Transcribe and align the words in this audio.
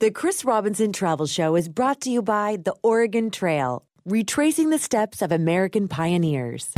The 0.00 0.12
Chris 0.12 0.44
Robinson 0.44 0.92
Travel 0.92 1.26
Show 1.26 1.56
is 1.56 1.68
brought 1.68 2.00
to 2.02 2.10
you 2.10 2.22
by 2.22 2.58
the 2.62 2.72
Oregon 2.84 3.32
Trail, 3.32 3.84
retracing 4.04 4.70
the 4.70 4.78
steps 4.78 5.22
of 5.22 5.32
American 5.32 5.88
pioneers. 5.88 6.70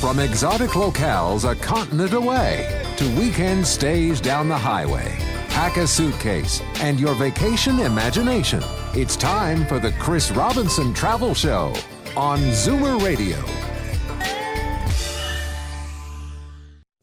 From 0.00 0.18
exotic 0.18 0.70
locales 0.70 1.48
a 1.48 1.54
continent 1.54 2.12
away 2.12 2.84
to 2.96 3.16
weekend 3.16 3.64
stays 3.64 4.20
down 4.20 4.48
the 4.48 4.58
highway. 4.58 5.16
Pack 5.50 5.76
a 5.76 5.86
suitcase 5.86 6.60
and 6.80 6.98
your 6.98 7.14
vacation 7.14 7.78
imagination. 7.78 8.64
It's 8.92 9.14
time 9.14 9.64
for 9.66 9.78
the 9.78 9.92
Chris 10.00 10.32
Robinson 10.32 10.92
Travel 10.94 11.32
Show 11.32 11.72
on 12.16 12.40
Zoomer 12.40 13.00
Radio. 13.04 13.69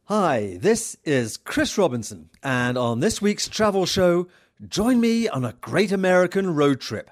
Hi, 0.09 0.57
this 0.61 0.95
is 1.03 1.35
Chris 1.35 1.77
Robinson, 1.77 2.29
and 2.41 2.77
on 2.77 3.01
this 3.01 3.21
week's 3.21 3.49
travel 3.49 3.85
show, 3.85 4.29
join 4.65 5.01
me 5.01 5.27
on 5.27 5.43
a 5.43 5.57
great 5.59 5.91
American 5.91 6.55
road 6.55 6.79
trip. 6.79 7.11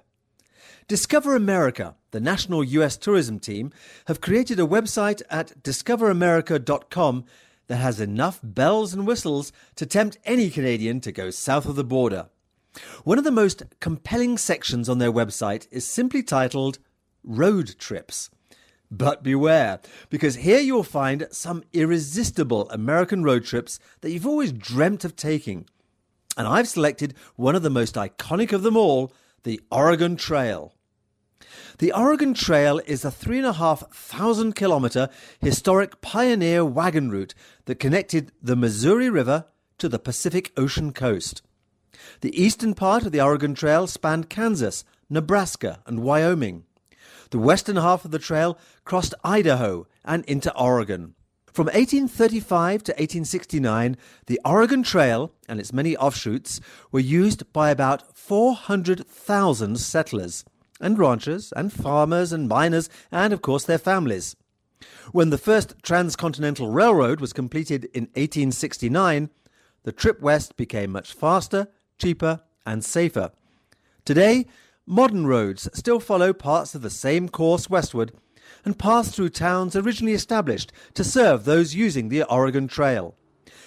Discover 0.88 1.36
America, 1.36 1.96
the 2.12 2.22
national 2.22 2.64
US 2.64 2.96
tourism 2.96 3.38
team, 3.38 3.74
have 4.06 4.22
created 4.22 4.62
a 4.62 4.66
website 4.66 5.22
at 5.30 5.62
discoveramerica.com 5.62 7.26
that 7.68 7.76
has 7.76 8.00
enough 8.00 8.40
bells 8.42 8.94
and 8.94 9.06
whistles 9.06 9.52
to 9.76 9.86
tempt 9.86 10.18
any 10.24 10.50
Canadian 10.50 11.02
to 11.02 11.12
go 11.12 11.32
south 11.32 11.66
of 11.66 11.76
the 11.76 11.84
border. 11.84 12.28
One 13.04 13.18
of 13.18 13.26
the 13.26 13.30
most 13.30 13.64
compelling 13.82 14.38
sections 14.38 14.88
on 14.88 15.00
their 15.00 15.12
website 15.12 15.68
is 15.70 15.86
simply 15.86 16.24
titled 16.24 16.80
Road 17.26 17.76
Trips. 17.78 18.30
But 18.92 19.24
beware, 19.24 19.80
because 20.10 20.36
here 20.36 20.60
you'll 20.60 20.84
find 20.84 21.28
some 21.32 21.64
irresistible 21.74 22.70
American 22.70 23.24
road 23.24 23.44
trips 23.46 23.80
that 24.02 24.12
you've 24.12 24.28
always 24.28 24.52
dreamt 24.52 25.04
of 25.04 25.16
taking. 25.16 25.66
And 26.38 26.48
I've 26.48 26.68
selected 26.68 27.14
one 27.36 27.56
of 27.56 27.64
the 27.64 27.70
most 27.70 27.96
iconic 27.96 28.52
of 28.52 28.64
them 28.64 28.78
all 28.78 29.12
the 29.44 29.62
Oregon 29.72 30.16
Trail. 30.16 30.74
The 31.78 31.92
Oregon 31.92 32.34
Trail 32.34 32.82
is 32.86 33.04
a 33.04 33.12
three 33.12 33.38
and 33.38 33.48
a 33.48 33.54
half 33.54 33.90
thousand 33.92 34.56
kilometer 34.56 35.10
historic 35.40 36.02
pioneer 36.02 36.64
wagon 36.64 37.10
route 37.10 37.34
that 37.66 37.80
connected 37.80 38.32
the 38.42 38.56
Missouri 38.56 39.10
River 39.10 39.46
to 39.78 39.90
the 39.90 40.00
Pacific 40.00 40.52
Ocean 40.58 40.94
coast. 40.94 41.42
The 42.22 42.42
eastern 42.42 42.74
part 42.74 43.06
of 43.06 43.12
the 43.12 43.22
Oregon 43.22 43.56
Trail 43.56 43.88
spanned 43.88 44.30
Kansas, 44.30 44.84
Nebraska, 45.10 45.80
and 45.86 46.02
Wyoming. 46.02 46.65
The 47.36 47.42
western 47.42 47.76
half 47.76 48.06
of 48.06 48.12
the 48.12 48.18
trail 48.18 48.58
crossed 48.86 49.14
Idaho 49.22 49.88
and 50.06 50.24
into 50.24 50.58
Oregon. 50.58 51.16
From 51.52 51.66
1835 51.66 52.84
to 52.84 52.92
1869, 52.94 53.98
the 54.28 54.40
Oregon 54.46 54.84
Trail 54.84 55.34
and 55.46 55.60
its 55.60 55.74
many 55.74 55.98
offshoots 55.98 56.62
were 56.94 57.02
used 57.02 57.52
by 57.52 57.72
about 57.72 58.16
400,000 58.16 59.78
settlers 59.78 60.46
and 60.80 60.98
ranchers 60.98 61.52
and 61.58 61.74
farmers 61.74 62.32
and 62.32 62.48
miners 62.48 62.90
and, 63.12 63.34
of 63.34 63.42
course, 63.42 63.66
their 63.66 63.80
families. 63.80 64.38
When 65.12 65.30
the 65.30 65.38
first 65.38 65.74
transcontinental 65.84 66.72
railroad 66.72 67.20
was 67.20 67.34
completed 67.34 67.90
in 67.94 68.04
1869, 68.14 69.30
the 69.84 69.92
trip 69.92 70.22
west 70.22 70.56
became 70.56 70.94
much 70.94 71.12
faster, 71.12 71.68
cheaper, 72.00 72.40
and 72.66 72.82
safer. 72.82 73.32
Today, 74.06 74.46
Modern 74.88 75.26
roads 75.26 75.68
still 75.74 76.00
follow 76.00 76.32
parts 76.32 76.76
of 76.76 76.84
the 76.84 76.92
same 76.92 77.28
course 77.28 77.68
westward 77.68 78.12
and 78.64 78.78
pass 78.78 79.10
through 79.10 79.30
towns 79.30 79.76
originally 79.76 80.14
established 80.14 80.72
to 80.94 81.04
serve 81.04 81.44
those 81.44 81.74
using 81.74 82.10
the 82.10 82.22
Oregon 82.22 82.68
Trail. 82.68 83.16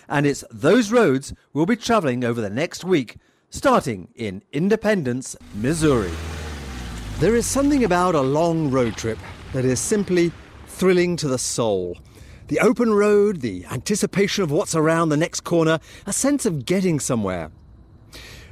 And 0.08 0.26
it's 0.26 0.44
those 0.48 0.92
roads 0.92 1.34
we'll 1.52 1.66
be 1.66 1.74
traveling 1.74 2.22
over 2.22 2.40
the 2.40 2.48
next 2.48 2.84
week, 2.84 3.16
starting 3.50 4.08
in 4.14 4.44
Independence, 4.52 5.34
Missouri. 5.56 6.12
There 7.18 7.34
is 7.34 7.46
something 7.46 7.82
about 7.82 8.14
a 8.14 8.20
long 8.20 8.70
road 8.70 8.96
trip 8.96 9.18
that 9.52 9.64
is 9.64 9.80
simply 9.80 10.30
thrilling 10.68 11.16
to 11.16 11.26
the 11.26 11.36
soul. 11.36 11.98
The 12.46 12.60
open 12.60 12.94
road, 12.94 13.40
the 13.40 13.64
anticipation 13.72 14.44
of 14.44 14.52
what's 14.52 14.76
around 14.76 15.08
the 15.08 15.16
next 15.16 15.40
corner, 15.40 15.80
a 16.06 16.12
sense 16.12 16.46
of 16.46 16.64
getting 16.64 17.00
somewhere. 17.00 17.50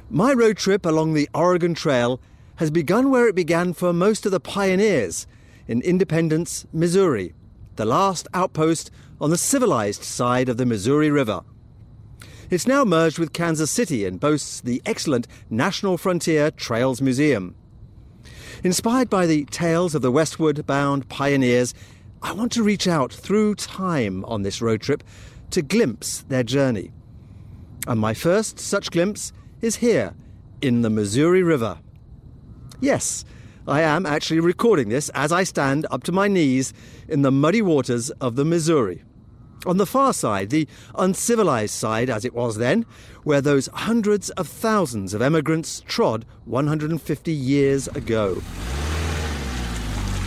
My 0.09 0.33
road 0.33 0.57
trip 0.57 0.85
along 0.85 1.13
the 1.13 1.29
Oregon 1.33 1.73
Trail 1.73 2.19
has 2.57 2.71
begun 2.71 3.09
where 3.09 3.27
it 3.27 3.35
began 3.35 3.73
for 3.73 3.93
most 3.93 4.25
of 4.25 4.31
the 4.31 4.39
pioneers 4.39 5.25
in 5.67 5.81
Independence, 5.81 6.65
Missouri, 6.73 7.33
the 7.75 7.85
last 7.85 8.27
outpost 8.33 8.91
on 9.21 9.29
the 9.29 9.37
civilized 9.37 10.03
side 10.03 10.49
of 10.49 10.57
the 10.57 10.65
Missouri 10.65 11.09
River. 11.09 11.41
It's 12.49 12.67
now 12.67 12.85
merged 12.85 13.19
with 13.19 13.33
Kansas 13.33 13.69
City 13.69 14.05
and 14.05 14.19
boasts 14.19 14.61
the 14.61 14.81
excellent 14.85 15.27
National 15.49 15.97
Frontier 15.97 16.49
Trails 16.49 17.01
Museum. 17.01 17.55
Inspired 18.63 19.09
by 19.09 19.25
the 19.25 19.45
tales 19.45 19.93
of 19.93 20.01
the 20.01 20.11
westward 20.11 20.65
bound 20.65 21.09
pioneers, 21.09 21.73
I 22.23 22.31
want 22.31 22.51
to 22.53 22.63
reach 22.63 22.87
out 22.87 23.13
through 23.13 23.55
time 23.55 24.25
on 24.25 24.41
this 24.41 24.61
road 24.61 24.81
trip 24.81 25.03
to 25.51 25.61
glimpse 25.61 26.21
their 26.29 26.43
journey. 26.43 26.91
And 27.85 27.99
my 27.99 28.13
first 28.13 28.59
such 28.59 28.89
glimpse 28.89 29.31
is 29.61 29.77
here 29.77 30.15
in 30.61 30.81
the 30.81 30.89
Missouri 30.89 31.43
River. 31.43 31.77
Yes, 32.79 33.25
I 33.67 33.81
am 33.81 34.05
actually 34.05 34.39
recording 34.39 34.89
this 34.89 35.09
as 35.09 35.31
I 35.31 35.43
stand 35.43 35.87
up 35.89 36.03
to 36.03 36.11
my 36.11 36.27
knees 36.27 36.73
in 37.07 37.23
the 37.23 37.31
muddy 37.31 37.61
waters 37.61 38.11
of 38.21 38.35
the 38.35 38.45
Missouri. 38.45 39.03
On 39.65 39.77
the 39.77 39.87
far 39.87 40.13
side, 40.13 40.51
the 40.51 40.67
uncivilized 40.93 41.73
side 41.73 42.07
as 42.07 42.23
it 42.23 42.35
was 42.35 42.57
then, 42.57 42.85
where 43.23 43.41
those 43.41 43.67
hundreds 43.73 44.29
of 44.31 44.47
thousands 44.47 45.15
of 45.15 45.23
emigrants 45.23 45.81
trod 45.87 46.23
150 46.45 47.31
years 47.31 47.87
ago. 47.87 48.41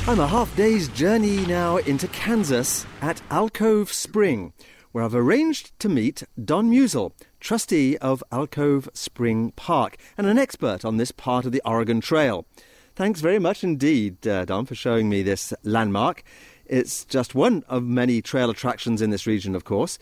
I'm 0.09 0.19
a 0.19 0.27
half 0.27 0.55
day's 0.57 0.89
journey 0.89 1.47
now 1.47 1.77
into 1.77 2.09
Kansas 2.09 2.85
at 3.01 3.23
Alcove 3.31 3.93
Spring, 3.93 4.53
where 4.91 5.05
I've 5.05 5.15
arranged 5.15 5.79
to 5.79 5.89
meet 5.89 6.25
Don 6.45 6.69
Musel, 6.69 7.13
trustee 7.41 7.97
of 7.97 8.23
Alcove 8.31 8.89
Spring 8.95 9.53
Park 9.57 9.97
and 10.17 10.27
an 10.27 10.39
expert 10.39 10.85
on 10.85 10.97
this 10.97 11.11
part 11.11 11.47
of 11.47 11.53
the 11.53 11.63
Oregon 11.65 12.01
Trail. 12.01 12.47
Thanks 12.95 13.21
very 13.21 13.39
much 13.39 13.65
indeed, 13.65 14.27
uh, 14.27 14.45
Don, 14.45 14.67
for 14.67 14.75
showing 14.75 15.09
me 15.09 15.23
this 15.23 15.53
landmark. 15.63 16.23
It's 16.67 17.05
just 17.05 17.35
one 17.35 17.65
of 17.69 17.83
many 17.83 18.23
trail 18.23 18.51
attractions 18.51 19.03
in 19.03 19.11
this 19.11 19.27
region, 19.27 19.57
of 19.57 19.65
course. 19.65 19.99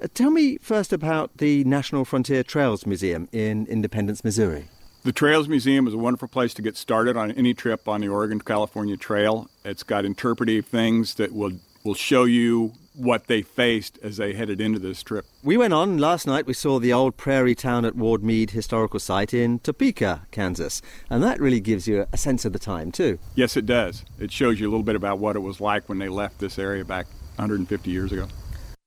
Uh, 0.00 0.06
tell 0.14 0.30
me 0.30 0.58
first 0.58 0.92
about 0.92 1.38
the 1.38 1.64
National 1.64 2.04
Frontier 2.04 2.42
Trails 2.42 2.86
Museum 2.86 3.28
in 3.32 3.66
Independence, 3.66 4.22
Missouri. 4.22 4.68
The 5.04 5.12
Trails 5.12 5.48
Museum 5.48 5.88
is 5.88 5.94
a 5.94 5.98
wonderful 5.98 6.28
place 6.28 6.54
to 6.54 6.62
get 6.62 6.76
started 6.76 7.16
on 7.16 7.32
any 7.32 7.54
trip 7.54 7.88
on 7.88 8.02
the 8.02 8.08
Oregon 8.08 8.40
California 8.40 8.96
Trail. 8.96 9.50
It's 9.64 9.82
got 9.82 10.04
interpretive 10.04 10.66
things 10.66 11.14
that 11.14 11.32
will 11.32 11.52
will 11.84 11.94
show 11.94 12.22
you 12.22 12.72
what 12.94 13.26
they 13.26 13.42
faced 13.42 13.98
as 14.02 14.16
they 14.16 14.34
headed 14.34 14.60
into 14.60 14.78
this 14.78 15.02
trip. 15.02 15.24
We 15.42 15.56
went 15.56 15.72
on 15.72 15.98
last 15.98 16.26
night. 16.26 16.46
We 16.46 16.54
saw 16.54 16.78
the 16.78 16.92
old 16.92 17.16
prairie 17.16 17.54
town 17.54 17.84
at 17.84 17.94
Ward 17.94 18.22
Meade 18.22 18.50
Historical 18.50 19.00
Site 19.00 19.32
in 19.32 19.58
Topeka, 19.60 20.26
Kansas, 20.30 20.82
and 21.08 21.22
that 21.22 21.40
really 21.40 21.60
gives 21.60 21.88
you 21.88 22.06
a 22.12 22.16
sense 22.16 22.44
of 22.44 22.52
the 22.52 22.58
time 22.58 22.92
too. 22.92 23.18
Yes, 23.34 23.56
it 23.56 23.66
does. 23.66 24.04
It 24.18 24.30
shows 24.30 24.60
you 24.60 24.68
a 24.68 24.70
little 24.70 24.84
bit 24.84 24.96
about 24.96 25.18
what 25.18 25.36
it 25.36 25.40
was 25.40 25.60
like 25.60 25.88
when 25.88 25.98
they 25.98 26.08
left 26.08 26.38
this 26.38 26.58
area 26.58 26.84
back 26.84 27.06
150 27.36 27.90
years 27.90 28.12
ago. 28.12 28.28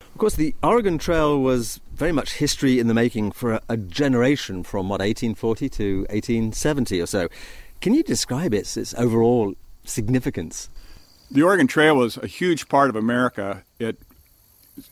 Of 0.02 0.20
course, 0.20 0.36
the 0.36 0.56
Oregon 0.64 0.98
Trail 0.98 1.42
was 1.42 1.82
very 1.94 2.14
much 2.14 2.36
history 2.36 2.80
in 2.80 2.88
the 2.88 2.94
making 2.94 3.32
for 3.32 3.54
a, 3.54 3.62
a 3.68 3.76
generation 3.76 4.64
from 4.64 4.88
what 4.88 5.02
1840 5.02 5.70
to 5.70 5.98
1870 6.10 7.02
or 7.02 7.06
so. 7.06 7.28
Can 7.82 7.94
you 7.94 8.02
describe 8.02 8.54
its, 8.54 8.78
its 8.78 8.94
overall 8.94 9.56
significance? 9.84 10.70
The 11.32 11.42
Oregon 11.42 11.68
Trail 11.68 11.96
was 11.96 12.18
a 12.18 12.28
huge 12.28 12.70
part 12.70 12.90
of 12.90 12.96
America. 12.96 13.64
It 13.80 13.98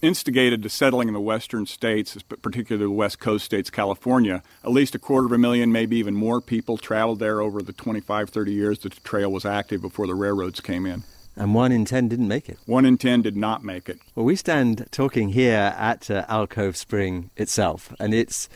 instigated 0.02 0.64
the 0.64 0.70
settling 0.70 1.08
in 1.08 1.14
the 1.14 1.22
western 1.22 1.66
states, 1.66 2.18
particularly 2.42 2.86
the 2.86 2.92
west 2.92 3.20
coast 3.20 3.46
states, 3.46 3.70
California. 3.70 4.42
At 4.64 4.72
least 4.72 4.96
a 4.96 5.00
quarter 5.00 5.28
of 5.28 5.32
a 5.32 5.38
million, 5.38 5.72
maybe 5.72 5.98
even 5.98 6.16
more 6.16 6.42
people 6.42 6.78
traveled 6.78 7.20
there 7.20 7.42
over 7.42 7.62
the 7.62 7.74
25, 7.74 8.30
30 8.30 8.52
years 8.52 8.80
that 8.80 8.94
the 8.94 9.02
trail 9.02 9.32
was 9.32 9.46
active 9.46 9.82
before 9.82 10.08
the 10.08 10.16
railroads 10.16 10.60
came 10.60 10.86
in. 10.86 11.04
And 11.36 11.56
one 11.56 11.72
in 11.72 11.84
ten 11.86 12.08
didn't 12.08 12.28
make 12.28 12.48
it. 12.48 12.60
One 12.68 12.86
in 12.86 12.98
ten 12.98 13.24
did 13.24 13.36
not 13.36 13.64
make 13.64 13.90
it. 13.90 14.00
Well, 14.14 14.26
we 14.26 14.36
stand 14.36 14.88
talking 14.92 15.30
here 15.30 15.74
at 15.76 16.10
uh, 16.12 16.26
Alcove 16.30 16.78
Spring 16.78 17.32
itself, 17.36 17.92
and 18.00 18.14
it's, 18.14 18.50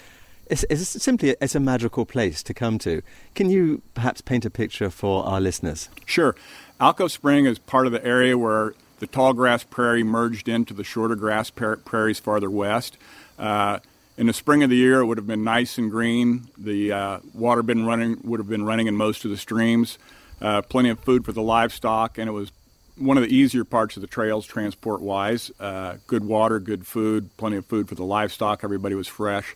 it's, 0.45 0.63
it's 0.69 0.87
simply 0.87 1.35
it's 1.41 1.55
a 1.55 1.59
magical 1.59 2.05
place 2.05 2.43
to 2.43 2.53
come 2.53 2.77
to. 2.79 3.01
Can 3.33 3.49
you 3.49 3.81
perhaps 3.95 4.21
paint 4.21 4.45
a 4.45 4.51
picture 4.51 4.91
for 4.91 5.25
our 5.25 5.41
listeners? 5.41 5.89
Sure. 6.05 6.35
Alcove 6.79 7.11
Spring 7.11 7.47
is 7.47 7.57
part 7.57 7.87
of 7.87 7.91
the 7.91 8.05
area 8.05 8.37
where 8.37 8.75
the 8.99 9.07
tall 9.07 9.33
grass 9.33 9.63
prairie 9.63 10.03
merged 10.03 10.47
into 10.47 10.75
the 10.75 10.83
shorter 10.83 11.15
grass 11.15 11.49
prairies 11.49 12.19
farther 12.19 12.51
west. 12.51 12.97
Uh, 13.39 13.79
in 14.15 14.27
the 14.27 14.33
spring 14.33 14.61
of 14.61 14.69
the 14.69 14.75
year, 14.75 14.99
it 14.99 15.05
would 15.05 15.17
have 15.17 15.25
been 15.25 15.43
nice 15.43 15.79
and 15.79 15.89
green. 15.89 16.49
The 16.55 16.91
uh, 16.91 17.19
water 17.33 17.63
been 17.63 17.85
running 17.85 18.19
would 18.23 18.39
have 18.39 18.49
been 18.49 18.63
running 18.63 18.85
in 18.85 18.95
most 18.95 19.25
of 19.25 19.31
the 19.31 19.37
streams. 19.37 19.97
Uh, 20.39 20.61
plenty 20.61 20.89
of 20.89 20.99
food 20.99 21.25
for 21.25 21.31
the 21.31 21.41
livestock, 21.41 22.19
and 22.19 22.29
it 22.29 22.31
was 22.31 22.51
one 22.95 23.17
of 23.17 23.23
the 23.23 23.35
easier 23.35 23.63
parts 23.63 23.95
of 23.97 24.01
the 24.01 24.07
trails 24.07 24.45
transport 24.45 25.01
wise. 25.01 25.51
Uh, 25.59 25.95
good 26.05 26.25
water, 26.25 26.59
good 26.59 26.85
food, 26.85 27.35
plenty 27.37 27.57
of 27.57 27.65
food 27.65 27.89
for 27.89 27.95
the 27.95 28.03
livestock. 28.03 28.63
Everybody 28.63 28.93
was 28.93 29.07
fresh. 29.07 29.55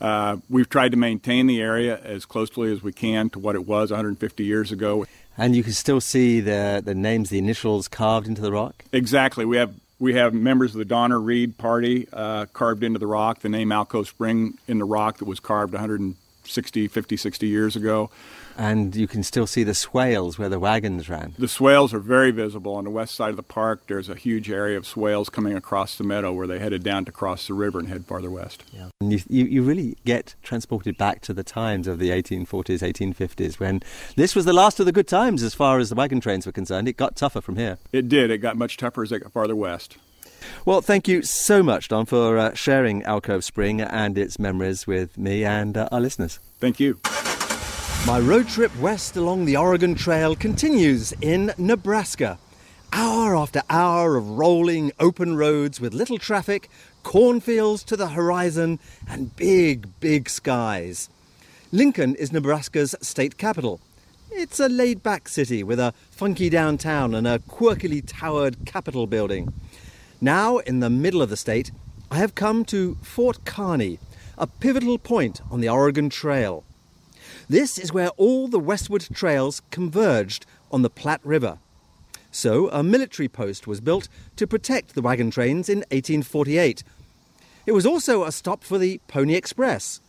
Uh, 0.00 0.38
we've 0.50 0.68
tried 0.68 0.90
to 0.90 0.96
maintain 0.96 1.46
the 1.46 1.60
area 1.60 2.00
as 2.02 2.24
closely 2.24 2.72
as 2.72 2.82
we 2.82 2.92
can 2.92 3.30
to 3.30 3.38
what 3.38 3.54
it 3.54 3.66
was 3.66 3.90
150 3.90 4.44
years 4.44 4.72
ago. 4.72 5.06
And 5.36 5.56
you 5.56 5.62
can 5.62 5.72
still 5.72 6.00
see 6.00 6.40
the 6.40 6.82
the 6.84 6.94
names, 6.94 7.30
the 7.30 7.38
initials 7.38 7.88
carved 7.88 8.26
into 8.26 8.42
the 8.42 8.52
rock. 8.52 8.84
Exactly. 8.92 9.44
We 9.44 9.56
have 9.56 9.74
we 9.98 10.14
have 10.14 10.34
members 10.34 10.72
of 10.74 10.78
the 10.78 10.84
Donner 10.84 11.20
Reed 11.20 11.56
Party 11.58 12.08
uh, 12.12 12.46
carved 12.52 12.82
into 12.82 12.98
the 12.98 13.06
rock. 13.06 13.40
The 13.40 13.48
name 13.48 13.70
Alcove 13.70 14.08
Spring 14.08 14.58
in 14.66 14.78
the 14.78 14.84
rock 14.84 15.18
that 15.18 15.26
was 15.26 15.40
carved 15.40 15.74
160, 16.42 16.88
50, 16.88 17.16
60 17.16 17.46
years 17.46 17.76
ago. 17.76 18.10
And 18.58 18.94
you 18.94 19.06
can 19.06 19.22
still 19.22 19.46
see 19.46 19.62
the 19.62 19.74
swales 19.74 20.38
where 20.38 20.48
the 20.48 20.58
wagons 20.58 21.08
ran. 21.08 21.34
The 21.38 21.48
swales 21.48 21.94
are 21.94 22.00
very 22.00 22.32
visible 22.32 22.74
on 22.74 22.84
the 22.84 22.90
west 22.90 23.14
side 23.14 23.30
of 23.30 23.36
the 23.36 23.42
park. 23.42 23.86
There's 23.86 24.08
a 24.08 24.14
huge 24.14 24.50
area 24.50 24.76
of 24.76 24.86
swales 24.86 25.30
coming 25.30 25.54
across 25.54 25.96
the 25.96 26.04
meadow 26.04 26.32
where 26.32 26.46
they 26.46 26.58
headed 26.58 26.82
down 26.82 27.04
to 27.06 27.12
cross 27.12 27.46
the 27.46 27.54
river 27.54 27.78
and 27.78 27.88
head 27.88 28.04
farther 28.04 28.30
west. 28.30 28.64
Yeah. 28.72 28.88
And 29.00 29.12
you, 29.12 29.20
you, 29.28 29.44
you 29.44 29.62
really 29.62 29.96
get 30.04 30.34
transported 30.42 30.98
back 30.98 31.20
to 31.22 31.32
the 31.32 31.44
times 31.44 31.86
of 31.86 31.98
the 31.98 32.10
1840s, 32.10 32.80
1850s 32.80 33.58
when 33.58 33.80
this 34.16 34.34
was 34.34 34.44
the 34.44 34.52
last 34.52 34.80
of 34.80 34.86
the 34.86 34.92
good 34.92 35.08
times 35.08 35.42
as 35.42 35.54
far 35.54 35.78
as 35.78 35.88
the 35.88 35.94
wagon 35.94 36.20
trains 36.20 36.44
were 36.44 36.52
concerned. 36.52 36.88
It 36.88 36.96
got 36.96 37.16
tougher 37.16 37.40
from 37.40 37.56
here. 37.56 37.78
It 37.92 38.08
did. 38.08 38.30
It 38.30 38.38
got 38.38 38.56
much 38.56 38.76
tougher 38.76 39.04
as 39.04 39.10
they 39.10 39.20
got 39.20 39.32
farther 39.32 39.56
west. 39.56 39.96
Well, 40.64 40.80
thank 40.80 41.08
you 41.08 41.22
so 41.22 41.62
much, 41.62 41.88
Don, 41.88 42.06
for 42.06 42.38
uh, 42.38 42.54
sharing 42.54 43.02
Alcove 43.04 43.44
Spring 43.44 43.80
and 43.80 44.16
its 44.16 44.38
memories 44.38 44.86
with 44.86 45.18
me 45.18 45.44
and 45.44 45.76
uh, 45.76 45.88
our 45.92 46.00
listeners. 46.00 46.38
Thank 46.60 46.80
you. 46.80 46.98
My 48.06 48.18
road 48.18 48.48
trip 48.48 48.76
west 48.78 49.16
along 49.16 49.44
the 49.44 49.56
Oregon 49.56 49.94
Trail 49.94 50.34
continues 50.34 51.12
in 51.20 51.52
Nebraska. 51.56 52.38
Hour 52.92 53.36
after 53.36 53.62
hour 53.70 54.16
of 54.16 54.28
rolling 54.28 54.92
open 54.98 55.36
roads 55.36 55.80
with 55.80 55.94
little 55.94 56.18
traffic, 56.18 56.68
cornfields 57.04 57.84
to 57.84 57.96
the 57.96 58.08
horizon, 58.08 58.78
and 59.08 59.34
big, 59.36 59.88
big 60.00 60.28
skies. 60.28 61.08
Lincoln 61.70 62.14
is 62.16 62.32
Nebraska's 62.32 62.94
state 63.00 63.38
capital. 63.38 63.80
It's 64.30 64.60
a 64.60 64.68
laid 64.68 65.02
back 65.02 65.28
city 65.28 65.62
with 65.62 65.78
a 65.78 65.94
funky 66.10 66.50
downtown 66.50 67.14
and 67.14 67.26
a 67.26 67.38
quirkily 67.38 68.02
towered 68.04 68.64
Capitol 68.66 69.06
building. 69.06 69.52
Now, 70.24 70.58
in 70.58 70.78
the 70.78 70.88
middle 70.88 71.20
of 71.20 71.30
the 71.30 71.36
state, 71.36 71.72
I 72.08 72.18
have 72.18 72.36
come 72.36 72.64
to 72.66 72.96
Fort 73.02 73.44
Kearny, 73.44 73.98
a 74.38 74.46
pivotal 74.46 74.96
point 74.96 75.40
on 75.50 75.60
the 75.60 75.68
Oregon 75.68 76.08
Trail. 76.08 76.62
This 77.48 77.76
is 77.76 77.92
where 77.92 78.10
all 78.10 78.46
the 78.46 78.60
westward 78.60 79.08
trails 79.12 79.62
converged 79.72 80.46
on 80.70 80.82
the 80.82 80.90
Platte 80.90 81.20
River. 81.24 81.58
So 82.30 82.70
a 82.70 82.84
military 82.84 83.26
post 83.26 83.66
was 83.66 83.80
built 83.80 84.06
to 84.36 84.46
protect 84.46 84.94
the 84.94 85.02
wagon 85.02 85.32
trains 85.32 85.68
in 85.68 85.78
1848. 85.90 86.84
It 87.66 87.72
was 87.72 87.84
also 87.84 88.22
a 88.22 88.30
stop 88.30 88.62
for 88.62 88.78
the 88.78 89.00
Pony 89.08 89.34
Express. 89.34 90.00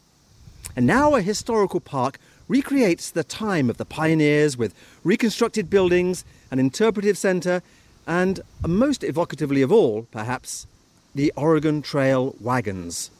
And 0.75 0.86
now 0.86 1.16
a 1.16 1.24
historical 1.24 1.80
park 1.80 2.19
recreates 2.48 3.09
the 3.09 3.24
time 3.24 3.68
of 3.68 3.77
the 3.77 3.86
pioneers 3.86 4.57
with 4.57 4.75
reconstructed 5.04 5.71
buildings, 5.71 6.24
an 6.51 6.59
interpretive 6.59 7.18
centre, 7.18 7.63
and 8.08 8.42
most 8.66 9.02
evocatively 9.02 9.64
of 9.64 9.72
all, 9.72 10.04
perhaps, 10.12 10.68
the 11.16 11.32
Oregon 11.36 11.82
Trail 11.82 12.36
wagons. 12.40 13.12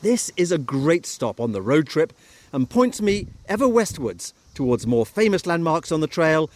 This 0.00 0.30
is 0.36 0.52
a 0.52 0.58
great 0.58 1.06
stop 1.06 1.40
on 1.40 1.52
the 1.52 1.62
road 1.62 1.86
trip 1.86 2.12
and 2.52 2.70
points 2.70 3.00
me 3.00 3.26
ever 3.48 3.68
westwards 3.68 4.32
towards 4.54 4.86
more 4.86 5.04
famous 5.04 5.46
landmarks 5.46 5.92
on 5.92 6.00
the 6.00 6.06
trail 6.06 6.50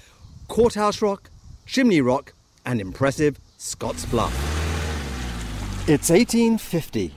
Courthouse 0.49 1.03
Rock, 1.03 1.31
Chimney 1.67 2.01
Rock, 2.01 2.33
and 2.65 2.81
impressive 2.81 3.39
Scotts 3.59 4.05
Bluff. 4.07 4.33
It's 5.89 6.11
1850, 6.11 7.13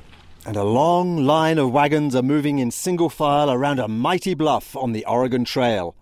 and 0.46 0.58
a 0.58 0.64
long 0.64 1.26
line 1.26 1.58
of 1.58 1.72
wagons 1.72 2.16
are 2.16 2.24
moving 2.24 2.60
in 2.60 2.72
single 2.72 3.10
file 3.10 3.52
around 3.52 3.80
a 3.80 3.88
mighty 3.88 4.34
bluff 4.34 4.76
on 4.76 4.92
the 4.92 5.06
Oregon 5.06 5.46
Trail. 5.46 5.96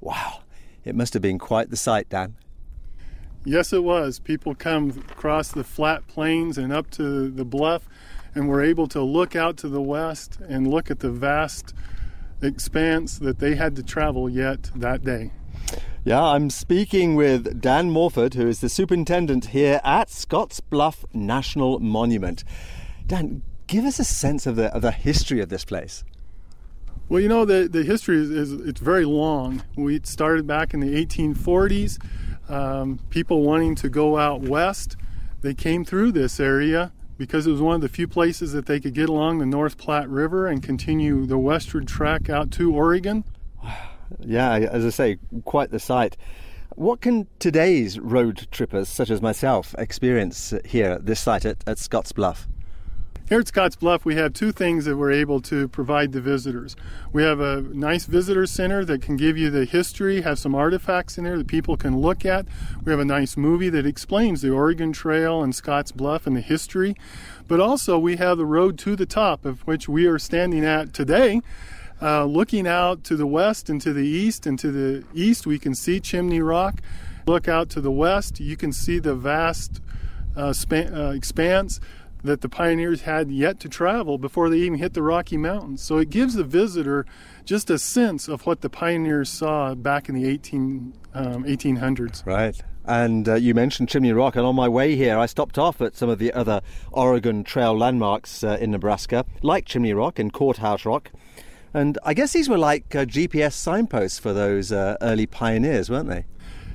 Wow, 0.00 0.40
it 0.84 0.94
must 0.94 1.14
have 1.14 1.22
been 1.22 1.38
quite 1.38 1.70
the 1.70 1.76
sight, 1.76 2.08
Dan. 2.08 2.34
Yes, 3.44 3.72
it 3.72 3.84
was. 3.84 4.18
People 4.18 4.54
come 4.54 4.90
across 5.10 5.52
the 5.52 5.64
flat 5.64 6.06
plains 6.06 6.56
and 6.56 6.72
up 6.72 6.90
to 6.92 7.28
the 7.28 7.44
bluff, 7.44 7.86
and 8.34 8.48
were 8.48 8.62
able 8.62 8.88
to 8.88 9.02
look 9.02 9.36
out 9.36 9.56
to 9.58 9.68
the 9.68 9.82
west 9.82 10.38
and 10.48 10.66
look 10.66 10.90
at 10.90 11.00
the 11.00 11.10
vast 11.10 11.74
expanse 12.42 13.18
that 13.18 13.38
they 13.38 13.54
had 13.54 13.76
to 13.76 13.82
travel 13.82 14.28
yet 14.28 14.70
that 14.74 15.04
day. 15.04 15.30
Yeah, 16.04 16.22
I'm 16.22 16.50
speaking 16.50 17.14
with 17.14 17.60
Dan 17.60 17.90
Morford, 17.90 18.34
who 18.34 18.46
is 18.46 18.60
the 18.60 18.68
superintendent 18.68 19.46
here 19.46 19.80
at 19.84 20.10
Scotts 20.10 20.60
Bluff 20.60 21.04
National 21.14 21.78
Monument. 21.78 22.44
Dan, 23.06 23.42
give 23.66 23.84
us 23.84 23.98
a 23.98 24.04
sense 24.04 24.46
of 24.46 24.56
the, 24.56 24.74
of 24.74 24.82
the 24.82 24.90
history 24.90 25.40
of 25.40 25.48
this 25.48 25.64
place. 25.64 26.04
Well, 27.08 27.20
you 27.20 27.28
know, 27.28 27.44
the, 27.44 27.68
the 27.68 27.84
history 27.84 28.18
is, 28.18 28.30
is 28.30 28.52
it's 28.52 28.80
very 28.80 29.04
long. 29.04 29.62
We 29.76 30.00
started 30.04 30.46
back 30.46 30.74
in 30.74 30.80
the 30.80 30.94
1840s. 31.04 31.98
Um, 32.48 33.00
people 33.10 33.42
wanting 33.42 33.74
to 33.76 33.88
go 33.88 34.18
out 34.18 34.42
west, 34.42 34.96
they 35.40 35.54
came 35.54 35.84
through 35.84 36.12
this 36.12 36.38
area 36.38 36.92
because 37.16 37.46
it 37.46 37.52
was 37.52 37.60
one 37.60 37.76
of 37.76 37.80
the 37.80 37.88
few 37.88 38.08
places 38.08 38.52
that 38.52 38.66
they 38.66 38.80
could 38.80 38.94
get 38.94 39.08
along 39.08 39.38
the 39.38 39.46
North 39.46 39.78
Platte 39.78 40.08
River 40.08 40.46
and 40.46 40.62
continue 40.62 41.26
the 41.26 41.38
westward 41.38 41.86
track 41.86 42.28
out 42.28 42.50
to 42.52 42.74
Oregon. 42.74 43.24
Yeah, 44.20 44.52
as 44.54 44.84
I 44.84 44.90
say, 44.90 45.18
quite 45.44 45.70
the 45.70 45.78
sight. 45.78 46.16
What 46.76 47.00
can 47.00 47.28
today's 47.38 48.00
road 48.00 48.48
trippers, 48.50 48.88
such 48.88 49.10
as 49.10 49.22
myself, 49.22 49.74
experience 49.78 50.52
here 50.64 50.92
at 50.92 51.06
this 51.06 51.20
site 51.20 51.44
at, 51.44 51.62
at 51.68 51.78
Scotts 51.78 52.12
Bluff? 52.12 52.48
Here 53.26 53.40
at 53.40 53.48
Scotts 53.48 53.76
Bluff, 53.76 54.04
we 54.04 54.16
have 54.16 54.34
two 54.34 54.52
things 54.52 54.84
that 54.84 54.98
we're 54.98 55.10
able 55.10 55.40
to 55.42 55.66
provide 55.68 56.12
the 56.12 56.20
visitors. 56.20 56.76
We 57.10 57.22
have 57.22 57.40
a 57.40 57.62
nice 57.62 58.04
visitor 58.04 58.44
center 58.44 58.84
that 58.84 59.00
can 59.00 59.16
give 59.16 59.38
you 59.38 59.48
the 59.48 59.64
history, 59.64 60.20
have 60.20 60.38
some 60.38 60.54
artifacts 60.54 61.16
in 61.16 61.24
there 61.24 61.38
that 61.38 61.46
people 61.46 61.78
can 61.78 61.96
look 61.96 62.26
at. 62.26 62.44
We 62.84 62.92
have 62.92 63.00
a 63.00 63.04
nice 63.06 63.34
movie 63.34 63.70
that 63.70 63.86
explains 63.86 64.42
the 64.42 64.50
Oregon 64.50 64.92
Trail 64.92 65.42
and 65.42 65.54
Scotts 65.54 65.90
Bluff 65.90 66.26
and 66.26 66.36
the 66.36 66.42
history. 66.42 66.96
But 67.48 67.60
also, 67.60 67.98
we 67.98 68.16
have 68.16 68.36
the 68.36 68.44
road 68.44 68.78
to 68.80 68.94
the 68.94 69.06
top, 69.06 69.46
of 69.46 69.66
which 69.66 69.88
we 69.88 70.04
are 70.04 70.18
standing 70.18 70.62
at 70.62 70.92
today. 70.92 71.40
Uh, 72.02 72.26
looking 72.26 72.66
out 72.66 73.04
to 73.04 73.16
the 73.16 73.26
west 73.26 73.70
and 73.70 73.80
to 73.80 73.94
the 73.94 74.06
east, 74.06 74.46
and 74.46 74.58
to 74.58 74.70
the 74.70 75.02
east, 75.14 75.46
we 75.46 75.58
can 75.58 75.74
see 75.74 75.98
Chimney 75.98 76.42
Rock. 76.42 76.82
Look 77.26 77.48
out 77.48 77.70
to 77.70 77.80
the 77.80 77.90
west, 77.90 78.38
you 78.38 78.58
can 78.58 78.70
see 78.70 78.98
the 78.98 79.14
vast 79.14 79.80
uh, 80.36 80.52
span, 80.52 80.92
uh, 80.94 81.10
expanse 81.12 81.80
that 82.24 82.40
the 82.40 82.48
pioneers 82.48 83.02
had 83.02 83.30
yet 83.30 83.60
to 83.60 83.68
travel 83.68 84.16
before 84.16 84.48
they 84.48 84.56
even 84.56 84.78
hit 84.78 84.94
the 84.94 85.02
Rocky 85.02 85.36
Mountains. 85.36 85.82
So 85.82 85.98
it 85.98 86.08
gives 86.08 86.34
the 86.34 86.42
visitor 86.42 87.04
just 87.44 87.68
a 87.68 87.78
sense 87.78 88.28
of 88.28 88.46
what 88.46 88.62
the 88.62 88.70
pioneers 88.70 89.28
saw 89.28 89.74
back 89.74 90.08
in 90.08 90.14
the 90.14 90.26
18, 90.26 90.94
um, 91.12 91.44
1800s. 91.44 92.24
Right. 92.24 92.58
And 92.86 93.28
uh, 93.28 93.34
you 93.34 93.54
mentioned 93.54 93.88
Chimney 93.88 94.12
Rock, 94.12 94.36
and 94.36 94.44
on 94.44 94.54
my 94.54 94.68
way 94.68 94.96
here, 94.96 95.18
I 95.18 95.26
stopped 95.26 95.58
off 95.58 95.80
at 95.80 95.96
some 95.96 96.08
of 96.08 96.18
the 96.18 96.32
other 96.32 96.62
Oregon 96.92 97.44
Trail 97.44 97.76
landmarks 97.76 98.42
uh, 98.42 98.58
in 98.60 98.70
Nebraska, 98.70 99.24
like 99.42 99.66
Chimney 99.66 99.94
Rock 99.94 100.18
and 100.18 100.32
Courthouse 100.32 100.84
Rock. 100.84 101.10
And 101.74 101.98
I 102.04 102.14
guess 102.14 102.32
these 102.32 102.48
were 102.48 102.58
like 102.58 102.94
uh, 102.94 103.04
GPS 103.04 103.52
signposts 103.52 104.18
for 104.18 104.32
those 104.32 104.72
uh, 104.72 104.96
early 105.00 105.26
pioneers, 105.26 105.90
weren't 105.90 106.08
they? 106.08 106.24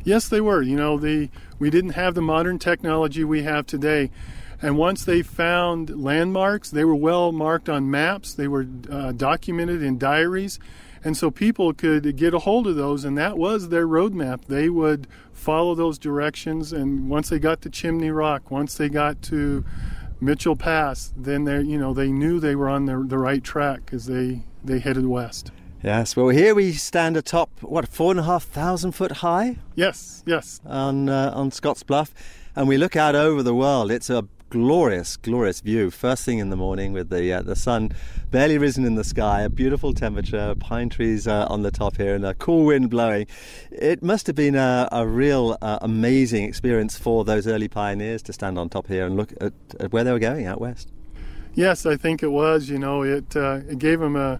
Yes, 0.03 0.27
they 0.27 0.41
were. 0.41 0.61
You 0.61 0.75
know, 0.75 0.97
they 0.97 1.29
we 1.59 1.69
didn't 1.69 1.91
have 1.91 2.15
the 2.15 2.21
modern 2.21 2.59
technology 2.59 3.23
we 3.23 3.43
have 3.43 3.65
today. 3.65 4.11
And 4.61 4.77
once 4.77 5.05
they 5.05 5.21
found 5.21 6.03
landmarks, 6.03 6.69
they 6.69 6.83
were 6.83 6.95
well 6.95 7.31
marked 7.31 7.69
on 7.69 7.89
maps, 7.89 8.33
they 8.33 8.47
were 8.47 8.67
uh, 8.89 9.13
documented 9.13 9.81
in 9.81 9.97
diaries. 9.97 10.59
And 11.01 11.15
so 11.15 11.31
people 11.31 11.73
could 11.73 12.17
get 12.17 12.33
a 12.33 12.39
hold 12.39 12.67
of 12.67 12.75
those, 12.75 13.05
and 13.05 13.17
that 13.17 13.37
was 13.37 13.69
their 13.69 13.87
roadmap. 13.87 14.45
They 14.45 14.69
would 14.69 15.07
follow 15.31 15.73
those 15.73 15.97
directions, 15.97 16.73
and 16.73 17.09
once 17.09 17.29
they 17.29 17.39
got 17.39 17.61
to 17.61 17.69
Chimney 17.69 18.11
Rock, 18.11 18.51
once 18.51 18.75
they 18.75 18.89
got 18.89 19.21
to 19.23 19.63
Mitchell 20.19 20.57
Pass, 20.57 21.13
then 21.15 21.45
they, 21.45 21.61
you 21.61 21.77
know, 21.77 21.93
they 21.93 22.11
knew 22.11 22.41
they 22.41 22.55
were 22.55 22.67
on 22.67 22.85
the, 22.85 23.01
the 23.07 23.17
right 23.17 23.43
track 23.43 23.91
as 23.93 24.07
they 24.07 24.43
they 24.61 24.79
headed 24.79 25.05
west. 25.05 25.51
Yes, 25.81 26.17
well, 26.17 26.27
here 26.27 26.53
we 26.53 26.73
stand 26.73 27.15
atop 27.15 27.49
what 27.61 27.87
four 27.87 28.11
and 28.11 28.19
a 28.19 28.23
half 28.23 28.43
thousand 28.43 28.91
foot 28.91 29.13
high. 29.13 29.57
Yes, 29.75 30.21
yes, 30.25 30.59
on 30.65 31.07
uh, 31.07 31.31
on 31.33 31.51
Scotts 31.51 31.83
Bluff, 31.83 32.13
and 32.57 32.67
we 32.67 32.77
look 32.77 32.97
out 32.97 33.15
over 33.15 33.41
the 33.41 33.55
world. 33.55 33.89
It's 33.89 34.09
a 34.09 34.27
glorious, 34.49 35.17
glorious 35.17 35.61
view. 35.61 35.91
First 35.91 36.25
thing 36.25 36.39
in 36.39 36.49
the 36.49 36.55
morning 36.55 36.93
with 36.93 37.09
the 37.09 37.33
uh, 37.33 37.41
the 37.41 37.55
sun 37.55 37.91
barely 38.31 38.57
risen 38.57 38.85
in 38.85 38.95
the 38.95 39.03
sky, 39.03 39.41
a 39.41 39.49
beautiful 39.49 39.93
temperature, 39.93 40.55
pine 40.59 40.89
trees 40.89 41.27
uh, 41.27 41.45
on 41.49 41.61
the 41.61 41.71
top 41.71 41.97
here, 41.97 42.15
and 42.15 42.25
a 42.25 42.33
cool 42.33 42.65
wind 42.65 42.89
blowing. 42.89 43.27
It 43.71 44.03
must 44.03 44.27
have 44.27 44.35
been 44.35 44.55
a, 44.55 44.89
a 44.91 45.07
real 45.07 45.57
uh, 45.61 45.79
amazing 45.81 46.43
experience 46.45 46.97
for 46.97 47.23
those 47.23 47.47
early 47.47 47.67
pioneers 47.67 48.21
to 48.23 48.33
stand 48.33 48.57
on 48.57 48.69
top 48.69 48.87
here 48.87 49.05
and 49.05 49.15
look 49.15 49.33
at, 49.39 49.53
at, 49.79 49.91
where 49.91 50.03
they 50.03 50.11
were 50.11 50.19
going 50.19 50.45
out 50.45 50.59
west. 50.59 50.91
Yes, 51.53 51.85
I 51.85 51.95
think 51.95 52.23
it 52.23 52.31
was. 52.31 52.69
You 52.69 52.79
know, 52.79 53.03
it 53.03 53.35
uh, 53.35 53.61
it 53.69 53.79
gave 53.79 53.99
them 53.99 54.15
a, 54.15 54.39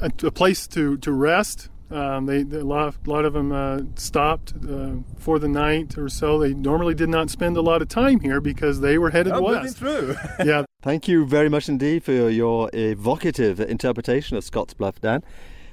a, 0.00 0.10
a 0.22 0.30
place 0.30 0.66
to 0.68 0.96
to 0.98 1.12
rest 1.12 1.68
Um, 1.90 2.26
they, 2.26 2.44
they, 2.44 2.58
a, 2.58 2.64
lot, 2.64 2.94
a 3.04 3.10
lot 3.10 3.24
of 3.24 3.32
them 3.32 3.50
uh, 3.50 3.80
stopped 3.96 4.54
uh, 4.68 4.92
for 5.18 5.38
the 5.38 5.48
night 5.48 5.98
or 5.98 6.08
so. 6.08 6.38
They 6.38 6.54
normally 6.54 6.94
did 6.94 7.08
not 7.08 7.30
spend 7.30 7.56
a 7.56 7.60
lot 7.60 7.82
of 7.82 7.88
time 7.88 8.20
here 8.20 8.40
because 8.40 8.80
they 8.80 8.96
were 8.96 9.10
headed 9.10 9.32
oh, 9.32 9.42
west. 9.42 9.76
through. 9.76 10.16
yeah. 10.44 10.64
Thank 10.82 11.08
you 11.08 11.26
very 11.26 11.48
much 11.48 11.68
indeed 11.68 12.04
for 12.04 12.30
your 12.30 12.70
evocative 12.72 13.60
interpretation 13.60 14.36
of 14.36 14.44
Scotts 14.44 14.72
Bluff, 14.72 15.00
Dan. 15.00 15.22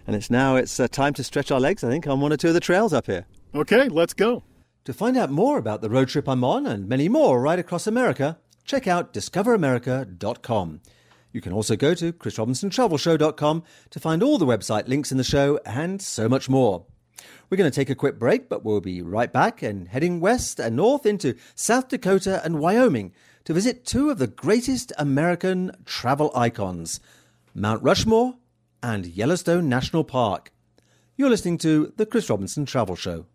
And 0.08 0.16
it's 0.16 0.30
now 0.30 0.56
it's 0.56 0.80
uh, 0.80 0.88
time 0.88 1.14
to 1.16 1.24
stretch 1.24 1.52
our 1.52 1.60
legs, 1.60 1.84
I 1.84 1.90
think, 1.90 2.08
on 2.08 2.20
one 2.20 2.34
or 2.34 2.38
two 2.38 2.48
of 2.48 2.54
the 2.54 2.60
trails 2.60 2.94
up 2.94 3.06
here. 3.06 3.26
Okay, 3.54 3.88
let's 3.88 4.14
go. 4.14 4.44
To 4.86 4.94
find 4.94 5.18
out 5.18 5.30
more 5.30 5.58
about 5.58 5.82
the 5.82 5.90
road 5.90 6.08
trip 6.08 6.28
I'm 6.30 6.44
on 6.44 6.66
and 6.66 6.88
many 6.88 7.10
more 7.10 7.42
right 7.42 7.60
across 7.60 7.88
America, 7.88 8.40
check 8.64 8.88
out 8.88 9.14
discoveramerica.com. 9.14 10.82
You 11.32 11.42
can 11.42 11.54
also 11.54 11.76
go 11.76 11.94
to 11.94 12.14
chrisrobinsontravelshow.com 12.14 13.64
to 13.90 14.00
find 14.00 14.24
all 14.24 14.38
the 14.38 14.46
website 14.46 14.88
links 14.88 15.12
in 15.12 15.18
the 15.18 15.24
show 15.24 15.60
and 15.66 16.02
so 16.02 16.28
much 16.28 16.50
more. 16.50 16.86
We're 17.50 17.58
going 17.58 17.70
to 17.70 17.76
take 17.76 17.90
a 17.90 17.96
quick 17.96 18.20
break, 18.20 18.50
but 18.50 18.64
we'll 18.66 18.82
be 18.82 19.02
right 19.02 19.32
back 19.32 19.62
and 19.62 19.88
heading 19.88 20.20
west 20.20 20.60
and 20.60 20.76
north 20.76 21.06
into 21.06 21.36
South 21.56 21.88
Dakota 21.88 22.42
and 22.44 22.60
Wyoming 22.60 23.14
to 23.46 23.54
visit 23.54 23.86
two 23.86 24.10
of 24.10 24.18
the 24.18 24.28
greatest 24.28 24.92
American 24.98 25.72
travel 25.86 26.32
icons, 26.36 27.00
Mount 27.54 27.82
Rushmore 27.82 28.36
and 28.84 29.06
Yellowstone 29.06 29.70
National 29.70 30.04
Park. 30.04 30.52
You're 31.16 31.30
listening 31.30 31.58
to 31.60 31.94
The 31.96 32.06
Chris 32.06 32.30
Robinson 32.30 32.66
Travel 32.66 32.96
Show. 32.96 33.26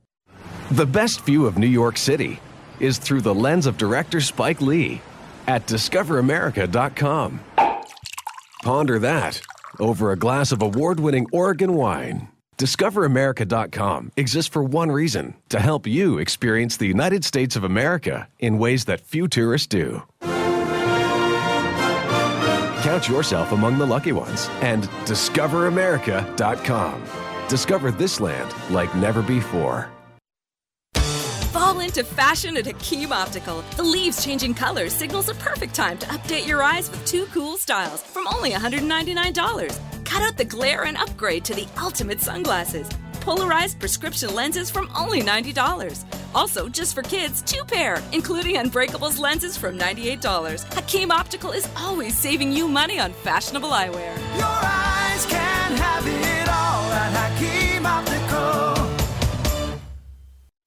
The 0.70 0.87
best 0.87 1.22
view 1.22 1.46
of 1.46 1.58
New 1.58 1.66
York 1.66 1.96
City 1.96 2.40
is 2.78 2.99
through 2.99 3.22
the 3.22 3.34
lens 3.34 3.66
of 3.66 3.76
director 3.78 4.20
Spike 4.20 4.61
Lee 4.61 5.00
at 5.46 5.66
discoveramerica.com. 5.66 7.40
Ponder 8.62 8.99
that 9.00 9.42
over 9.81 10.12
a 10.12 10.16
glass 10.16 10.52
of 10.52 10.62
award 10.62 11.00
winning 11.00 11.26
Oregon 11.33 11.75
wine. 11.75 12.28
DiscoverAmerica.com 12.59 14.12
exists 14.16 14.52
for 14.52 14.62
one 14.62 14.92
reason 14.92 15.35
to 15.49 15.59
help 15.59 15.85
you 15.85 16.19
experience 16.19 16.76
the 16.76 16.87
United 16.87 17.25
States 17.25 17.57
of 17.57 17.64
America 17.64 18.28
in 18.38 18.59
ways 18.59 18.85
that 18.85 19.00
few 19.00 19.26
tourists 19.26 19.66
do. 19.66 20.02
Count 22.83 23.09
yourself 23.09 23.50
among 23.50 23.78
the 23.78 23.87
lucky 23.87 24.12
ones 24.12 24.49
and 24.61 24.85
DiscoverAmerica.com. 25.07 27.02
Discover 27.49 27.90
this 27.90 28.21
land 28.21 28.54
like 28.71 28.95
never 28.95 29.23
before. 29.23 29.90
Fall 31.73 31.81
into 31.81 32.05
fashion 32.05 32.59
at 32.59 32.67
Hakim 32.67 33.12
Optical. 33.12 33.64
The 33.76 33.83
leaves 33.83 34.23
changing 34.23 34.52
colors 34.52 34.93
signals 34.93 35.31
a 35.31 35.35
perfect 35.37 35.75
time 35.75 35.97
to 35.99 36.07
update 36.09 36.47
your 36.47 36.62
eyes 36.62 36.91
with 36.91 37.02
two 37.07 37.25
cool 37.33 37.57
styles 37.57 38.02
from 38.02 38.26
only 38.29 38.50
$199. 38.50 40.05
Cut 40.05 40.23
out 40.23 40.37
the 40.37 40.45
glare 40.45 40.85
and 40.85 40.99
upgrade 40.99 41.47
to 41.47 41.55
the 41.55 41.67
ultimate 41.81 42.21
sunglasses. 42.21 42.87
Polarized 43.23 43.81
prescription 43.81 44.35
lenses 44.35 44.71
from 44.71 44.91
only 44.95 45.23
$90. 45.23 46.05
Also, 46.35 46.69
just 46.69 46.95
for 46.95 47.00
kids, 47.00 47.41
two 47.41 47.64
pair, 47.64 48.02
including 48.12 48.57
Unbreakables 48.57 49.19
lenses 49.19 49.57
from 49.57 49.79
$98. 49.79 50.75
Hakim 50.75 51.11
Optical 51.11 51.52
is 51.52 51.67
always 51.79 52.14
saving 52.14 52.52
you 52.52 52.69
money 52.69 52.99
on 53.00 53.14
fashionable 53.14 53.71
eyewear. 53.71 54.14
Your 54.37 54.45
eyes 54.45 55.25
can 55.25 55.76
have 55.79 56.07
it 56.07 56.49
all 56.50 56.93
at 56.93 57.12
Hakim 57.31 57.41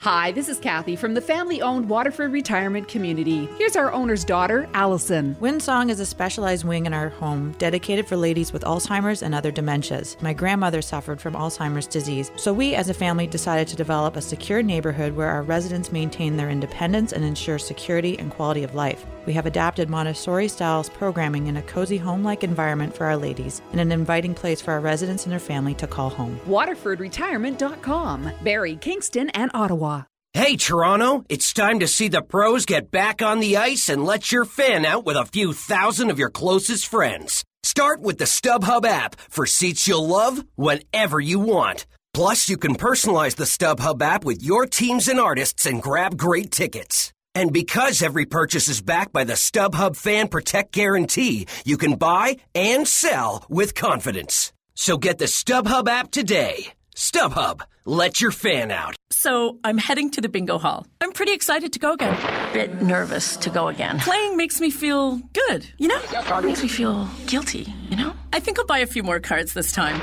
Hi, 0.05 0.31
this 0.33 0.49
is 0.49 0.59
Kathy 0.59 0.95
from 0.95 1.15
the 1.15 1.19
family 1.19 1.63
owned 1.63 1.89
Waterford 1.89 2.31
Retirement 2.31 2.87
Community. 2.87 3.47
Here's 3.57 3.75
our 3.75 3.91
owner's 3.91 4.23
daughter, 4.23 4.69
Allison. 4.75 5.35
Windsong 5.39 5.89
is 5.89 5.99
a 5.99 6.05
specialized 6.05 6.63
wing 6.63 6.85
in 6.85 6.93
our 6.93 7.09
home 7.09 7.53
dedicated 7.57 8.07
for 8.07 8.15
ladies 8.15 8.53
with 8.53 8.61
Alzheimer's 8.61 9.23
and 9.23 9.33
other 9.33 9.51
dementias. 9.51 10.21
My 10.21 10.31
grandmother 10.31 10.83
suffered 10.83 11.19
from 11.19 11.33
Alzheimer's 11.33 11.87
disease, 11.87 12.29
so 12.35 12.53
we 12.53 12.75
as 12.75 12.87
a 12.89 12.93
family 12.93 13.25
decided 13.25 13.67
to 13.69 13.75
develop 13.75 14.15
a 14.15 14.21
secure 14.21 14.61
neighborhood 14.61 15.15
where 15.15 15.29
our 15.29 15.41
residents 15.41 15.91
maintain 15.91 16.37
their 16.37 16.51
independence 16.51 17.11
and 17.11 17.25
ensure 17.25 17.57
security 17.57 18.19
and 18.19 18.29
quality 18.29 18.63
of 18.63 18.75
life. 18.75 19.07
We 19.25 19.33
have 19.33 19.47
adapted 19.47 19.89
Montessori 19.89 20.49
styles 20.49 20.87
programming 20.87 21.47
in 21.47 21.57
a 21.57 21.63
cozy 21.63 21.97
home 21.97 22.23
like 22.23 22.43
environment 22.43 22.95
for 22.95 23.05
our 23.05 23.17
ladies 23.17 23.63
and 23.71 23.81
an 23.81 23.91
inviting 23.91 24.35
place 24.35 24.61
for 24.61 24.71
our 24.73 24.81
residents 24.81 25.23
and 25.23 25.31
their 25.31 25.39
family 25.39 25.73
to 25.73 25.87
call 25.87 26.11
home. 26.11 26.39
WaterfordRetirement.com, 26.45 28.31
Barrie, 28.43 28.75
Kingston, 28.75 29.31
and 29.31 29.49
Ottawa. 29.55 29.94
Hey, 30.35 30.57
Toronto, 30.57 31.23
it's 31.29 31.53
time 31.53 31.79
to 31.79 31.87
see 31.87 32.09
the 32.09 32.21
pros 32.21 32.65
get 32.65 32.91
back 32.91 33.21
on 33.21 33.39
the 33.39 33.55
ice 33.55 33.87
and 33.87 34.03
let 34.03 34.33
your 34.33 34.43
fan 34.43 34.85
out 34.85 35.05
with 35.05 35.15
a 35.15 35.23
few 35.23 35.53
thousand 35.53 36.09
of 36.09 36.19
your 36.19 36.29
closest 36.29 36.87
friends. 36.87 37.45
Start 37.63 38.01
with 38.01 38.17
the 38.17 38.25
StubHub 38.25 38.85
app 38.85 39.15
for 39.29 39.45
seats 39.45 39.87
you'll 39.87 40.05
love 40.05 40.43
whenever 40.55 41.21
you 41.21 41.39
want. 41.39 41.85
Plus, 42.13 42.49
you 42.49 42.57
can 42.57 42.75
personalize 42.75 43.37
the 43.37 43.45
StubHub 43.45 44.01
app 44.01 44.25
with 44.25 44.43
your 44.43 44.65
teams 44.65 45.07
and 45.07 45.21
artists 45.21 45.65
and 45.65 45.81
grab 45.81 46.17
great 46.17 46.51
tickets. 46.51 47.13
And 47.33 47.53
because 47.53 48.01
every 48.01 48.25
purchase 48.25 48.67
is 48.67 48.81
backed 48.81 49.13
by 49.13 49.23
the 49.23 49.39
StubHub 49.39 49.95
Fan 49.95 50.27
Protect 50.27 50.73
Guarantee, 50.73 51.47
you 51.63 51.77
can 51.77 51.95
buy 51.95 52.35
and 52.53 52.85
sell 52.85 53.45
with 53.47 53.73
confidence. 53.73 54.51
So 54.73 54.97
get 54.97 55.17
the 55.17 55.31
StubHub 55.31 55.87
app 55.87 56.11
today. 56.11 56.73
StubHub, 56.95 57.61
let 57.83 58.21
your 58.21 58.31
fan 58.31 58.71
out. 58.71 58.95
So 59.11 59.59
I'm 59.63 59.77
heading 59.77 60.11
to 60.11 60.21
the 60.21 60.29
bingo 60.29 60.57
hall. 60.57 60.87
I'm 61.01 61.11
pretty 61.11 61.33
excited 61.33 61.73
to 61.73 61.79
go 61.79 61.91
again. 61.93 62.17
Bit 62.53 62.81
nervous 62.81 63.35
to 63.37 63.49
go 63.49 63.67
again. 63.67 63.99
Playing 63.99 64.37
makes 64.37 64.61
me 64.61 64.69
feel 64.69 65.17
good, 65.33 65.67
you 65.77 65.89
know? 65.89 65.99
It 65.99 66.45
Makes 66.45 66.63
me 66.63 66.69
feel 66.69 67.09
guilty, 67.27 67.73
you 67.89 67.97
know? 67.97 68.13
I 68.31 68.39
think 68.39 68.59
I'll 68.59 68.65
buy 68.65 68.79
a 68.79 68.85
few 68.85 69.03
more 69.03 69.19
cards 69.19 69.53
this 69.53 69.73
time. 69.73 70.01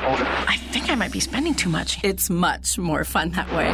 I 0.48 0.56
think 0.70 0.90
I 0.90 0.94
might 0.94 1.12
be 1.12 1.20
spending 1.20 1.54
too 1.54 1.70
much. 1.70 1.98
It's 2.04 2.28
much 2.28 2.78
more 2.78 3.04
fun 3.04 3.30
that 3.30 3.50
way. 3.52 3.68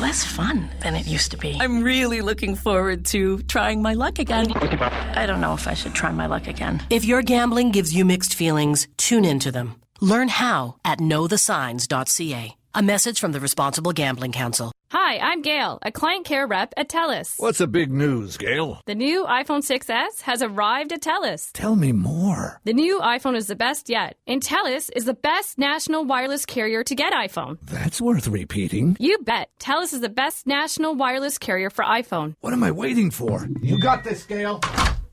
Less 0.00 0.24
fun 0.24 0.70
than 0.82 0.94
it 0.94 1.06
used 1.06 1.30
to 1.32 1.36
be. 1.36 1.58
I'm 1.60 1.82
really 1.82 2.22
looking 2.22 2.54
forward 2.54 3.04
to 3.06 3.42
trying 3.42 3.82
my 3.82 3.92
luck 3.94 4.18
again. 4.18 4.52
I 4.52 5.26
don't 5.26 5.40
know 5.40 5.54
if 5.54 5.68
I 5.68 5.74
should 5.74 5.94
try 5.94 6.10
my 6.12 6.26
luck 6.26 6.46
again. 6.46 6.82
If 6.88 7.04
your 7.04 7.22
gambling 7.22 7.72
gives 7.72 7.94
you 7.94 8.04
mixed 8.04 8.34
feelings, 8.34 8.88
tune 8.96 9.24
into 9.26 9.52
them. 9.52 9.76
Learn 10.04 10.28
how 10.28 10.76
at 10.84 10.98
knowthesigns.ca. 10.98 12.56
A 12.76 12.82
message 12.82 13.20
from 13.20 13.32
the 13.32 13.40
Responsible 13.40 13.92
Gambling 13.92 14.32
Council. 14.32 14.70
Hi, 14.90 15.16
I'm 15.16 15.40
Gail, 15.40 15.78
a 15.80 15.90
client 15.90 16.26
care 16.26 16.46
rep 16.46 16.74
at 16.76 16.90
TELUS. 16.90 17.36
What's 17.38 17.58
the 17.58 17.66
big 17.66 17.90
news, 17.90 18.36
Gail? 18.36 18.82
The 18.84 18.94
new 18.94 19.24
iPhone 19.24 19.62
6S 19.64 20.20
has 20.22 20.42
arrived 20.42 20.92
at 20.92 21.00
TELUS. 21.00 21.52
Tell 21.54 21.74
me 21.74 21.92
more. 21.92 22.60
The 22.64 22.74
new 22.74 23.00
iPhone 23.00 23.34
is 23.34 23.46
the 23.46 23.56
best 23.56 23.88
yet, 23.88 24.16
and 24.26 24.42
TELUS 24.42 24.90
is 24.94 25.06
the 25.06 25.14
best 25.14 25.56
national 25.56 26.04
wireless 26.04 26.44
carrier 26.44 26.84
to 26.84 26.94
get 26.94 27.14
iPhone. 27.14 27.56
That's 27.62 27.98
worth 28.00 28.28
repeating. 28.28 28.98
You 29.00 29.18
bet. 29.18 29.48
TELUS 29.58 29.94
is 29.94 30.00
the 30.02 30.10
best 30.10 30.46
national 30.46 30.96
wireless 30.96 31.38
carrier 31.38 31.70
for 31.70 31.82
iPhone. 31.82 32.34
What 32.40 32.52
am 32.52 32.62
I 32.62 32.72
waiting 32.72 33.10
for? 33.10 33.48
You 33.62 33.80
got 33.80 34.04
this, 34.04 34.24
Gail. 34.24 34.60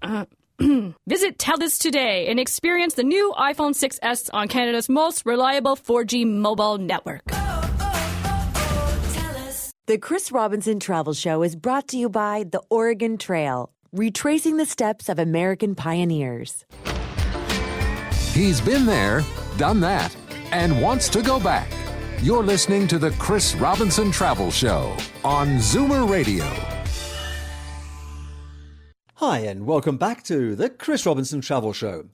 Uh, 0.01 0.25
Visit 1.07 1.37
TELUS 1.37 1.79
today 1.79 2.27
and 2.27 2.39
experience 2.39 2.93
the 2.93 3.03
new 3.03 3.33
iPhone 3.37 3.71
6S 3.71 4.29
on 4.33 4.47
Canada's 4.47 4.89
most 4.89 5.25
reliable 5.25 5.75
4G 5.75 6.25
mobile 6.27 6.77
network. 6.77 7.23
The 9.87 9.97
Chris 9.97 10.31
Robinson 10.31 10.79
Travel 10.79 11.13
Show 11.13 11.41
is 11.43 11.55
brought 11.55 11.87
to 11.89 11.97
you 11.97 12.09
by 12.09 12.45
the 12.49 12.61
Oregon 12.69 13.17
Trail, 13.17 13.71
retracing 13.91 14.57
the 14.57 14.65
steps 14.65 15.09
of 15.09 15.19
American 15.19 15.73
pioneers. 15.75 16.65
He's 18.31 18.61
been 18.61 18.85
there, 18.85 19.23
done 19.57 19.79
that, 19.81 20.15
and 20.51 20.81
wants 20.81 21.09
to 21.09 21.21
go 21.21 21.39
back. 21.39 21.69
You're 22.21 22.43
listening 22.43 22.87
to 22.89 22.99
the 22.99 23.11
Chris 23.11 23.55
Robinson 23.55 24.11
Travel 24.11 24.51
Show 24.51 24.95
on 25.23 25.57
Zoomer 25.57 26.07
Radio. 26.07 26.45
Hi, 29.23 29.41
and 29.41 29.67
welcome 29.67 29.97
back 29.97 30.23
to 30.23 30.55
the 30.55 30.67
Chris 30.67 31.05
Robinson 31.05 31.41
Travel 31.41 31.73
Show. 31.73 32.05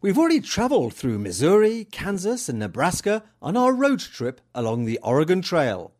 We've 0.00 0.16
already 0.16 0.40
travelled 0.40 0.94
through 0.94 1.18
Missouri, 1.18 1.86
Kansas, 1.92 2.48
and 2.48 2.58
Nebraska 2.58 3.24
on 3.42 3.58
our 3.58 3.74
road 3.74 4.00
trip 4.00 4.40
along 4.54 4.86
the 4.86 4.98
Oregon 5.02 5.42
Trail. 5.42 5.92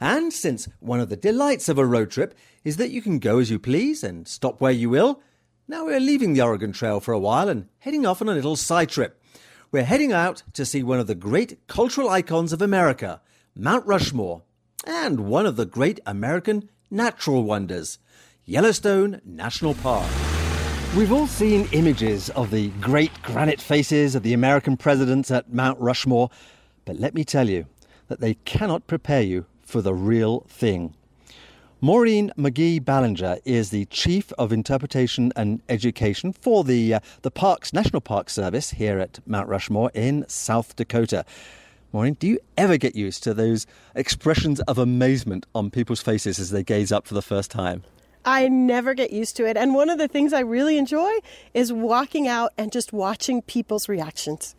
And 0.00 0.32
since 0.32 0.68
one 0.78 1.00
of 1.00 1.08
the 1.08 1.16
delights 1.16 1.68
of 1.68 1.78
a 1.78 1.84
road 1.84 2.12
trip 2.12 2.36
is 2.62 2.76
that 2.76 2.92
you 2.92 3.02
can 3.02 3.18
go 3.18 3.40
as 3.40 3.50
you 3.50 3.58
please 3.58 4.04
and 4.04 4.28
stop 4.28 4.60
where 4.60 4.70
you 4.70 4.88
will, 4.88 5.20
now 5.66 5.84
we're 5.86 5.98
leaving 5.98 6.32
the 6.32 6.42
Oregon 6.42 6.70
Trail 6.70 7.00
for 7.00 7.12
a 7.12 7.18
while 7.18 7.48
and 7.48 7.66
heading 7.80 8.06
off 8.06 8.22
on 8.22 8.28
a 8.28 8.34
little 8.34 8.54
side 8.54 8.90
trip. 8.90 9.20
We're 9.72 9.82
heading 9.82 10.12
out 10.12 10.44
to 10.52 10.64
see 10.64 10.84
one 10.84 11.00
of 11.00 11.08
the 11.08 11.16
great 11.16 11.66
cultural 11.66 12.08
icons 12.08 12.52
of 12.52 12.62
America, 12.62 13.20
Mount 13.56 13.84
Rushmore, 13.84 14.42
and 14.86 15.26
one 15.26 15.44
of 15.44 15.56
the 15.56 15.66
great 15.66 15.98
American 16.06 16.70
natural 16.88 17.42
wonders, 17.42 17.98
Yellowstone 18.48 19.20
National 19.26 19.74
Park. 19.74 20.10
We've 20.96 21.12
all 21.12 21.26
seen 21.26 21.68
images 21.72 22.30
of 22.30 22.50
the 22.50 22.68
great 22.80 23.12
granite 23.20 23.60
faces 23.60 24.14
of 24.14 24.22
the 24.22 24.32
American 24.32 24.78
presidents 24.78 25.30
at 25.30 25.52
Mount 25.52 25.78
Rushmore, 25.78 26.30
but 26.86 26.98
let 26.98 27.12
me 27.12 27.24
tell 27.24 27.50
you 27.50 27.66
that 28.06 28.20
they 28.20 28.32
cannot 28.46 28.86
prepare 28.86 29.20
you 29.20 29.44
for 29.60 29.82
the 29.82 29.92
real 29.92 30.46
thing. 30.48 30.94
Maureen 31.82 32.32
McGee 32.38 32.82
Ballinger 32.82 33.36
is 33.44 33.68
the 33.68 33.84
Chief 33.90 34.32
of 34.38 34.50
Interpretation 34.50 35.30
and 35.36 35.60
Education 35.68 36.32
for 36.32 36.64
the, 36.64 36.94
uh, 36.94 37.00
the 37.20 37.30
Parks 37.30 37.74
National 37.74 38.00
Park 38.00 38.30
Service 38.30 38.70
here 38.70 38.98
at 38.98 39.18
Mount 39.26 39.50
Rushmore 39.50 39.90
in 39.92 40.24
South 40.26 40.74
Dakota. 40.74 41.26
Maureen, 41.92 42.14
do 42.14 42.26
you 42.26 42.38
ever 42.56 42.78
get 42.78 42.96
used 42.96 43.22
to 43.24 43.34
those 43.34 43.66
expressions 43.94 44.58
of 44.60 44.78
amazement 44.78 45.44
on 45.54 45.70
people's 45.70 46.00
faces 46.00 46.38
as 46.38 46.48
they 46.48 46.62
gaze 46.64 46.90
up 46.90 47.06
for 47.06 47.12
the 47.12 47.20
first 47.20 47.50
time? 47.50 47.84
I 48.28 48.46
never 48.46 48.92
get 48.92 49.10
used 49.10 49.36
to 49.36 49.46
it. 49.46 49.56
And 49.56 49.74
one 49.74 49.88
of 49.88 49.96
the 49.96 50.06
things 50.06 50.34
I 50.34 50.40
really 50.40 50.76
enjoy 50.76 51.10
is 51.54 51.72
walking 51.72 52.28
out 52.28 52.52
and 52.58 52.70
just 52.70 52.92
watching 52.92 53.40
people's 53.40 53.88
reactions. 53.88 54.54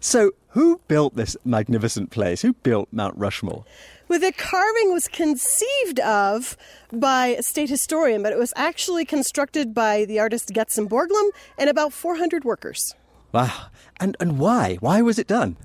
So, 0.00 0.32
who 0.48 0.80
built 0.88 1.14
this 1.14 1.36
magnificent 1.44 2.10
place? 2.10 2.42
Who 2.42 2.54
built 2.54 2.88
Mount 2.90 3.16
Rushmore? 3.16 3.64
Well, 4.08 4.18
the 4.18 4.32
carving 4.32 4.92
was 4.92 5.06
conceived 5.06 6.00
of 6.00 6.56
by 6.92 7.28
a 7.28 7.42
state 7.44 7.70
historian, 7.70 8.20
but 8.20 8.32
it 8.32 8.38
was 8.38 8.52
actually 8.56 9.04
constructed 9.04 9.72
by 9.72 10.04
the 10.04 10.18
artist 10.18 10.48
Gutzon 10.48 10.88
Borglum 10.88 11.30
and 11.56 11.70
about 11.70 11.92
400 11.92 12.44
workers. 12.44 12.96
Wow. 13.30 13.66
And, 14.00 14.16
and 14.18 14.40
why? 14.40 14.78
Why 14.80 15.02
was 15.02 15.20
it 15.20 15.28
done? 15.28 15.56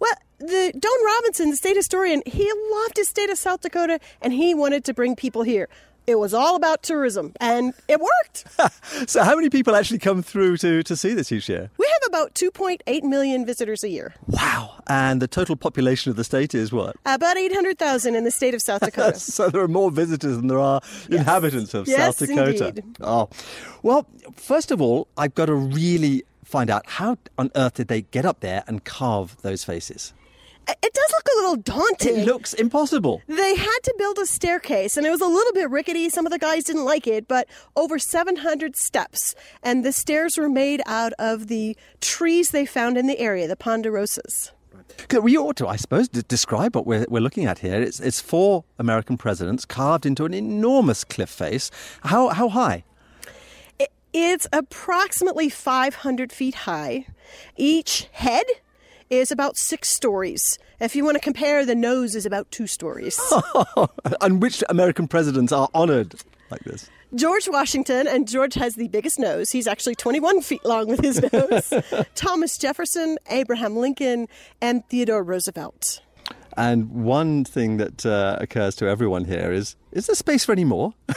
Well, 0.00 0.14
the 0.38 0.72
Doane 0.74 1.04
Robinson, 1.06 1.50
the 1.50 1.56
state 1.56 1.76
historian, 1.76 2.24
he 2.26 2.52
loved 2.72 2.96
his 2.96 3.08
state 3.08 3.30
of 3.30 3.38
South 3.38 3.60
Dakota 3.60 4.00
and 4.20 4.32
he 4.32 4.54
wanted 4.54 4.84
to 4.84 4.92
bring 4.92 5.14
people 5.14 5.44
here. 5.44 5.68
It 6.06 6.20
was 6.20 6.32
all 6.32 6.54
about 6.54 6.82
tourism, 6.82 7.32
and 7.40 7.74
it 7.88 8.00
worked. 8.00 8.44
so, 9.10 9.24
how 9.24 9.34
many 9.34 9.50
people 9.50 9.74
actually 9.74 9.98
come 9.98 10.22
through 10.22 10.56
to, 10.58 10.82
to 10.84 10.96
see 10.96 11.14
this 11.14 11.32
each 11.32 11.48
year? 11.48 11.70
We 11.78 11.86
have 11.86 12.08
about 12.08 12.34
2.8 12.34 13.02
million 13.02 13.44
visitors 13.44 13.82
a 13.82 13.88
year. 13.88 14.14
Wow. 14.28 14.82
And 14.86 15.20
the 15.20 15.26
total 15.26 15.56
population 15.56 16.10
of 16.10 16.16
the 16.16 16.22
state 16.22 16.54
is 16.54 16.72
what? 16.72 16.94
About 17.04 17.36
800,000 17.36 18.14
in 18.14 18.22
the 18.22 18.30
state 18.30 18.54
of 18.54 18.62
South 18.62 18.80
Dakota. 18.84 19.18
so, 19.18 19.50
there 19.50 19.60
are 19.62 19.68
more 19.68 19.90
visitors 19.90 20.36
than 20.36 20.46
there 20.46 20.60
are 20.60 20.80
yes. 21.08 21.20
inhabitants 21.20 21.74
of 21.74 21.88
yes, 21.88 22.18
South 22.18 22.28
Dakota. 22.28 22.68
Indeed. 22.68 22.84
Oh. 23.00 23.28
Well, 23.82 24.06
first 24.36 24.70
of 24.70 24.80
all, 24.80 25.08
I've 25.16 25.34
got 25.34 25.46
to 25.46 25.54
really 25.54 26.24
find 26.44 26.70
out 26.70 26.86
how 26.86 27.18
on 27.36 27.50
earth 27.56 27.74
did 27.74 27.88
they 27.88 28.02
get 28.02 28.24
up 28.24 28.40
there 28.40 28.62
and 28.68 28.84
carve 28.84 29.36
those 29.42 29.64
faces? 29.64 30.12
It 30.68 30.92
does 30.92 31.12
look 31.12 31.26
a 31.32 31.36
little 31.36 31.56
daunting. 31.56 32.16
It 32.16 32.26
looks 32.26 32.52
impossible. 32.52 33.22
They 33.28 33.54
had 33.54 33.78
to 33.84 33.94
build 33.98 34.18
a 34.18 34.26
staircase, 34.26 34.96
and 34.96 35.06
it 35.06 35.10
was 35.10 35.20
a 35.20 35.26
little 35.26 35.52
bit 35.52 35.70
rickety. 35.70 36.08
Some 36.08 36.26
of 36.26 36.32
the 36.32 36.38
guys 36.38 36.64
didn't 36.64 36.84
like 36.84 37.06
it, 37.06 37.28
but 37.28 37.46
over 37.76 37.98
700 37.98 38.76
steps. 38.76 39.34
And 39.62 39.84
the 39.84 39.92
stairs 39.92 40.36
were 40.36 40.48
made 40.48 40.82
out 40.86 41.12
of 41.18 41.46
the 41.46 41.76
trees 42.00 42.50
they 42.50 42.66
found 42.66 42.98
in 42.98 43.06
the 43.06 43.18
area, 43.18 43.46
the 43.46 43.56
ponderosas. 43.56 44.50
We 45.20 45.36
ought 45.36 45.56
to, 45.56 45.68
I 45.68 45.76
suppose, 45.76 46.08
describe 46.08 46.74
what 46.74 46.86
we're, 46.86 47.06
we're 47.08 47.20
looking 47.20 47.44
at 47.44 47.60
here. 47.60 47.80
It's, 47.80 48.00
it's 48.00 48.20
four 48.20 48.64
American 48.78 49.16
presidents 49.16 49.64
carved 49.64 50.06
into 50.06 50.24
an 50.24 50.34
enormous 50.34 51.04
cliff 51.04 51.30
face. 51.30 51.70
How, 52.02 52.28
how 52.30 52.48
high? 52.48 52.84
It's 54.12 54.46
approximately 54.52 55.50
500 55.50 56.32
feet 56.32 56.54
high. 56.54 57.06
Each 57.56 58.08
head 58.12 58.46
is 59.10 59.30
about 59.30 59.56
six 59.56 59.88
stories. 59.88 60.58
If 60.80 60.96
you 60.96 61.04
want 61.04 61.16
to 61.16 61.20
compare, 61.20 61.64
the 61.64 61.74
nose 61.74 62.14
is 62.14 62.26
about 62.26 62.50
two 62.50 62.66
stories. 62.66 63.20
and 64.20 64.42
which 64.42 64.62
American 64.68 65.08
presidents 65.08 65.52
are 65.52 65.68
honored 65.74 66.14
like 66.50 66.62
this? 66.64 66.88
George 67.14 67.48
Washington, 67.48 68.06
and 68.06 68.28
George 68.28 68.54
has 68.54 68.74
the 68.74 68.88
biggest 68.88 69.18
nose. 69.18 69.50
He's 69.50 69.66
actually 69.66 69.94
21 69.94 70.42
feet 70.42 70.64
long 70.64 70.88
with 70.88 71.00
his 71.00 71.22
nose. 71.32 71.72
Thomas 72.14 72.58
Jefferson, 72.58 73.16
Abraham 73.30 73.76
Lincoln, 73.76 74.28
and 74.60 74.86
Theodore 74.88 75.22
Roosevelt. 75.22 76.00
And 76.56 76.90
one 76.90 77.44
thing 77.44 77.76
that 77.76 78.04
uh, 78.04 78.38
occurs 78.40 78.74
to 78.76 78.88
everyone 78.88 79.24
here 79.24 79.52
is 79.52 79.76
is 79.92 80.06
there 80.06 80.16
space 80.16 80.44
for 80.44 80.52
any 80.52 80.64
more? 80.64 80.94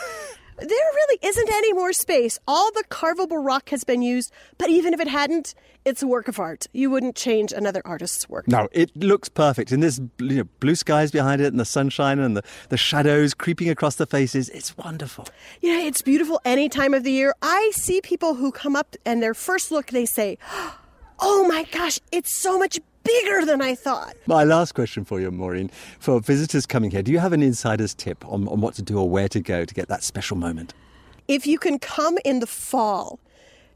there 0.59 0.69
really 0.95 1.19
isn't 1.21 1.49
any 1.51 1.73
more 1.73 1.93
space. 1.93 2.39
All 2.47 2.71
the 2.71 2.83
carvable 2.89 3.43
rock 3.43 3.69
has 3.69 3.83
been 3.83 4.01
used, 4.01 4.31
but 4.57 4.69
even 4.69 4.93
if 4.93 4.99
it 4.99 5.07
hadn't, 5.07 5.55
it's 5.85 6.03
a 6.03 6.07
work 6.07 6.27
of 6.27 6.39
art. 6.39 6.67
You 6.73 6.89
wouldn't 6.89 7.15
change 7.15 7.51
another 7.51 7.81
artist's 7.85 8.29
work. 8.29 8.47
No, 8.47 8.67
it 8.71 8.95
looks 8.95 9.29
perfect. 9.29 9.71
And 9.71 9.81
there's 9.81 9.99
you 10.19 10.37
know, 10.37 10.43
blue 10.59 10.75
skies 10.75 11.11
behind 11.11 11.41
it, 11.41 11.47
and 11.47 11.59
the 11.59 11.65
sunshine, 11.65 12.19
and 12.19 12.35
the, 12.35 12.43
the 12.69 12.77
shadows 12.77 13.33
creeping 13.33 13.69
across 13.69 13.95
the 13.95 14.05
faces. 14.05 14.49
It's 14.49 14.77
wonderful. 14.77 15.27
Yeah, 15.61 15.79
it's 15.81 16.01
beautiful 16.01 16.41
any 16.45 16.69
time 16.69 16.93
of 16.93 17.03
the 17.03 17.11
year. 17.11 17.33
I 17.41 17.71
see 17.73 18.01
people 18.01 18.35
who 18.35 18.51
come 18.51 18.75
up, 18.75 18.95
and 19.05 19.21
their 19.23 19.33
first 19.33 19.71
look, 19.71 19.87
they 19.87 20.05
say, 20.05 20.37
Oh 21.21 21.45
my 21.49 21.63
gosh, 21.63 21.99
it's 22.13 22.33
so 22.33 22.57
much 22.57 22.79
bigger 23.09 23.45
than 23.45 23.61
I 23.61 23.75
thought. 23.75 24.15
My 24.27 24.43
last 24.43 24.73
question 24.73 25.05
for 25.05 25.19
you, 25.19 25.31
Maureen. 25.31 25.69
For 25.99 26.19
visitors 26.19 26.65
coming 26.65 26.91
here, 26.91 27.01
do 27.01 27.11
you 27.11 27.19
have 27.19 27.33
an 27.33 27.41
insider's 27.41 27.93
tip 27.93 28.25
on, 28.27 28.47
on 28.47 28.61
what 28.61 28.75
to 28.75 28.81
do 28.81 28.97
or 28.99 29.09
where 29.09 29.27
to 29.29 29.39
go 29.39 29.65
to 29.65 29.73
get 29.73 29.87
that 29.87 30.03
special 30.03 30.37
moment? 30.37 30.73
If 31.27 31.45
you 31.45 31.59
can 31.59 31.79
come 31.79 32.17
in 32.25 32.39
the 32.39 32.47
fall, 32.47 33.19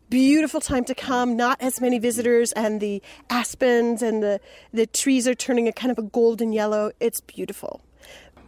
beautiful 0.09 0.61
time 0.61 0.85
to 0.85 0.95
come, 0.95 1.35
not 1.35 1.61
as 1.61 1.81
many 1.81 1.99
visitors, 1.99 2.51
and 2.53 2.81
the 2.81 3.01
aspens 3.29 4.01
and 4.01 4.21
the, 4.21 4.39
the 4.71 4.85
trees 4.87 5.27
are 5.27 5.35
turning 5.35 5.67
a 5.67 5.71
kind 5.71 5.91
of 5.91 5.97
a 5.97 6.03
golden 6.03 6.53
yellow. 6.53 6.91
It's 6.99 7.21
beautiful. 7.21 7.81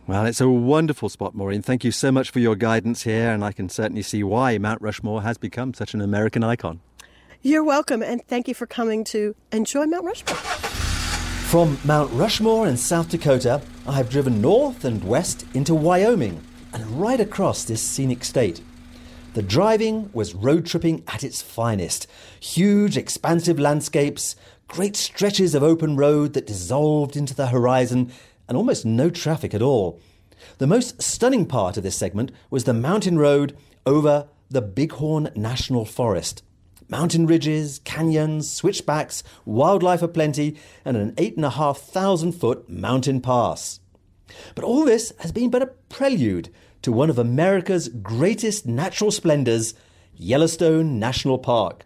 Well, 0.07 0.25
it's 0.25 0.41
a 0.41 0.47
wonderful 0.47 1.09
spot, 1.09 1.33
Maureen. 1.33 1.63
Thank 1.63 1.83
you 1.83 1.91
so 1.91 2.11
much 2.11 2.29
for 2.29 2.39
your 2.39 2.55
guidance 2.55 3.03
here, 3.03 3.31
and 3.31 3.43
I 3.43 3.51
can 3.51 3.69
certainly 3.69 4.03
see 4.03 4.23
why 4.23 4.57
Mount 4.59 4.81
Rushmore 4.81 5.23
has 5.23 5.39
become 5.39 5.73
such 5.73 5.95
an 5.95 6.01
American 6.01 6.43
icon. 6.43 6.79
You're 7.41 7.63
welcome, 7.63 8.01
and 8.03 8.25
thank 8.27 8.47
you 8.47 8.53
for 8.53 8.67
coming 8.67 9.03
to 9.05 9.35
enjoy 9.51 9.85
Mount 9.85 10.05
Rushmore. 10.05 10.37
From 11.55 11.79
Mount 11.85 12.11
Rushmore 12.11 12.67
in 12.67 12.75
South 12.75 13.07
Dakota, 13.07 13.61
I 13.87 13.93
have 13.93 14.09
driven 14.09 14.41
north 14.41 14.83
and 14.83 15.01
west 15.01 15.45
into 15.53 15.73
Wyoming 15.73 16.43
and 16.73 16.99
right 16.99 17.21
across 17.21 17.63
this 17.63 17.81
scenic 17.81 18.25
state. 18.25 18.59
The 19.35 19.41
driving 19.41 20.09
was 20.11 20.35
road 20.35 20.65
tripping 20.65 21.05
at 21.07 21.23
its 21.23 21.41
finest. 21.41 22.07
Huge, 22.41 22.97
expansive 22.97 23.57
landscapes, 23.57 24.35
great 24.67 24.97
stretches 24.97 25.55
of 25.55 25.63
open 25.63 25.95
road 25.95 26.33
that 26.33 26.45
dissolved 26.45 27.15
into 27.15 27.33
the 27.33 27.47
horizon, 27.47 28.11
and 28.49 28.57
almost 28.57 28.85
no 28.85 29.09
traffic 29.09 29.53
at 29.53 29.61
all. 29.61 30.01
The 30.57 30.67
most 30.67 31.01
stunning 31.01 31.45
part 31.45 31.77
of 31.77 31.83
this 31.83 31.95
segment 31.95 32.33
was 32.49 32.65
the 32.65 32.73
mountain 32.73 33.17
road 33.17 33.55
over 33.85 34.27
the 34.49 34.61
Bighorn 34.61 35.31
National 35.37 35.85
Forest. 35.85 36.43
Mountain 36.87 37.25
ridges, 37.25 37.79
canyons, 37.83 38.49
switchbacks, 38.49 39.23
wildlife 39.43 40.01
aplenty, 40.01 40.57
and 40.83 40.95
an 40.95 41.13
8,500 41.17 42.33
foot 42.33 42.69
mountain 42.69 43.21
pass. 43.21 43.79
But 44.53 44.65
all 44.65 44.85
this 44.85 45.13
has 45.19 45.31
been 45.31 45.49
but 45.49 45.61
a 45.61 45.71
prelude 45.89 46.49
to 46.83 46.91
one 46.91 47.09
of 47.09 47.17
America's 47.17 47.89
greatest 47.89 48.65
natural 48.67 49.11
splendours, 49.11 49.73
Yellowstone 50.15 50.99
National 50.99 51.39
Park. 51.39 51.85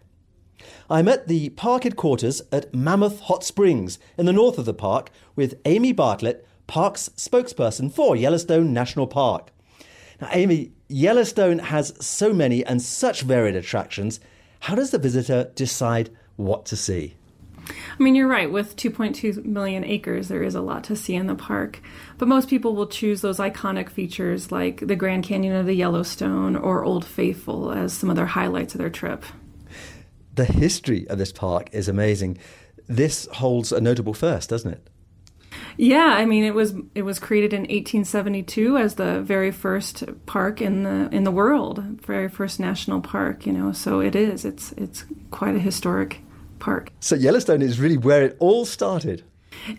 I'm 0.90 1.08
at 1.08 1.28
the 1.28 1.50
park 1.50 1.84
headquarters 1.84 2.42
at 2.52 2.74
Mammoth 2.74 3.20
Hot 3.20 3.44
Springs 3.44 3.98
in 4.18 4.26
the 4.26 4.32
north 4.32 4.58
of 4.58 4.66
the 4.66 4.74
park 4.74 5.10
with 5.36 5.60
Amy 5.64 5.92
Bartlett, 5.92 6.46
park's 6.66 7.08
spokesperson 7.16 7.90
for 7.90 8.14
Yellowstone 8.14 8.72
National 8.72 9.06
Park. 9.06 9.52
Now, 10.20 10.28
Amy, 10.32 10.72
Yellowstone 10.88 11.60
has 11.60 11.94
so 12.04 12.32
many 12.32 12.64
and 12.64 12.82
such 12.82 13.22
varied 13.22 13.56
attractions. 13.56 14.20
How 14.60 14.74
does 14.74 14.90
the 14.90 14.98
visitor 14.98 15.50
decide 15.54 16.10
what 16.36 16.66
to 16.66 16.76
see? 16.76 17.16
I 17.68 18.02
mean, 18.02 18.14
you're 18.14 18.28
right. 18.28 18.50
With 18.50 18.76
2.2 18.76 19.44
million 19.44 19.84
acres, 19.84 20.28
there 20.28 20.42
is 20.42 20.54
a 20.54 20.60
lot 20.60 20.84
to 20.84 20.96
see 20.96 21.14
in 21.14 21.26
the 21.26 21.34
park. 21.34 21.80
But 22.18 22.28
most 22.28 22.48
people 22.48 22.74
will 22.74 22.86
choose 22.86 23.20
those 23.20 23.38
iconic 23.38 23.88
features 23.88 24.50
like 24.50 24.86
the 24.86 24.96
Grand 24.96 25.24
Canyon 25.24 25.54
of 25.54 25.66
the 25.66 25.74
Yellowstone 25.74 26.56
or 26.56 26.84
Old 26.84 27.04
Faithful 27.04 27.72
as 27.72 27.92
some 27.92 28.10
of 28.10 28.16
their 28.16 28.26
highlights 28.26 28.74
of 28.74 28.78
their 28.78 28.90
trip. 28.90 29.24
The 30.34 30.44
history 30.44 31.08
of 31.08 31.18
this 31.18 31.32
park 31.32 31.68
is 31.72 31.88
amazing. 31.88 32.38
This 32.86 33.28
holds 33.32 33.72
a 33.72 33.80
notable 33.80 34.14
first, 34.14 34.50
doesn't 34.50 34.72
it? 34.72 34.90
Yeah, 35.76 36.14
I 36.16 36.26
mean 36.26 36.44
it 36.44 36.54
was 36.54 36.74
it 36.94 37.02
was 37.02 37.18
created 37.18 37.52
in 37.52 37.62
1872 37.62 38.76
as 38.76 38.94
the 38.94 39.22
very 39.22 39.50
first 39.50 40.04
park 40.26 40.60
in 40.60 40.82
the 40.82 41.08
in 41.12 41.24
the 41.24 41.30
world, 41.30 41.82
very 42.04 42.28
first 42.28 42.60
national 42.60 43.00
park, 43.00 43.46
you 43.46 43.52
know. 43.52 43.72
So 43.72 44.00
it 44.00 44.14
is. 44.14 44.44
It's 44.44 44.72
it's 44.72 45.04
quite 45.30 45.54
a 45.54 45.60
historic 45.60 46.20
park. 46.58 46.90
So 47.00 47.16
Yellowstone 47.16 47.62
is 47.62 47.80
really 47.80 47.96
where 47.96 48.24
it 48.24 48.36
all 48.38 48.64
started. 48.64 49.24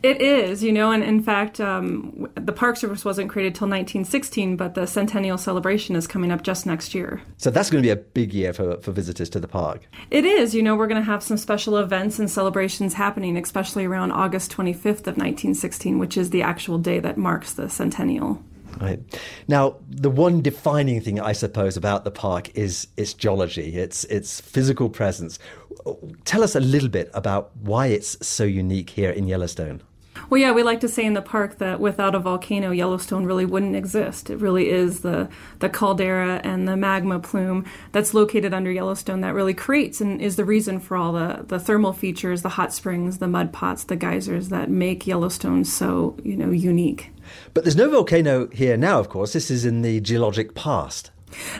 It 0.04 0.22
is, 0.22 0.64
you 0.64 0.72
know, 0.72 0.92
and 0.92 1.04
in 1.04 1.22
fact, 1.22 1.60
um, 1.60 2.28
the 2.36 2.52
Park 2.52 2.78
Service 2.78 3.04
wasn't 3.04 3.30
created 3.30 3.56
till 3.56 3.68
1916, 3.68 4.56
but 4.56 4.76
the 4.76 4.86
centennial 4.86 5.38
celebration 5.38 5.96
is 5.96 6.08
coming 6.08 6.32
up 6.32 6.44
just 6.44 6.66
next 6.66 6.94
year. 6.94 7.22
So 7.38 7.50
that's 7.50 7.70
going 7.70 7.82
to 7.82 7.88
be 7.88 7.92
a 7.92 7.96
big 7.96 8.34
year 8.34 8.54
for, 8.54 8.78
for 8.78 8.92
visitors 8.92 9.30
to 9.32 9.40
the 9.40 9.48
park. 9.48 9.88
It 10.10 10.26
is, 10.26 10.54
you 10.54 10.62
know, 10.62 10.76
we're 10.76 10.88
going 10.88 11.02
to 11.02 11.06
have 11.06 11.24
some 11.24 11.38
special 11.38 11.78
events 11.78 12.20
and 12.20 12.30
celebrations 12.30 12.94
happening, 12.94 13.38
especially 13.38 13.86
around 13.86 14.12
August 14.12 14.52
25th 14.52 15.08
of 15.08 15.18
1916, 15.18 16.00
which 16.00 16.18
is 16.18 16.30
the 16.30 16.42
actual 16.42 16.78
day 16.78 17.00
that 17.00 17.18
marks 17.18 17.54
the 17.54 17.70
centennial. 17.70 18.44
Right. 18.80 19.00
Now, 19.48 19.78
the 19.90 20.10
one 20.10 20.42
defining 20.42 21.02
thing, 21.02 21.20
I 21.20 21.34
suppose, 21.34 21.78
about 21.78 22.04
the 22.04 22.12
park 22.12 22.56
is 22.56 22.88
its 22.98 23.14
geology, 23.14 23.76
its 23.76 24.06
its 24.06 24.42
physical 24.42 24.90
presence. 24.90 25.40
Tell 26.26 26.44
us 26.44 26.56
a 26.56 26.60
little 26.60 26.90
bit 26.90 27.10
about 27.14 27.52
why 27.58 27.88
it's 27.88 28.26
so 28.26 28.44
unique 28.44 28.92
here 28.92 29.12
in 29.12 29.28
Yellowstone. 29.28 29.82
Well, 30.30 30.40
yeah, 30.40 30.52
we 30.52 30.64
like 30.64 30.80
to 30.82 30.88
say 30.88 31.06
in 31.06 31.14
the 31.14 31.22
park 31.22 31.58
that 31.58 31.80
without 31.80 32.16
a 32.16 32.20
volcano, 32.20 32.72
Yellowstone 32.72 33.26
really 33.26 33.46
wouldn't 33.46 33.76
exist. 33.76 34.30
It 34.30 34.38
really 34.38 34.70
is 34.70 35.02
the, 35.02 35.30
the 35.60 35.70
caldera 35.70 36.40
and 36.44 36.68
the 36.68 36.78
magma 36.78 37.20
plume 37.20 37.66
that's 37.92 38.14
located 38.14 38.54
under 38.54 38.72
Yellowstone 38.72 39.22
that 39.22 39.34
really 39.34 39.54
creates 39.54 40.00
and 40.00 40.22
is 40.22 40.36
the 40.36 40.46
reason 40.46 40.80
for 40.80 40.96
all 40.96 41.12
the, 41.14 41.44
the 41.48 41.60
thermal 41.60 41.94
features, 41.94 42.42
the 42.42 42.50
hot 42.50 42.74
springs, 42.74 43.18
the 43.18 43.28
mud 43.28 43.52
pots, 43.52 43.84
the 43.84 43.96
geysers 43.96 44.50
that 44.50 44.70
make 44.70 45.08
Yellowstone 45.08 45.66
so, 45.66 46.18
you 46.24 46.36
know, 46.36 46.52
unique. 46.52 47.12
But 47.54 47.64
there's 47.64 47.76
no 47.76 47.90
volcano 47.90 48.48
here 48.48 48.78
now, 48.78 49.00
of 49.00 49.10
course. 49.10 49.34
This 49.34 49.52
is 49.52 49.66
in 49.66 49.82
the 49.82 50.00
geologic 50.00 50.56
past. 50.56 51.12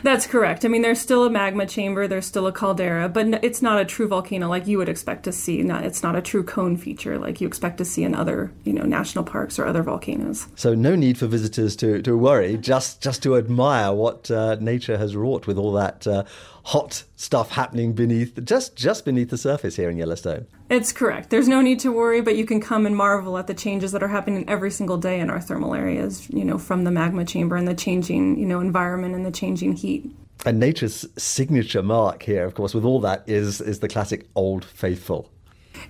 That's 0.02 0.26
correct. 0.26 0.64
I 0.64 0.68
mean, 0.68 0.82
there's 0.82 1.00
still 1.00 1.24
a 1.24 1.30
magma 1.30 1.66
chamber, 1.66 2.06
there's 2.06 2.26
still 2.26 2.46
a 2.46 2.52
caldera, 2.52 3.08
but 3.08 3.42
it's 3.42 3.62
not 3.62 3.80
a 3.80 3.84
true 3.84 4.08
volcano 4.08 4.48
like 4.48 4.66
you 4.66 4.78
would 4.78 4.88
expect 4.88 5.24
to 5.24 5.32
see. 5.32 5.62
Not, 5.62 5.84
it's 5.84 6.02
not 6.02 6.16
a 6.16 6.22
true 6.22 6.42
cone 6.42 6.76
feature 6.76 7.18
like 7.18 7.40
you 7.40 7.46
expect 7.46 7.78
to 7.78 7.84
see 7.84 8.04
in 8.04 8.14
other, 8.14 8.52
you 8.64 8.72
know, 8.72 8.84
national 8.84 9.24
parks 9.24 9.58
or 9.58 9.66
other 9.66 9.82
volcanoes. 9.82 10.46
So 10.56 10.74
no 10.74 10.94
need 10.94 11.18
for 11.18 11.26
visitors 11.26 11.76
to, 11.76 12.02
to 12.02 12.16
worry, 12.16 12.56
just 12.56 13.00
just 13.00 13.22
to 13.22 13.36
admire 13.36 13.92
what 13.92 14.30
uh, 14.30 14.56
nature 14.60 14.98
has 14.98 15.16
wrought 15.16 15.46
with 15.46 15.58
all 15.58 15.72
that 15.72 16.06
uh, 16.06 16.24
hot 16.64 17.04
stuff 17.16 17.50
happening 17.50 17.92
beneath 17.92 18.44
just 18.44 18.76
just 18.76 19.04
beneath 19.04 19.30
the 19.30 19.38
surface 19.38 19.76
here 19.76 19.90
in 19.90 19.96
Yellowstone. 19.96 20.46
It's 20.70 20.92
correct. 20.92 21.30
There's 21.30 21.48
no 21.48 21.60
need 21.60 21.80
to 21.80 21.92
worry, 21.92 22.20
but 22.20 22.36
you 22.36 22.46
can 22.46 22.60
come 22.60 22.86
and 22.86 22.96
marvel 22.96 23.36
at 23.36 23.46
the 23.46 23.54
changes 23.54 23.92
that 23.92 24.02
are 24.02 24.08
happening 24.08 24.48
every 24.48 24.70
single 24.70 24.96
day 24.96 25.20
in 25.20 25.28
our 25.28 25.40
thermal 25.40 25.74
areas, 25.74 26.28
you 26.30 26.44
know, 26.44 26.58
from 26.58 26.84
the 26.84 26.90
magma 26.90 27.24
chamber 27.24 27.56
and 27.56 27.68
the 27.68 27.74
changing, 27.74 28.38
you 28.38 28.46
know, 28.46 28.60
environment 28.60 29.14
and 29.14 29.26
the 29.26 29.32
changing 29.32 29.74
heat. 29.74 30.10
And 30.44 30.58
nature's 30.58 31.06
signature 31.16 31.82
mark 31.82 32.22
here, 32.22 32.44
of 32.44 32.54
course, 32.54 32.74
with 32.74 32.84
all 32.84 33.00
that 33.00 33.24
is 33.28 33.60
is 33.60 33.80
the 33.80 33.88
classic 33.88 34.28
Old 34.34 34.64
Faithful. 34.64 35.30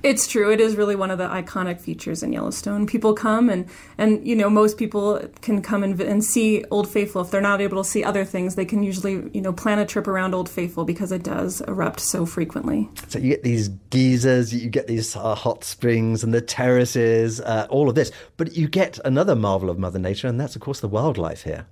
It's 0.02 0.26
true. 0.26 0.50
It 0.50 0.60
is 0.60 0.74
really 0.74 0.96
one 0.96 1.12
of 1.12 1.18
the 1.18 1.28
iconic 1.28 1.80
features 1.80 2.22
in 2.22 2.32
Yellowstone. 2.32 2.86
People 2.86 3.14
come 3.14 3.48
and, 3.48 3.68
and 3.98 4.26
you 4.26 4.34
know, 4.34 4.50
most 4.50 4.76
people 4.76 5.20
can 5.42 5.62
come 5.62 5.84
and, 5.84 6.00
and 6.00 6.24
see 6.24 6.64
Old 6.72 6.88
Faithful. 6.88 7.22
If 7.22 7.30
they're 7.30 7.40
not 7.40 7.60
able 7.60 7.82
to 7.82 7.88
see 7.88 8.02
other 8.02 8.24
things, 8.24 8.56
they 8.56 8.64
can 8.64 8.82
usually, 8.82 9.30
you 9.32 9.40
know, 9.40 9.52
plan 9.52 9.78
a 9.78 9.86
trip 9.86 10.08
around 10.08 10.34
Old 10.34 10.48
Faithful 10.48 10.84
because 10.84 11.12
it 11.12 11.22
does 11.22 11.60
erupt 11.62 12.00
so 12.00 12.26
frequently. 12.26 12.88
So 13.08 13.20
you 13.20 13.30
get 13.30 13.44
these 13.44 13.68
geysers, 13.68 14.52
you 14.52 14.68
get 14.70 14.88
these 14.88 15.14
uh, 15.14 15.36
hot 15.36 15.62
springs 15.62 16.24
and 16.24 16.34
the 16.34 16.40
terraces, 16.40 17.40
uh, 17.40 17.68
all 17.70 17.88
of 17.88 17.94
this. 17.94 18.10
But 18.36 18.56
you 18.56 18.68
get 18.68 18.98
another 19.04 19.36
marvel 19.36 19.70
of 19.70 19.78
Mother 19.78 20.00
Nature, 20.00 20.26
and 20.26 20.40
that's, 20.40 20.56
of 20.56 20.62
course, 20.62 20.80
the 20.80 20.88
wildlife 20.88 21.44
here. 21.44 21.66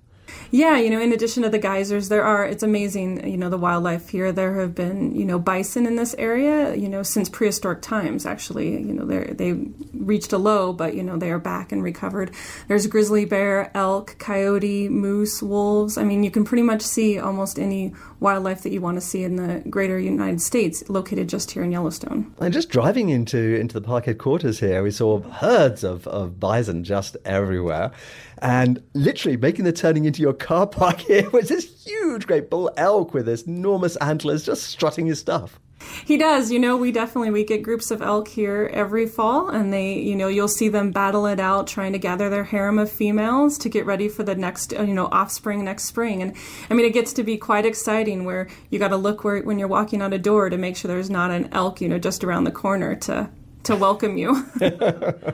Yeah, 0.49 0.77
you 0.77 0.89
know, 0.89 0.99
in 0.99 1.13
addition 1.13 1.43
to 1.43 1.49
the 1.49 1.59
geysers, 1.59 2.09
there 2.09 2.23
are, 2.23 2.45
it's 2.45 2.63
amazing, 2.63 3.29
you 3.29 3.37
know, 3.37 3.49
the 3.49 3.57
wildlife 3.57 4.09
here. 4.09 4.31
There 4.31 4.59
have 4.59 4.73
been, 4.73 5.15
you 5.15 5.23
know, 5.23 5.37
bison 5.37 5.85
in 5.85 5.95
this 5.95 6.15
area, 6.17 6.75
you 6.75 6.89
know, 6.89 7.03
since 7.03 7.29
prehistoric 7.29 7.81
times, 7.81 8.25
actually. 8.25 8.71
You 8.71 8.93
know, 8.93 9.05
they 9.05 9.53
reached 9.93 10.33
a 10.33 10.37
low, 10.37 10.73
but, 10.73 10.95
you 10.95 11.03
know, 11.03 11.17
they 11.17 11.31
are 11.31 11.39
back 11.39 11.71
and 11.71 11.83
recovered. 11.83 12.31
There's 12.67 12.87
grizzly 12.87 13.25
bear, 13.25 13.71
elk, 13.75 14.15
coyote, 14.17 14.89
moose, 14.89 15.43
wolves. 15.43 15.97
I 15.97 16.03
mean, 16.03 16.23
you 16.23 16.31
can 16.31 16.43
pretty 16.43 16.63
much 16.63 16.81
see 16.81 17.19
almost 17.19 17.59
any 17.59 17.93
wildlife 18.21 18.61
that 18.61 18.71
you 18.71 18.79
want 18.79 18.95
to 18.95 19.01
see 19.01 19.23
in 19.23 19.35
the 19.35 19.61
greater 19.69 19.99
United 19.99 20.39
States 20.39 20.87
located 20.87 21.27
just 21.27 21.51
here 21.51 21.63
in 21.63 21.71
Yellowstone. 21.71 22.33
And 22.39 22.53
just 22.53 22.69
driving 22.69 23.09
into, 23.09 23.55
into 23.59 23.73
the 23.73 23.85
park 23.85 24.05
headquarters 24.05 24.59
here, 24.59 24.83
we 24.83 24.91
saw 24.91 25.19
herds 25.19 25.83
of, 25.83 26.07
of 26.07 26.39
bison 26.39 26.83
just 26.83 27.17
everywhere. 27.25 27.91
And 28.37 28.81
literally 28.93 29.37
making 29.37 29.65
the 29.65 29.73
turning 29.73 30.05
into 30.05 30.21
your 30.21 30.33
car 30.33 30.67
park 30.67 30.99
here 31.01 31.29
was 31.31 31.49
this 31.49 31.83
huge, 31.83 32.27
great 32.27 32.49
bull 32.49 32.71
elk 32.77 33.13
with 33.13 33.25
this 33.25 33.43
enormous 33.43 33.95
antlers 33.97 34.45
just 34.45 34.63
strutting 34.63 35.07
his 35.07 35.19
stuff. 35.19 35.59
He 36.05 36.17
does. 36.17 36.51
You 36.51 36.59
know, 36.59 36.77
we 36.77 36.91
definitely 36.91 37.31
we 37.31 37.43
get 37.43 37.63
groups 37.63 37.91
of 37.91 38.01
elk 38.01 38.27
here 38.27 38.69
every 38.73 39.05
fall, 39.05 39.49
and 39.49 39.71
they, 39.71 39.93
you 39.93 40.15
know, 40.15 40.27
you'll 40.27 40.47
see 40.47 40.69
them 40.69 40.91
battle 40.91 41.25
it 41.25 41.39
out, 41.39 41.67
trying 41.67 41.93
to 41.93 41.99
gather 41.99 42.29
their 42.29 42.43
harem 42.43 42.79
of 42.79 42.91
females 42.91 43.57
to 43.59 43.69
get 43.69 43.85
ready 43.85 44.09
for 44.09 44.23
the 44.23 44.35
next, 44.35 44.73
uh, 44.73 44.83
you 44.83 44.93
know, 44.93 45.07
offspring 45.11 45.63
next 45.63 45.83
spring. 45.85 46.21
And 46.21 46.35
I 46.69 46.73
mean, 46.73 46.85
it 46.85 46.93
gets 46.93 47.13
to 47.13 47.23
be 47.23 47.37
quite 47.37 47.65
exciting 47.65 48.25
where 48.25 48.47
you 48.69 48.79
got 48.79 48.89
to 48.89 48.97
look 48.97 49.23
where 49.23 49.41
when 49.41 49.59
you're 49.59 49.67
walking 49.67 50.01
out 50.01 50.13
a 50.13 50.19
door 50.19 50.49
to 50.49 50.57
make 50.57 50.75
sure 50.75 50.89
there's 50.89 51.09
not 51.09 51.31
an 51.31 51.49
elk, 51.51 51.81
you 51.81 51.89
know, 51.89 51.99
just 51.99 52.23
around 52.23 52.45
the 52.45 52.51
corner 52.51 52.95
to 52.95 53.29
to 53.63 53.75
welcome 53.75 54.17
you. 54.17 54.45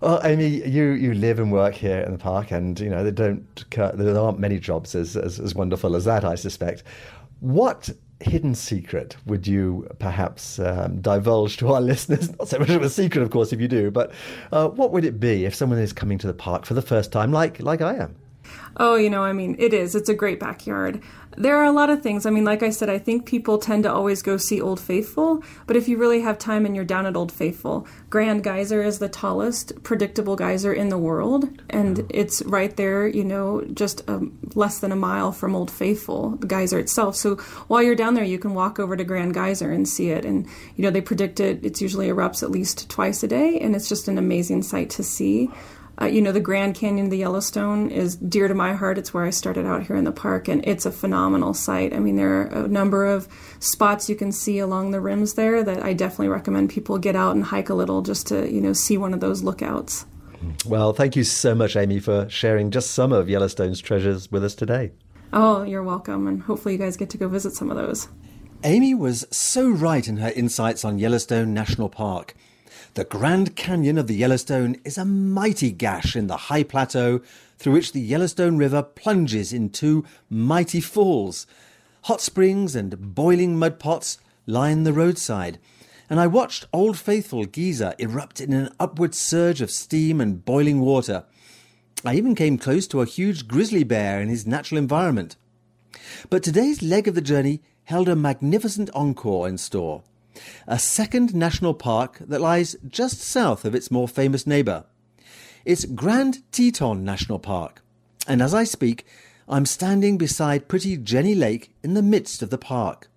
Well, 0.00 0.20
Amy, 0.22 0.64
you, 0.68 0.90
you 0.90 1.14
live 1.14 1.40
and 1.40 1.50
work 1.50 1.74
here 1.74 2.00
in 2.00 2.12
the 2.12 2.18
park, 2.18 2.52
and 2.52 2.78
you 2.78 2.88
know 2.88 3.02
there 3.02 3.10
don't 3.10 3.70
there 3.70 4.16
aren't 4.16 4.38
many 4.38 4.58
jobs 4.60 4.94
as, 4.94 5.16
as, 5.16 5.40
as 5.40 5.54
wonderful 5.54 5.96
as 5.96 6.04
that, 6.04 6.24
I 6.24 6.36
suspect. 6.36 6.84
What 7.40 7.90
hidden 8.20 8.54
secret 8.54 9.16
would 9.26 9.46
you 9.46 9.88
perhaps 10.00 10.58
um, 10.58 11.00
divulge 11.00 11.56
to 11.58 11.72
our 11.72 11.80
listeners? 11.92 12.30
Not 12.38 12.48
so 12.48 12.58
much 12.58 12.70
of 12.70 12.82
a 12.82 12.90
secret, 12.90 13.22
of 13.22 13.30
course, 13.30 13.52
if 13.52 13.60
you 13.60 13.68
do, 13.68 13.90
but 13.90 14.12
uh, 14.52 14.68
what 14.68 14.92
would 14.92 15.04
it 15.04 15.20
be 15.20 15.44
if 15.44 15.54
someone 15.54 15.78
is 15.78 15.92
coming 15.92 16.18
to 16.18 16.26
the 16.26 16.34
park 16.34 16.66
for 16.66 16.74
the 16.74 16.82
first 16.82 17.12
time, 17.12 17.32
like 17.32 17.60
like 17.60 17.80
I 17.80 17.94
am? 17.94 18.16
Oh, 18.76 18.94
you 18.94 19.10
know, 19.10 19.22
I 19.22 19.32
mean, 19.32 19.56
it 19.58 19.74
is. 19.74 19.94
It's 19.94 20.08
a 20.08 20.14
great 20.14 20.40
backyard. 20.40 21.02
There 21.38 21.56
are 21.56 21.64
a 21.64 21.72
lot 21.72 21.88
of 21.88 22.02
things. 22.02 22.26
I 22.26 22.30
mean, 22.30 22.44
like 22.44 22.64
I 22.64 22.70
said, 22.70 22.90
I 22.90 22.98
think 22.98 23.24
people 23.24 23.58
tend 23.58 23.84
to 23.84 23.92
always 23.92 24.22
go 24.22 24.36
see 24.38 24.60
Old 24.60 24.80
Faithful, 24.80 25.44
but 25.68 25.76
if 25.76 25.88
you 25.88 25.96
really 25.96 26.20
have 26.22 26.36
time 26.36 26.66
and 26.66 26.74
you're 26.74 26.84
down 26.84 27.06
at 27.06 27.14
Old 27.14 27.30
Faithful, 27.30 27.86
Grand 28.10 28.42
Geyser 28.42 28.82
is 28.82 28.98
the 28.98 29.08
tallest 29.08 29.84
predictable 29.84 30.34
geyser 30.34 30.72
in 30.72 30.88
the 30.88 30.98
world, 30.98 31.48
and 31.70 32.04
it's 32.10 32.42
right 32.42 32.76
there, 32.76 33.06
you 33.06 33.22
know, 33.22 33.62
just 33.72 34.02
um, 34.10 34.36
less 34.56 34.80
than 34.80 34.90
a 34.90 34.96
mile 34.96 35.30
from 35.30 35.54
Old 35.54 35.70
Faithful, 35.70 36.30
the 36.30 36.48
geyser 36.48 36.80
itself. 36.80 37.14
So 37.14 37.36
while 37.68 37.84
you're 37.84 37.94
down 37.94 38.14
there, 38.14 38.24
you 38.24 38.40
can 38.40 38.54
walk 38.54 38.80
over 38.80 38.96
to 38.96 39.04
Grand 39.04 39.32
Geyser 39.32 39.70
and 39.70 39.88
see 39.88 40.10
it. 40.10 40.24
And, 40.24 40.44
you 40.74 40.82
know, 40.82 40.90
they 40.90 41.00
predict 41.00 41.38
it, 41.38 41.64
it's 41.64 41.80
usually 41.80 42.08
erupts 42.08 42.42
at 42.42 42.50
least 42.50 42.90
twice 42.90 43.22
a 43.22 43.28
day, 43.28 43.60
and 43.60 43.76
it's 43.76 43.88
just 43.88 44.08
an 44.08 44.18
amazing 44.18 44.64
sight 44.64 44.90
to 44.90 45.04
see. 45.04 45.50
Uh, 46.00 46.06
you 46.06 46.22
know, 46.22 46.30
the 46.30 46.40
Grand 46.40 46.76
Canyon 46.76 47.06
of 47.06 47.10
the 47.10 47.18
Yellowstone 47.18 47.90
is 47.90 48.14
dear 48.16 48.46
to 48.46 48.54
my 48.54 48.74
heart. 48.74 48.98
It's 48.98 49.12
where 49.12 49.24
I 49.24 49.30
started 49.30 49.66
out 49.66 49.82
here 49.82 49.96
in 49.96 50.04
the 50.04 50.12
park, 50.12 50.46
and 50.46 50.64
it's 50.64 50.86
a 50.86 50.92
phenomenal 50.92 51.54
site. 51.54 51.92
I 51.92 51.98
mean, 51.98 52.14
there 52.14 52.42
are 52.42 52.64
a 52.64 52.68
number 52.68 53.04
of 53.04 53.26
spots 53.58 54.08
you 54.08 54.14
can 54.14 54.30
see 54.30 54.60
along 54.60 54.92
the 54.92 55.00
rims 55.00 55.34
there 55.34 55.64
that 55.64 55.82
I 55.82 55.94
definitely 55.94 56.28
recommend 56.28 56.70
people 56.70 56.98
get 56.98 57.16
out 57.16 57.34
and 57.34 57.44
hike 57.44 57.68
a 57.68 57.74
little 57.74 58.02
just 58.02 58.28
to, 58.28 58.48
you 58.48 58.60
know, 58.60 58.72
see 58.72 58.96
one 58.96 59.12
of 59.12 59.20
those 59.20 59.42
lookouts. 59.42 60.06
Well, 60.64 60.92
thank 60.92 61.16
you 61.16 61.24
so 61.24 61.54
much, 61.54 61.74
Amy, 61.74 61.98
for 61.98 62.28
sharing 62.28 62.70
just 62.70 62.92
some 62.92 63.10
of 63.10 63.28
Yellowstone's 63.28 63.80
treasures 63.80 64.30
with 64.30 64.44
us 64.44 64.54
today. 64.54 64.92
Oh, 65.32 65.64
you're 65.64 65.82
welcome, 65.82 66.28
and 66.28 66.42
hopefully 66.42 66.74
you 66.74 66.78
guys 66.78 66.96
get 66.96 67.10
to 67.10 67.18
go 67.18 67.26
visit 67.26 67.54
some 67.54 67.70
of 67.70 67.76
those. 67.76 68.08
Amy 68.62 68.94
was 68.94 69.26
so 69.30 69.68
right 69.68 70.06
in 70.06 70.18
her 70.18 70.30
insights 70.30 70.84
on 70.84 70.98
Yellowstone 70.98 71.52
National 71.54 71.88
Park. 71.88 72.34
The 72.98 73.04
Grand 73.04 73.54
Canyon 73.54 73.96
of 73.96 74.08
the 74.08 74.16
Yellowstone 74.16 74.74
is 74.84 74.98
a 74.98 75.04
mighty 75.04 75.70
gash 75.70 76.16
in 76.16 76.26
the 76.26 76.36
high 76.36 76.64
plateau 76.64 77.20
through 77.56 77.74
which 77.74 77.92
the 77.92 78.00
Yellowstone 78.00 78.56
River 78.56 78.82
plunges 78.82 79.52
into 79.52 80.04
mighty 80.28 80.80
falls. 80.80 81.46
Hot 82.06 82.20
springs 82.20 82.74
and 82.74 83.14
boiling 83.14 83.56
mud 83.56 83.78
pots 83.78 84.18
line 84.46 84.82
the 84.82 84.92
roadside, 84.92 85.60
and 86.10 86.18
I 86.18 86.26
watched 86.26 86.66
Old 86.72 86.98
Faithful 86.98 87.44
geyser 87.44 87.94
erupt 88.00 88.40
in 88.40 88.52
an 88.52 88.70
upward 88.80 89.14
surge 89.14 89.60
of 89.60 89.70
steam 89.70 90.20
and 90.20 90.44
boiling 90.44 90.80
water. 90.80 91.24
I 92.04 92.16
even 92.16 92.34
came 92.34 92.58
close 92.58 92.88
to 92.88 93.00
a 93.00 93.06
huge 93.06 93.46
grizzly 93.46 93.84
bear 93.84 94.20
in 94.20 94.28
his 94.28 94.44
natural 94.44 94.76
environment. 94.78 95.36
But 96.30 96.42
today's 96.42 96.82
leg 96.82 97.06
of 97.06 97.14
the 97.14 97.20
journey 97.20 97.62
held 97.84 98.08
a 98.08 98.16
magnificent 98.16 98.90
encore 98.92 99.46
in 99.46 99.56
store 99.56 100.02
a 100.66 100.78
second 100.78 101.34
national 101.34 101.74
park 101.74 102.18
that 102.20 102.40
lies 102.40 102.76
just 102.86 103.20
south 103.20 103.64
of 103.64 103.74
its 103.74 103.90
more 103.90 104.08
famous 104.08 104.46
neighbour. 104.46 104.84
It's 105.64 105.84
Grand 105.84 106.42
Teton 106.52 107.04
National 107.04 107.38
Park, 107.38 107.82
and 108.26 108.40
as 108.40 108.54
I 108.54 108.64
speak, 108.64 109.06
I'm 109.48 109.66
standing 109.66 110.18
beside 110.18 110.68
pretty 110.68 110.96
Jenny 110.96 111.34
Lake 111.34 111.74
in 111.82 111.94
the 111.94 112.02
midst 112.02 112.42
of 112.42 112.50
the 112.50 112.58
park. 112.58 113.08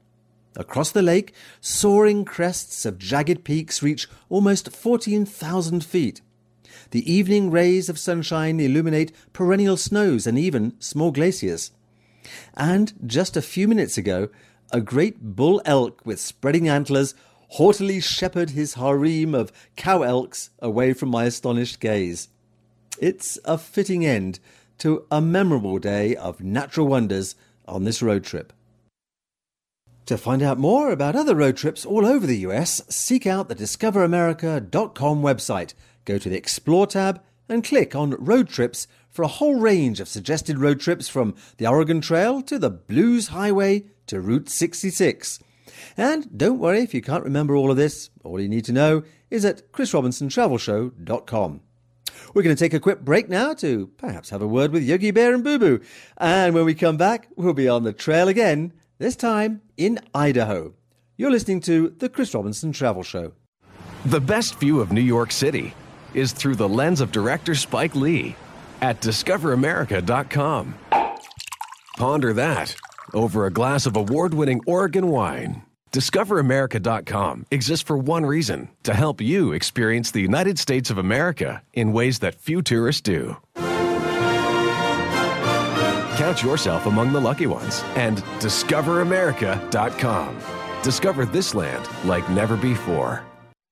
Across 0.55 0.91
the 0.91 1.01
lake, 1.01 1.33
soaring 1.61 2.25
crests 2.25 2.85
of 2.85 2.97
jagged 2.97 3.43
peaks 3.43 3.81
reach 3.81 4.07
almost 4.29 4.75
14,000 4.75 5.83
feet. 5.83 6.21
The 6.91 7.09
evening 7.11 7.51
rays 7.51 7.87
of 7.87 7.97
sunshine 7.97 8.59
illuminate 8.59 9.13
perennial 9.31 9.77
snows 9.77 10.27
and 10.27 10.37
even 10.37 10.73
small 10.79 11.11
glaciers. 11.11 11.71
And 12.55 12.93
just 13.05 13.37
a 13.37 13.41
few 13.41 13.67
minutes 13.67 13.97
ago, 13.97 14.29
a 14.71 14.81
great 14.81 15.35
bull 15.35 15.61
elk 15.65 16.01
with 16.05 16.19
spreading 16.19 16.67
antlers 16.67 17.13
haughtily 17.49 17.99
shepherd 17.99 18.51
his 18.51 18.75
harem 18.75 19.35
of 19.35 19.51
cow 19.75 20.03
elks 20.03 20.51
away 20.59 20.93
from 20.93 21.09
my 21.09 21.25
astonished 21.25 21.79
gaze. 21.79 22.29
It's 22.99 23.37
a 23.43 23.57
fitting 23.57 24.05
end 24.05 24.39
to 24.77 25.05
a 25.11 25.21
memorable 25.21 25.77
day 25.77 26.15
of 26.15 26.41
natural 26.41 26.87
wonders 26.87 27.35
on 27.67 27.83
this 27.83 28.01
road 28.01 28.23
trip. 28.23 28.53
To 30.05 30.17
find 30.17 30.41
out 30.41 30.57
more 30.57 30.91
about 30.91 31.15
other 31.15 31.35
road 31.35 31.57
trips 31.57 31.85
all 31.85 32.05
over 32.05 32.25
the 32.25 32.39
US, 32.39 32.81
seek 32.89 33.27
out 33.27 33.49
the 33.49 33.55
discoveramerica.com 33.55 35.21
website. 35.21 35.73
Go 36.05 36.17
to 36.17 36.29
the 36.29 36.37
Explore 36.37 36.87
tab 36.87 37.21
and 37.47 37.63
click 37.63 37.95
on 37.95 38.11
Road 38.11 38.49
Trips 38.49 38.87
for 39.11 39.23
a 39.23 39.27
whole 39.27 39.55
range 39.55 39.99
of 39.99 40.07
suggested 40.07 40.57
road 40.57 40.79
trips 40.79 41.07
from 41.09 41.35
the 41.57 41.67
Oregon 41.67 42.01
Trail 42.01 42.41
to 42.43 42.57
the 42.57 42.69
Blues 42.69 43.27
Highway 43.27 43.85
to 44.07 44.21
Route 44.21 44.49
66. 44.49 45.39
And 45.97 46.37
don't 46.37 46.59
worry 46.59 46.79
if 46.79 46.93
you 46.93 47.01
can't 47.01 47.23
remember 47.23 47.55
all 47.55 47.69
of 47.69 47.77
this. 47.77 48.09
All 48.23 48.39
you 48.39 48.47
need 48.47 48.65
to 48.65 48.71
know 48.71 49.03
is 49.29 49.45
at 49.45 49.71
chrisrobinsontravelshow.com. 49.73 51.61
We're 52.33 52.43
going 52.43 52.55
to 52.55 52.59
take 52.59 52.73
a 52.73 52.79
quick 52.79 53.01
break 53.01 53.27
now 53.27 53.53
to 53.55 53.87
perhaps 53.97 54.29
have 54.29 54.41
a 54.41 54.47
word 54.47 54.71
with 54.71 54.83
Yogi 54.83 55.11
Bear 55.11 55.33
and 55.33 55.43
Boo 55.43 55.59
Boo. 55.59 55.81
And 56.17 56.55
when 56.55 56.65
we 56.65 56.73
come 56.73 56.95
back, 56.95 57.27
we'll 57.35 57.53
be 57.53 57.67
on 57.67 57.83
the 57.83 57.93
trail 57.93 58.29
again, 58.29 58.73
this 58.99 59.17
time 59.17 59.61
in 59.75 59.99
Idaho. 60.13 60.73
You're 61.17 61.31
listening 61.31 61.59
to 61.61 61.89
The 61.97 62.09
Chris 62.09 62.33
Robinson 62.33 62.71
Travel 62.71 63.03
Show. 63.03 63.33
The 64.05 64.21
best 64.21 64.59
view 64.59 64.79
of 64.79 64.91
New 64.91 65.01
York 65.01 65.31
City 65.31 65.73
is 66.13 66.31
through 66.31 66.55
the 66.55 66.69
lens 66.69 67.01
of 67.01 67.11
director 67.11 67.53
Spike 67.55 67.95
Lee 67.95 68.35
at 68.81 69.01
discoveramerica.com. 69.01 70.75
Ponder 71.97 72.33
that 72.33 72.75
over 73.13 73.45
a 73.45 73.51
glass 73.51 73.85
of 73.85 73.95
award 73.95 74.33
winning 74.33 74.61
Oregon 74.65 75.07
wine. 75.07 75.63
DiscoverAmerica.com 75.91 77.45
exists 77.51 77.85
for 77.85 77.97
one 77.97 78.25
reason 78.25 78.69
to 78.83 78.93
help 78.93 79.19
you 79.19 79.51
experience 79.51 80.09
the 80.11 80.21
United 80.21 80.57
States 80.57 80.89
of 80.89 80.97
America 80.97 81.61
in 81.73 81.91
ways 81.91 82.19
that 82.19 82.35
few 82.35 82.61
tourists 82.61 83.01
do. 83.01 83.35
Count 86.15 86.41
yourself 86.43 86.85
among 86.85 87.11
the 87.11 87.19
lucky 87.19 87.47
ones 87.47 87.83
and 87.95 88.19
DiscoverAmerica.com. 88.39 90.37
Discover 90.83 91.25
this 91.25 91.53
land 91.53 91.89
like 92.05 92.29
never 92.29 92.55
before. 92.55 93.23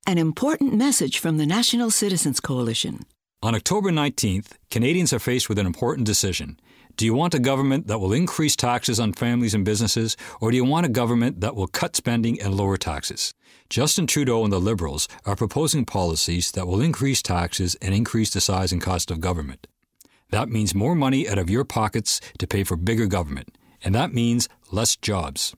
An 0.05 0.17
important 0.17 0.73
message 0.73 1.19
from 1.19 1.37
the 1.37 1.45
National 1.45 1.91
Citizens 1.91 2.39
Coalition. 2.39 3.05
On 3.41 3.55
October 3.55 3.89
19th, 3.89 4.47
Canadians 4.69 5.13
are 5.13 5.19
faced 5.19 5.47
with 5.47 5.57
an 5.57 5.65
important 5.65 6.05
decision. 6.05 6.59
Do 6.97 7.05
you 7.05 7.13
want 7.13 7.33
a 7.33 7.39
government 7.39 7.87
that 7.87 7.99
will 7.99 8.11
increase 8.11 8.53
taxes 8.57 8.99
on 8.99 9.13
families 9.13 9.53
and 9.53 9.63
businesses, 9.63 10.17
or 10.41 10.51
do 10.51 10.57
you 10.57 10.65
want 10.65 10.85
a 10.85 10.89
government 10.89 11.39
that 11.39 11.55
will 11.55 11.67
cut 11.67 11.95
spending 11.95 12.41
and 12.41 12.53
lower 12.53 12.75
taxes? 12.75 13.33
Justin 13.69 14.07
Trudeau 14.07 14.43
and 14.43 14.51
the 14.51 14.59
Liberals 14.59 15.07
are 15.25 15.37
proposing 15.37 15.85
policies 15.85 16.51
that 16.51 16.67
will 16.67 16.81
increase 16.81 17.21
taxes 17.21 17.75
and 17.75 17.93
increase 17.93 18.29
the 18.29 18.41
size 18.41 18.73
and 18.73 18.81
cost 18.81 19.09
of 19.09 19.21
government. 19.21 19.67
That 20.31 20.49
means 20.49 20.75
more 20.75 20.93
money 20.93 21.29
out 21.29 21.37
of 21.37 21.49
your 21.49 21.63
pockets 21.63 22.19
to 22.39 22.47
pay 22.47 22.65
for 22.65 22.75
bigger 22.75 23.05
government, 23.05 23.57
and 23.81 23.95
that 23.95 24.13
means 24.13 24.49
less 24.69 24.97
jobs. 24.97 25.55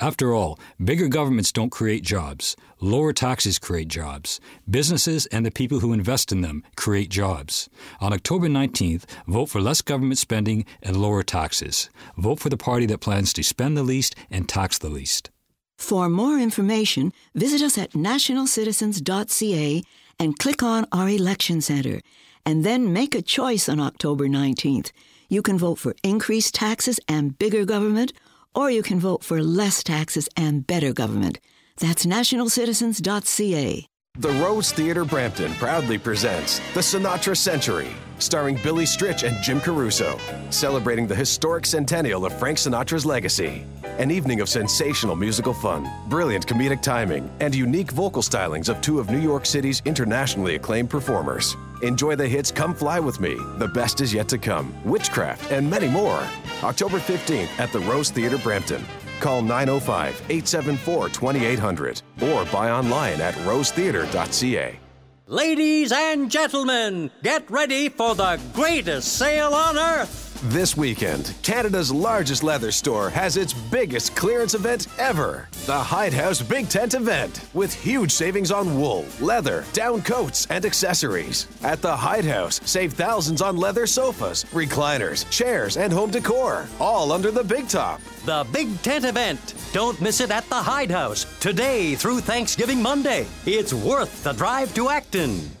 After 0.00 0.32
all, 0.32 0.60
bigger 0.82 1.08
governments 1.08 1.50
don't 1.50 1.70
create 1.70 2.04
jobs. 2.04 2.54
Lower 2.80 3.12
taxes 3.12 3.58
create 3.58 3.88
jobs. 3.88 4.40
Businesses 4.70 5.26
and 5.26 5.44
the 5.44 5.50
people 5.50 5.80
who 5.80 5.92
invest 5.92 6.30
in 6.30 6.40
them 6.40 6.62
create 6.76 7.08
jobs. 7.08 7.68
On 8.00 8.12
October 8.12 8.46
19th, 8.46 9.06
vote 9.26 9.46
for 9.46 9.60
less 9.60 9.82
government 9.82 10.18
spending 10.18 10.64
and 10.84 10.96
lower 10.96 11.24
taxes. 11.24 11.90
Vote 12.16 12.38
for 12.38 12.48
the 12.48 12.56
party 12.56 12.86
that 12.86 12.98
plans 12.98 13.32
to 13.32 13.42
spend 13.42 13.76
the 13.76 13.82
least 13.82 14.14
and 14.30 14.48
tax 14.48 14.78
the 14.78 14.88
least. 14.88 15.30
For 15.76 16.08
more 16.08 16.38
information, 16.38 17.12
visit 17.34 17.60
us 17.60 17.76
at 17.76 17.92
nationalcitizens.ca 17.92 19.82
and 20.20 20.38
click 20.38 20.62
on 20.62 20.86
our 20.92 21.08
election 21.08 21.60
center. 21.60 22.00
And 22.46 22.64
then 22.64 22.92
make 22.92 23.16
a 23.16 23.22
choice 23.22 23.68
on 23.68 23.80
October 23.80 24.28
19th. 24.28 24.92
You 25.28 25.42
can 25.42 25.58
vote 25.58 25.78
for 25.80 25.96
increased 26.04 26.54
taxes 26.54 27.00
and 27.08 27.36
bigger 27.38 27.64
government 27.64 28.12
or 28.54 28.70
you 28.70 28.82
can 28.82 29.00
vote 29.00 29.22
for 29.22 29.42
less 29.42 29.82
taxes 29.82 30.28
and 30.36 30.66
better 30.66 30.92
government. 30.92 31.38
That's 31.78 32.06
nationalcitizens.ca. 32.06 33.86
The 34.18 34.30
Rose 34.30 34.72
Theatre 34.72 35.04
Brampton 35.04 35.54
proudly 35.54 35.96
presents 35.96 36.58
The 36.74 36.80
Sinatra 36.80 37.36
Century, 37.36 37.86
starring 38.18 38.58
Billy 38.64 38.84
Stritch 38.84 39.22
and 39.22 39.40
Jim 39.44 39.60
Caruso, 39.60 40.18
celebrating 40.50 41.06
the 41.06 41.14
historic 41.14 41.64
centennial 41.64 42.26
of 42.26 42.36
Frank 42.36 42.58
Sinatra's 42.58 43.06
legacy. 43.06 43.64
An 43.84 44.10
evening 44.10 44.40
of 44.40 44.48
sensational 44.48 45.14
musical 45.14 45.54
fun, 45.54 45.88
brilliant 46.08 46.46
comedic 46.48 46.82
timing, 46.82 47.30
and 47.38 47.54
unique 47.54 47.92
vocal 47.92 48.22
stylings 48.22 48.68
of 48.68 48.80
two 48.80 48.98
of 48.98 49.08
New 49.08 49.20
York 49.20 49.46
City's 49.46 49.82
internationally 49.84 50.56
acclaimed 50.56 50.90
performers. 50.90 51.56
Enjoy 51.82 52.16
the 52.16 52.26
hits 52.26 52.50
Come 52.50 52.74
Fly 52.74 52.98
With 52.98 53.20
Me, 53.20 53.36
The 53.58 53.68
Best 53.68 54.00
Is 54.00 54.12
Yet 54.12 54.28
to 54.30 54.38
Come, 54.38 54.74
Witchcraft, 54.84 55.52
and 55.52 55.70
many 55.70 55.86
more. 55.86 56.20
October 56.62 56.98
15th 56.98 57.58
at 57.58 57.72
the 57.72 57.80
Rose 57.80 58.10
Theatre 58.10 58.38
Brampton. 58.38 58.84
Call 59.20 59.42
905 59.42 60.14
874 60.28 61.08
2800 61.08 62.02
or 62.22 62.44
buy 62.46 62.70
online 62.70 63.20
at 63.20 63.34
rosetheater.ca. 63.34 64.78
Ladies 65.26 65.92
and 65.92 66.30
gentlemen, 66.30 67.10
get 67.22 67.50
ready 67.50 67.90
for 67.90 68.14
the 68.14 68.40
greatest 68.54 69.18
sale 69.18 69.52
on 69.52 69.76
earth. 69.76 70.27
This 70.44 70.76
weekend, 70.76 71.34
Canada's 71.42 71.90
largest 71.90 72.44
leather 72.44 72.70
store 72.70 73.10
has 73.10 73.36
its 73.36 73.52
biggest 73.52 74.14
clearance 74.14 74.54
event 74.54 74.86
ever. 74.96 75.48
The 75.66 75.76
Hide 75.76 76.12
House 76.12 76.40
Big 76.40 76.68
Tent 76.68 76.94
event 76.94 77.40
with 77.54 77.74
huge 77.74 78.12
savings 78.12 78.52
on 78.52 78.78
wool, 78.78 79.04
leather, 79.20 79.64
down 79.72 80.00
coats, 80.02 80.46
and 80.48 80.64
accessories. 80.64 81.48
At 81.64 81.82
the 81.82 81.96
Hide 81.96 82.24
House, 82.24 82.60
save 82.64 82.92
thousands 82.92 83.42
on 83.42 83.56
leather 83.56 83.84
sofas, 83.84 84.44
recliners, 84.52 85.28
chairs, 85.28 85.76
and 85.76 85.92
home 85.92 86.12
decor, 86.12 86.68
all 86.78 87.10
under 87.10 87.32
the 87.32 87.42
big 87.42 87.68
top. 87.68 88.00
The 88.24 88.46
Big 88.52 88.80
Tent 88.82 89.06
event. 89.06 89.54
Don't 89.72 90.00
miss 90.00 90.20
it 90.20 90.30
at 90.30 90.48
the 90.48 90.54
Hide 90.54 90.92
House 90.92 91.26
today 91.40 91.96
through 91.96 92.20
Thanksgiving 92.20 92.80
Monday. 92.80 93.26
It's 93.44 93.74
worth 93.74 94.22
the 94.22 94.34
drive 94.34 94.72
to 94.74 94.88
Acton. 94.88 95.57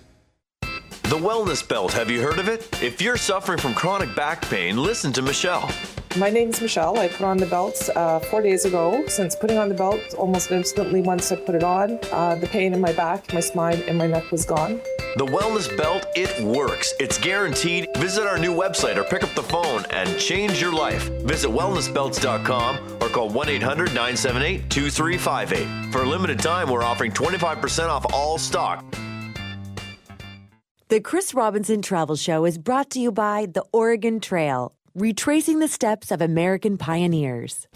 The 1.08 1.16
Wellness 1.16 1.66
Belt, 1.66 1.90
have 1.94 2.10
you 2.10 2.20
heard 2.20 2.38
of 2.38 2.48
it? 2.48 2.68
If 2.82 3.00
you're 3.00 3.16
suffering 3.16 3.58
from 3.58 3.72
chronic 3.72 4.14
back 4.14 4.42
pain, 4.42 4.76
listen 4.76 5.10
to 5.14 5.22
Michelle. 5.22 5.70
My 6.18 6.28
name's 6.28 6.60
Michelle. 6.60 6.98
I 6.98 7.08
put 7.08 7.22
on 7.22 7.38
the 7.38 7.46
belt 7.46 7.88
uh, 7.96 8.18
four 8.18 8.42
days 8.42 8.66
ago. 8.66 9.06
Since 9.06 9.34
putting 9.34 9.56
on 9.56 9.70
the 9.70 9.74
belt, 9.74 10.02
almost 10.18 10.50
instantly 10.50 11.00
once 11.00 11.32
I 11.32 11.36
put 11.36 11.54
it 11.54 11.64
on, 11.64 11.98
uh, 12.12 12.34
the 12.34 12.46
pain 12.46 12.74
in 12.74 12.80
my 12.82 12.92
back, 12.92 13.32
my 13.32 13.40
spine, 13.40 13.80
and 13.88 13.96
my 13.96 14.06
neck 14.06 14.30
was 14.30 14.44
gone. 14.44 14.82
The 15.16 15.24
Wellness 15.24 15.74
Belt, 15.78 16.04
it 16.14 16.44
works. 16.44 16.92
It's 17.00 17.16
guaranteed. 17.16 17.88
Visit 17.96 18.26
our 18.26 18.38
new 18.38 18.54
website 18.54 18.96
or 18.98 19.04
pick 19.04 19.24
up 19.24 19.34
the 19.34 19.42
phone 19.42 19.86
and 19.88 20.18
change 20.18 20.60
your 20.60 20.74
life. 20.74 21.08
Visit 21.22 21.48
wellnessbelts.com 21.48 22.98
or 23.00 23.08
call 23.08 23.30
1 23.30 23.48
800 23.48 23.94
978 23.94 24.68
2358. 24.68 25.90
For 25.90 26.02
a 26.02 26.06
limited 26.06 26.38
time, 26.38 26.68
we're 26.68 26.84
offering 26.84 27.12
25% 27.12 27.88
off 27.88 28.12
all 28.12 28.36
stock. 28.36 28.84
The 30.88 31.02
Chris 31.02 31.34
Robinson 31.34 31.82
Travel 31.82 32.16
Show 32.16 32.46
is 32.46 32.56
brought 32.56 32.88
to 32.92 32.98
you 32.98 33.12
by 33.12 33.46
the 33.52 33.62
Oregon 33.72 34.20
Trail, 34.20 34.72
retracing 34.94 35.58
the 35.58 35.68
steps 35.68 36.10
of 36.10 36.22
American 36.22 36.78
pioneers. 36.78 37.68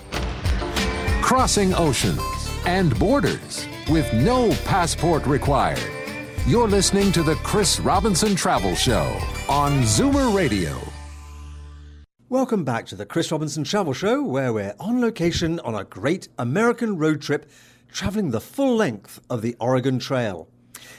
Crossing 1.20 1.74
oceans 1.74 2.22
and 2.64 2.98
borders 2.98 3.66
with 3.90 4.10
no 4.14 4.54
passport 4.64 5.26
required. 5.26 5.78
You're 6.46 6.68
listening 6.68 7.12
to 7.12 7.22
the 7.22 7.34
Chris 7.34 7.78
Robinson 7.80 8.34
Travel 8.34 8.74
Show 8.74 9.20
on 9.46 9.82
Zoomer 9.82 10.34
Radio. 10.34 10.80
Welcome 12.30 12.64
back 12.64 12.86
to 12.86 12.96
the 12.96 13.04
Chris 13.04 13.30
Robinson 13.30 13.62
Travel 13.62 13.92
Show, 13.92 14.22
where 14.22 14.54
we're 14.54 14.74
on 14.80 15.02
location 15.02 15.60
on 15.60 15.74
a 15.74 15.84
great 15.84 16.28
American 16.38 16.96
road 16.96 17.20
trip 17.20 17.44
traveling 17.92 18.30
the 18.30 18.40
full 18.40 18.74
length 18.74 19.20
of 19.28 19.42
the 19.42 19.54
Oregon 19.60 19.98
Trail. 19.98 20.48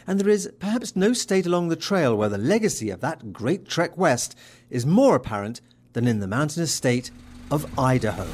And 0.06 0.19
there 0.19 0.30
is 0.30 0.52
perhaps 0.60 0.96
no 0.96 1.13
state 1.13 1.46
along 1.46 1.69
the 1.69 1.76
trail 1.76 2.15
where 2.15 2.30
the 2.30 2.38
legacy 2.38 2.89
of 2.89 3.02
that 3.02 3.34
great 3.34 3.67
trek 3.67 3.98
west 3.98 4.38
is 4.69 4.86
more 4.86 5.15
apparent 5.15 5.62
than 5.93 6.08
in 6.08 6.19
the 6.19 6.28
mountainous 6.28 6.74
state 6.74 7.12
of 7.52 7.67
Idaho. 7.78 8.28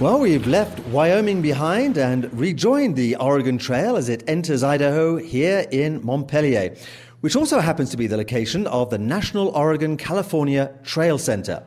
Well, 0.00 0.18
we've 0.18 0.46
left 0.46 0.80
Wyoming 0.86 1.42
behind 1.42 1.98
and 1.98 2.32
rejoined 2.32 2.96
the 2.96 3.16
Oregon 3.16 3.58
Trail 3.58 3.96
as 3.96 4.08
it 4.08 4.24
enters 4.26 4.62
Idaho 4.62 5.18
here 5.18 5.66
in 5.70 6.02
Montpelier, 6.04 6.74
which 7.20 7.36
also 7.36 7.60
happens 7.60 7.90
to 7.90 7.98
be 7.98 8.06
the 8.06 8.16
location 8.16 8.66
of 8.66 8.88
the 8.88 8.96
National 8.96 9.48
Oregon 9.48 9.98
California 9.98 10.72
Trail 10.84 11.18
Center. 11.18 11.62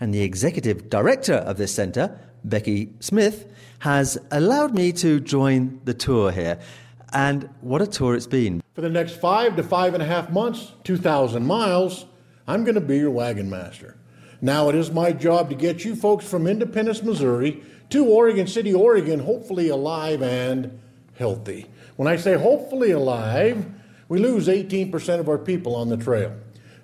And 0.00 0.14
the 0.14 0.22
executive 0.22 0.88
director 0.88 1.34
of 1.34 1.58
this 1.58 1.74
center, 1.74 2.18
Becky 2.42 2.94
Smith, 3.00 3.46
has 3.80 4.18
allowed 4.30 4.74
me 4.74 4.92
to 4.92 5.20
join 5.20 5.80
the 5.84 5.94
tour 5.94 6.30
here. 6.30 6.58
And 7.12 7.48
what 7.60 7.80
a 7.80 7.86
tour 7.86 8.14
it's 8.14 8.26
been. 8.26 8.62
For 8.74 8.80
the 8.80 8.90
next 8.90 9.20
five 9.20 9.56
to 9.56 9.62
five 9.62 9.94
and 9.94 10.02
a 10.02 10.06
half 10.06 10.30
months, 10.30 10.72
2,000 10.84 11.44
miles, 11.44 12.06
I'm 12.46 12.64
going 12.64 12.74
to 12.74 12.80
be 12.80 12.98
your 12.98 13.10
wagon 13.10 13.48
master. 13.48 13.96
Now, 14.40 14.68
it 14.68 14.74
is 14.74 14.90
my 14.90 15.12
job 15.12 15.48
to 15.48 15.54
get 15.54 15.84
you 15.84 15.96
folks 15.96 16.28
from 16.28 16.46
Independence, 16.46 17.02
Missouri 17.02 17.62
to 17.90 18.06
Oregon 18.06 18.46
City, 18.46 18.72
Oregon, 18.74 19.20
hopefully 19.20 19.68
alive 19.68 20.22
and 20.22 20.78
healthy. 21.14 21.66
When 21.96 22.06
I 22.06 22.16
say 22.16 22.34
hopefully 22.34 22.90
alive, 22.90 23.66
we 24.08 24.18
lose 24.18 24.46
18% 24.46 25.18
of 25.18 25.28
our 25.28 25.38
people 25.38 25.74
on 25.74 25.88
the 25.88 25.96
trail 25.96 26.34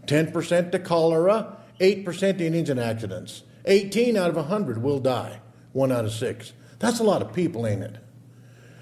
10% 0.06 0.72
to 0.72 0.78
cholera, 0.78 1.56
8% 1.80 2.40
in 2.40 2.54
engine 2.54 2.78
accidents. 2.78 3.42
18 3.66 4.16
out 4.16 4.28
of 4.28 4.36
100 4.36 4.82
will 4.82 4.98
die, 4.98 5.40
one 5.72 5.90
out 5.90 6.04
of 6.04 6.12
six. 6.12 6.52
That's 6.84 7.00
a 7.00 7.02
lot 7.02 7.22
of 7.22 7.32
people, 7.32 7.66
ain't 7.66 7.82
it? 7.82 7.96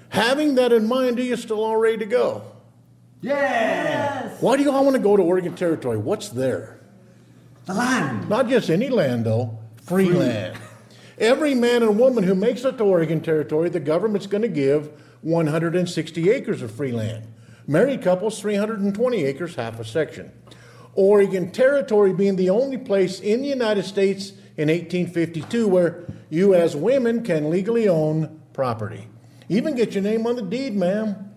Having 0.09 0.55
that 0.55 0.73
in 0.73 0.89
mind, 0.89 1.17
are 1.19 1.23
you 1.23 1.37
still 1.37 1.63
all 1.63 1.77
ready 1.77 1.99
to 1.99 2.05
go? 2.05 2.43
Yes! 3.21 4.41
Why 4.41 4.57
do 4.57 4.63
you 4.63 4.73
all 4.73 4.83
want 4.83 4.97
to 4.97 5.01
go 5.01 5.15
to 5.15 5.23
Oregon 5.23 5.55
Territory? 5.55 5.97
What's 5.97 6.27
there? 6.27 6.81
The 7.65 7.73
land. 7.75 8.27
Not 8.27 8.49
just 8.49 8.69
any 8.69 8.89
land, 8.89 9.25
though, 9.25 9.57
free, 9.83 10.07
Free. 10.07 10.15
land. 10.15 10.57
Every 11.17 11.55
man 11.55 11.81
and 11.81 11.97
woman 11.97 12.25
who 12.25 12.35
makes 12.35 12.65
it 12.65 12.77
to 12.79 12.83
Oregon 12.83 13.21
Territory, 13.21 13.69
the 13.69 13.79
government's 13.79 14.27
going 14.27 14.41
to 14.41 14.49
give 14.49 14.91
160 15.21 16.29
acres 16.29 16.61
of 16.61 16.71
free 16.71 16.91
land. 16.91 17.25
Married 17.67 18.01
couples, 18.01 18.37
320 18.41 19.23
acres, 19.23 19.55
half 19.55 19.79
a 19.79 19.85
section. 19.85 20.29
Oregon 20.93 21.51
Territory 21.51 22.11
being 22.11 22.35
the 22.35 22.49
only 22.49 22.77
place 22.77 23.21
in 23.21 23.41
the 23.41 23.47
United 23.47 23.85
States 23.85 24.31
in 24.57 24.67
1852 24.67 25.67
where 25.67 26.03
you, 26.33 26.55
as 26.55 26.75
women, 26.75 27.23
can 27.23 27.49
legally 27.49 27.87
own 27.87 28.41
property. 28.53 29.07
Even 29.49 29.75
get 29.75 29.93
your 29.93 30.03
name 30.03 30.25
on 30.25 30.35
the 30.35 30.41
deed, 30.41 30.75
ma'am. 30.75 31.31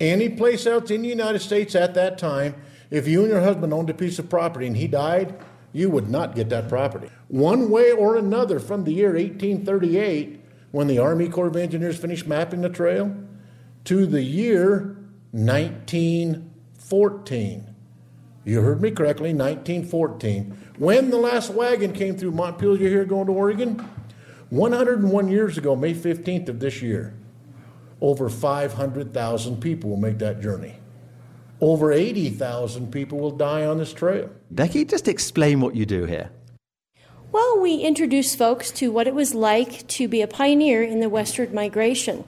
Any 0.00 0.28
place 0.28 0.66
else 0.66 0.90
in 0.90 1.02
the 1.02 1.08
United 1.08 1.38
States 1.38 1.76
at 1.76 1.94
that 1.94 2.18
time, 2.18 2.56
if 2.90 3.06
you 3.06 3.20
and 3.20 3.30
your 3.30 3.40
husband 3.40 3.72
owned 3.72 3.88
a 3.88 3.94
piece 3.94 4.18
of 4.18 4.28
property 4.28 4.66
and 4.66 4.76
he 4.76 4.88
died, 4.88 5.38
you 5.72 5.88
would 5.90 6.10
not 6.10 6.34
get 6.34 6.48
that 6.48 6.68
property. 6.68 7.08
One 7.28 7.70
way 7.70 7.92
or 7.92 8.16
another, 8.16 8.58
from 8.58 8.82
the 8.84 8.92
year 8.92 9.12
1838, 9.12 10.40
when 10.72 10.88
the 10.88 10.98
Army 10.98 11.28
Corps 11.28 11.46
of 11.46 11.56
Engineers 11.56 11.98
finished 11.98 12.26
mapping 12.26 12.62
the 12.62 12.68
trail, 12.68 13.14
to 13.84 14.06
the 14.06 14.22
year 14.22 14.96
1914. 15.30 17.68
You 18.44 18.60
heard 18.60 18.82
me 18.82 18.90
correctly, 18.90 19.32
1914. 19.32 20.58
When 20.78 21.10
the 21.10 21.18
last 21.18 21.50
wagon 21.50 21.92
came 21.92 22.16
through 22.16 22.32
Montpelier 22.32 22.88
here 22.88 23.04
going 23.04 23.26
to 23.26 23.32
Oregon, 23.32 23.88
101 24.52 25.28
years 25.28 25.56
ago, 25.56 25.74
May 25.74 25.94
15th 25.94 26.50
of 26.50 26.60
this 26.60 26.82
year, 26.82 27.14
over 28.02 28.28
500,000 28.28 29.62
people 29.62 29.88
will 29.88 29.96
make 29.96 30.18
that 30.18 30.42
journey. 30.42 30.74
Over 31.58 31.90
80,000 31.90 32.92
people 32.92 33.18
will 33.18 33.30
die 33.30 33.64
on 33.64 33.78
this 33.78 33.94
trail. 33.94 34.28
Becky, 34.50 34.84
just 34.84 35.08
explain 35.08 35.62
what 35.62 35.74
you 35.74 35.86
do 35.86 36.04
here. 36.04 36.28
Well, 37.30 37.60
we 37.60 37.76
introduce 37.76 38.34
folks 38.34 38.70
to 38.72 38.92
what 38.92 39.06
it 39.06 39.14
was 39.14 39.34
like 39.34 39.86
to 39.88 40.06
be 40.06 40.20
a 40.20 40.26
pioneer 40.26 40.82
in 40.82 41.00
the 41.00 41.08
westward 41.08 41.54
migration. 41.54 42.24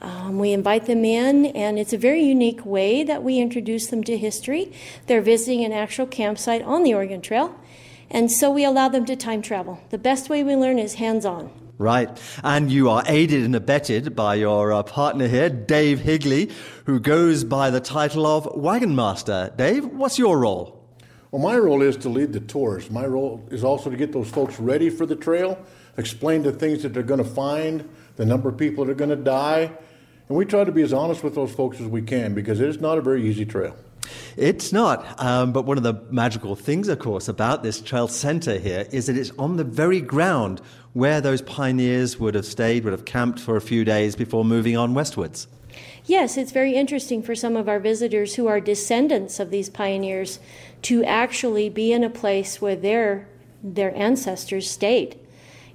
Um, 0.00 0.38
we 0.38 0.52
invite 0.52 0.86
them 0.86 1.04
in, 1.04 1.46
and 1.46 1.80
it's 1.80 1.92
a 1.92 1.98
very 1.98 2.22
unique 2.22 2.64
way 2.64 3.02
that 3.02 3.24
we 3.24 3.40
introduce 3.40 3.88
them 3.88 4.04
to 4.04 4.16
history. 4.16 4.72
They're 5.08 5.20
visiting 5.20 5.64
an 5.64 5.72
actual 5.72 6.06
campsite 6.06 6.62
on 6.62 6.84
the 6.84 6.94
Oregon 6.94 7.20
Trail, 7.20 7.58
and 8.10 8.30
so 8.30 8.50
we 8.50 8.64
allow 8.64 8.88
them 8.88 9.04
to 9.06 9.16
time 9.16 9.42
travel. 9.42 9.80
The 9.90 9.98
best 9.98 10.28
way 10.28 10.42
we 10.44 10.54
learn 10.56 10.78
is 10.78 10.94
hands 10.94 11.24
on. 11.24 11.50
Right. 11.78 12.08
And 12.42 12.72
you 12.72 12.88
are 12.88 13.02
aided 13.06 13.44
and 13.44 13.54
abetted 13.54 14.16
by 14.16 14.36
your 14.36 14.72
uh, 14.72 14.82
partner 14.82 15.28
here, 15.28 15.50
Dave 15.50 16.00
Higley, 16.00 16.50
who 16.86 16.98
goes 17.00 17.44
by 17.44 17.68
the 17.68 17.80
title 17.80 18.26
of 18.26 18.48
Wagon 18.56 18.96
Master. 18.96 19.52
Dave, 19.56 19.84
what's 19.84 20.18
your 20.18 20.38
role? 20.38 20.82
Well, 21.30 21.42
my 21.42 21.58
role 21.58 21.82
is 21.82 21.98
to 21.98 22.08
lead 22.08 22.32
the 22.32 22.40
tours. 22.40 22.90
My 22.90 23.04
role 23.04 23.46
is 23.50 23.62
also 23.62 23.90
to 23.90 23.96
get 23.96 24.12
those 24.12 24.30
folks 24.30 24.58
ready 24.58 24.88
for 24.88 25.04
the 25.04 25.16
trail, 25.16 25.58
explain 25.98 26.44
the 26.44 26.52
things 26.52 26.82
that 26.82 26.94
they're 26.94 27.02
going 27.02 27.22
to 27.22 27.28
find, 27.28 27.86
the 28.16 28.24
number 28.24 28.48
of 28.48 28.56
people 28.56 28.86
that 28.86 28.92
are 28.92 28.94
going 28.94 29.10
to 29.10 29.16
die. 29.16 29.70
And 30.28 30.38
we 30.38 30.46
try 30.46 30.64
to 30.64 30.72
be 30.72 30.82
as 30.82 30.94
honest 30.94 31.22
with 31.22 31.34
those 31.34 31.52
folks 31.52 31.78
as 31.78 31.88
we 31.88 32.00
can 32.00 32.32
because 32.32 32.58
it 32.60 32.68
is 32.68 32.80
not 32.80 32.96
a 32.96 33.02
very 33.02 33.28
easy 33.28 33.44
trail. 33.44 33.76
It's 34.36 34.72
not. 34.72 35.20
Um, 35.22 35.52
but 35.52 35.62
one 35.62 35.76
of 35.76 35.82
the 35.82 35.94
magical 36.10 36.56
things, 36.56 36.88
of 36.88 36.98
course, 36.98 37.28
about 37.28 37.62
this 37.62 37.80
trail 37.80 38.08
center 38.08 38.58
here 38.58 38.86
is 38.92 39.06
that 39.06 39.16
it's 39.16 39.32
on 39.38 39.56
the 39.56 39.64
very 39.64 40.00
ground 40.00 40.60
where 40.92 41.20
those 41.20 41.42
pioneers 41.42 42.18
would 42.18 42.34
have 42.34 42.46
stayed, 42.46 42.84
would 42.84 42.92
have 42.92 43.04
camped 43.04 43.38
for 43.40 43.56
a 43.56 43.60
few 43.60 43.84
days 43.84 44.16
before 44.16 44.44
moving 44.44 44.76
on 44.76 44.94
westwards. 44.94 45.46
Yes, 46.06 46.36
it's 46.36 46.52
very 46.52 46.74
interesting 46.74 47.22
for 47.22 47.34
some 47.34 47.56
of 47.56 47.68
our 47.68 47.80
visitors 47.80 48.36
who 48.36 48.46
are 48.46 48.60
descendants 48.60 49.40
of 49.40 49.50
these 49.50 49.68
pioneers 49.68 50.38
to 50.82 51.04
actually 51.04 51.68
be 51.68 51.92
in 51.92 52.04
a 52.04 52.10
place 52.10 52.60
where 52.60 52.76
their, 52.76 53.28
their 53.62 53.94
ancestors 53.96 54.70
stayed. 54.70 55.18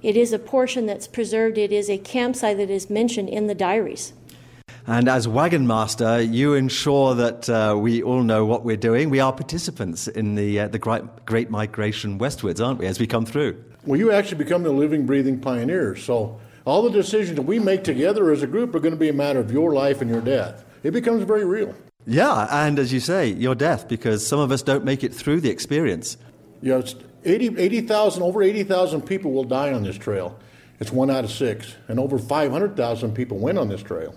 It 0.02 0.16
is 0.16 0.32
a 0.32 0.38
portion 0.38 0.86
that's 0.86 1.06
preserved, 1.06 1.58
it 1.58 1.70
is 1.70 1.88
a 1.88 1.98
campsite 1.98 2.56
that 2.56 2.70
is 2.70 2.90
mentioned 2.90 3.28
in 3.28 3.46
the 3.46 3.54
diaries. 3.54 4.12
And 4.86 5.08
as 5.08 5.28
wagon 5.28 5.66
master, 5.66 6.20
you 6.20 6.54
ensure 6.54 7.14
that 7.14 7.48
uh, 7.48 7.76
we 7.78 8.02
all 8.02 8.22
know 8.22 8.44
what 8.44 8.64
we're 8.64 8.76
doing. 8.76 9.10
We 9.10 9.20
are 9.20 9.32
participants 9.32 10.08
in 10.08 10.34
the, 10.34 10.60
uh, 10.60 10.68
the 10.68 10.78
great, 10.78 11.04
great 11.24 11.50
migration 11.50 12.18
westwards, 12.18 12.60
aren't 12.60 12.80
we, 12.80 12.86
as 12.86 12.98
we 12.98 13.06
come 13.06 13.24
through? 13.24 13.62
Well, 13.84 13.98
you 13.98 14.10
actually 14.10 14.38
become 14.38 14.64
the 14.64 14.72
living, 14.72 15.06
breathing 15.06 15.38
pioneers. 15.38 16.04
So 16.04 16.40
all 16.64 16.82
the 16.82 16.90
decisions 16.90 17.36
that 17.36 17.42
we 17.42 17.60
make 17.60 17.84
together 17.84 18.32
as 18.32 18.42
a 18.42 18.46
group 18.46 18.74
are 18.74 18.80
going 18.80 18.94
to 18.94 18.98
be 18.98 19.08
a 19.08 19.12
matter 19.12 19.38
of 19.38 19.52
your 19.52 19.72
life 19.72 20.00
and 20.00 20.10
your 20.10 20.20
death. 20.20 20.64
It 20.82 20.90
becomes 20.90 21.22
very 21.24 21.44
real. 21.44 21.74
Yeah, 22.04 22.48
and 22.50 22.80
as 22.80 22.92
you 22.92 22.98
say, 22.98 23.28
your 23.28 23.54
death, 23.54 23.86
because 23.86 24.26
some 24.26 24.40
of 24.40 24.50
us 24.50 24.62
don't 24.62 24.84
make 24.84 25.04
it 25.04 25.14
through 25.14 25.40
the 25.42 25.50
experience. 25.50 26.16
Yeah, 26.60 26.78
it's 26.78 26.96
80, 27.24 27.88
over 28.20 28.42
80,000 28.42 29.02
people 29.02 29.30
will 29.30 29.44
die 29.44 29.72
on 29.72 29.84
this 29.84 29.96
trail. 29.96 30.36
It's 30.80 30.90
one 30.90 31.10
out 31.10 31.22
of 31.22 31.30
six. 31.30 31.76
And 31.86 32.00
over 32.00 32.18
500,000 32.18 33.14
people 33.14 33.38
went 33.38 33.58
on 33.58 33.68
this 33.68 33.82
trail. 33.82 34.14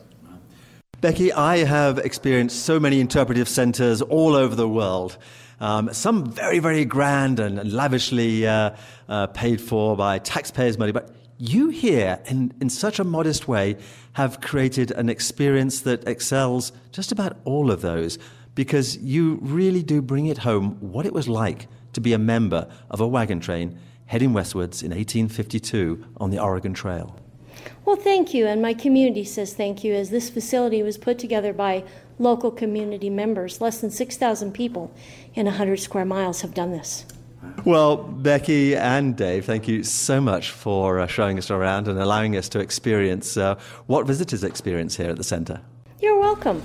Becky, 1.06 1.32
I 1.32 1.58
have 1.58 2.00
experienced 2.00 2.65
so 2.65 2.80
many 2.80 3.00
interpretive 3.00 3.48
centers 3.48 4.02
all 4.02 4.36
over 4.36 4.56
the 4.56 4.68
world. 4.68 5.20
Um, 5.60 5.94
some 5.94 6.32
very, 6.32 6.58
very 6.58 6.84
grand 6.84 7.39
and 7.39 7.72
lavishly 7.72 8.48
uh, 8.48 8.72
uh, 9.08 9.28
paid 9.28 9.62
for 9.62 9.96
by 9.96 10.18
taxpayers' 10.18 10.80
money. 10.80 10.91
But 10.91 11.15
you 11.38 11.70
here, 11.70 12.20
in, 12.26 12.56
in 12.60 12.72
such 12.72 12.98
a 12.98 13.04
modest 13.04 13.48
way, 13.48 13.78
have 14.13 14.41
created 14.41 14.89
an 14.89 15.10
experience 15.10 15.82
that 15.82 16.08
excels 16.08 16.72
just 16.91 17.12
about 17.12 17.38
all 17.46 17.70
of 17.70 17.82
those 17.82 18.18
because 18.56 18.98
you 18.98 19.38
really 19.44 19.84
do 19.84 20.02
bring 20.02 20.26
it 20.26 20.39
home 20.39 20.76
what 20.80 21.06
it 21.06 21.13
was 21.13 21.28
like 21.28 21.68
to 21.94 22.02
be 22.02 22.13
a 22.13 22.18
member 22.18 22.68
of 22.89 23.00
a 23.00 23.08
wagon 23.08 23.39
train 23.39 23.78
heading 24.08 24.34
westwards 24.34 24.82
in 24.82 24.89
1852 24.89 26.04
on 26.18 26.32
the 26.32 26.39
Oregon 26.39 26.74
Trail. 26.74 27.15
Well, 27.84 27.95
thank 27.95 28.34
you, 28.34 28.47
and 28.47 28.62
my 28.62 28.73
community 28.73 29.23
says 29.23 29.54
thank 29.54 29.84
you, 29.84 29.93
as 29.93 30.10
this 30.10 30.30
facility 30.30 30.82
was 30.84 30.97
put 30.97 31.19
together 31.19 31.54
by 31.54 31.84
local 32.19 32.51
community 32.51 33.10
members. 33.10 33.62
Less 33.62 33.82
than 33.82 33.91
6,000 33.91 34.54
people 34.54 34.93
in 35.34 35.45
100 35.45 35.80
square 35.80 36.06
miles 36.06 36.41
have 36.41 36.54
done 36.54 36.71
this. 36.71 37.06
Well, 37.63 37.97
Becky 37.97 38.75
and 38.75 39.15
Dave, 39.15 39.45
thank 39.45 39.67
you 39.67 39.84
so 39.84 40.19
much 40.19 40.51
for 40.51 40.99
uh, 40.99 41.08
showing 41.08 41.38
us 41.38 41.51
around 41.51 41.88
and 41.88 41.99
allowing 41.99 42.36
us 42.38 42.49
to 42.49 42.60
experience 42.60 43.38
uh, 43.38 43.56
what 43.88 44.06
visitors 44.06 44.43
experience 44.43 44.97
here 44.97 45.10
at 45.10 45.17
the 45.17 45.23
centre. 45.23 45.62
You're 45.99 46.19
welcome. 46.19 46.62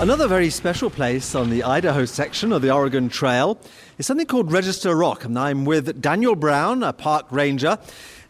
Another 0.00 0.28
very 0.28 0.48
special 0.50 0.90
place 0.90 1.34
on 1.34 1.50
the 1.50 1.64
Idaho 1.64 2.04
section 2.04 2.52
of 2.52 2.62
the 2.62 2.70
Oregon 2.70 3.08
Trail 3.08 3.58
is 3.98 4.06
something 4.06 4.26
called 4.26 4.52
Register 4.52 4.94
Rock, 4.94 5.24
and 5.24 5.36
I'm 5.36 5.64
with 5.64 6.00
Daniel 6.00 6.36
Brown, 6.36 6.84
a 6.84 6.92
park 6.92 7.26
ranger. 7.30 7.78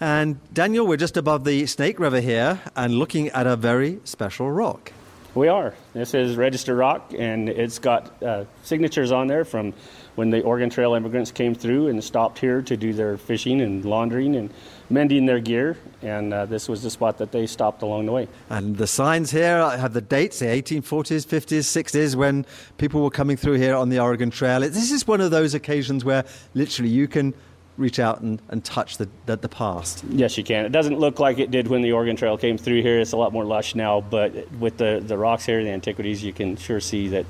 And 0.00 0.38
Daniel, 0.54 0.86
we're 0.86 0.96
just 0.96 1.16
above 1.16 1.44
the 1.44 1.66
Snake 1.66 1.98
River 1.98 2.20
here 2.20 2.60
and 2.76 2.94
looking 2.94 3.30
at 3.30 3.48
a 3.48 3.56
very 3.56 3.98
special 4.04 4.50
rock. 4.50 4.92
We 5.34 5.48
are. 5.48 5.74
This 5.92 6.14
is 6.14 6.36
Register 6.36 6.74
Rock, 6.74 7.12
and 7.16 7.48
it's 7.48 7.78
got 7.78 8.22
uh, 8.22 8.44
signatures 8.62 9.12
on 9.12 9.26
there 9.26 9.44
from 9.44 9.74
when 10.14 10.30
the 10.30 10.42
Oregon 10.42 10.70
Trail 10.70 10.94
immigrants 10.94 11.30
came 11.30 11.54
through 11.54 11.88
and 11.88 12.02
stopped 12.02 12.38
here 12.38 12.62
to 12.62 12.76
do 12.76 12.92
their 12.92 13.16
fishing 13.16 13.60
and 13.60 13.84
laundering 13.84 14.36
and 14.36 14.50
mending 14.88 15.26
their 15.26 15.38
gear. 15.38 15.76
And 16.00 16.32
uh, 16.32 16.46
this 16.46 16.68
was 16.68 16.82
the 16.82 16.90
spot 16.90 17.18
that 17.18 17.30
they 17.30 17.46
stopped 17.46 17.82
along 17.82 18.06
the 18.06 18.12
way. 18.12 18.28
And 18.50 18.76
the 18.76 18.86
signs 18.86 19.30
here 19.30 19.58
have 19.68 19.92
the 19.94 20.00
dates, 20.00 20.38
the 20.38 20.46
1840s, 20.46 21.26
50s, 21.26 21.84
60s, 21.84 22.14
when 22.14 22.46
people 22.78 23.02
were 23.02 23.10
coming 23.10 23.36
through 23.36 23.54
here 23.54 23.76
on 23.76 23.90
the 23.90 23.98
Oregon 23.98 24.30
Trail. 24.30 24.60
This 24.60 24.90
is 24.90 25.06
one 25.06 25.20
of 25.20 25.30
those 25.30 25.54
occasions 25.54 26.04
where 26.04 26.24
literally 26.54 26.90
you 26.90 27.06
can 27.06 27.34
reach 27.78 27.98
out 27.98 28.20
and, 28.20 28.42
and 28.48 28.64
touch 28.64 28.98
the, 28.98 29.08
the, 29.26 29.36
the, 29.36 29.48
past. 29.48 30.04
Yes, 30.10 30.36
you 30.36 30.44
can. 30.44 30.66
It 30.66 30.72
doesn't 30.72 30.98
look 30.98 31.20
like 31.20 31.38
it 31.38 31.50
did 31.50 31.68
when 31.68 31.80
the 31.80 31.92
Oregon 31.92 32.16
Trail 32.16 32.36
came 32.36 32.58
through 32.58 32.82
here. 32.82 32.98
It's 33.00 33.12
a 33.12 33.16
lot 33.16 33.32
more 33.32 33.44
lush 33.44 33.74
now, 33.74 34.00
but 34.00 34.50
with 34.52 34.76
the, 34.76 35.02
the 35.04 35.16
rocks 35.16 35.46
here, 35.46 35.62
the 35.62 35.70
antiquities, 35.70 36.22
you 36.22 36.32
can 36.32 36.56
sure 36.56 36.80
see 36.80 37.08
that 37.08 37.24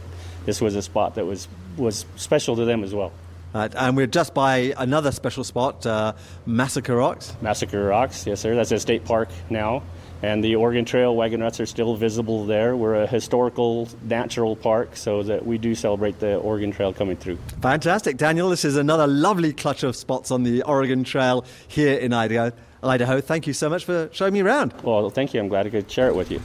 this 0.47 0.61
was 0.61 0.75
a 0.75 0.83
spot 0.83 1.15
that 1.17 1.27
was, 1.27 1.47
was 1.77 2.07
special 2.17 2.57
to 2.57 2.65
them 2.65 2.83
as 2.83 2.95
well. 2.95 3.13
Right, 3.55 3.73
and 3.75 3.97
we're 3.97 4.07
just 4.07 4.35
by 4.35 4.75
another 4.77 5.11
special 5.13 5.45
spot, 5.45 5.87
uh, 5.87 6.13
Massacre 6.45 6.97
Rocks. 6.97 7.35
Massacre 7.41 7.85
Rocks, 7.85 8.27
yes, 8.27 8.41
sir. 8.41 8.55
That's 8.55 8.73
a 8.73 8.79
state 8.79 9.05
park 9.05 9.31
now. 9.49 9.83
And 10.21 10.43
the 10.43 10.57
Oregon 10.57 10.85
Trail 10.85 11.15
wagon 11.15 11.41
ruts 11.41 11.61
are 11.61 11.67
still 11.67 11.95
visible 11.95 12.45
there. 12.45 12.77
We're 12.77 12.97
a 12.97 13.07
historical 13.07 13.89
natural 14.03 14.57
park, 14.57 14.97
so 14.97 15.23
that 15.23 15.47
we 15.47 15.59
do 15.59 15.77
celebrate 15.77 16.19
the 16.19 16.37
Oregon 16.39 16.73
Trail 16.73 16.93
coming 16.93 17.17
through. 17.17 17.39
Fantastic, 17.63 18.17
Daniel. 18.17 18.51
This 18.51 18.65
is 18.65 18.77
another 18.77 19.07
lovely 19.07 19.53
clutch 19.53 19.85
of 19.85 19.95
spots 19.95 20.33
on 20.33 20.43
the 20.43 20.63
Oregon 20.63 21.05
Trail 21.05 21.45
here 21.69 21.97
in 21.97 22.13
Idaho. 22.13 22.51
Idaho, 22.83 23.21
thank 23.21 23.47
you 23.47 23.53
so 23.53 23.69
much 23.69 23.85
for 23.85 24.09
showing 24.13 24.33
me 24.33 24.41
around. 24.41 24.75
Well, 24.83 25.09
thank 25.11 25.35
you. 25.35 25.41
I'm 25.41 25.49
glad 25.49 25.67
I 25.67 25.71
could 25.71 25.91
share 25.91 26.09
it 26.09 26.17
with 26.17 26.31
you. 26.31 26.41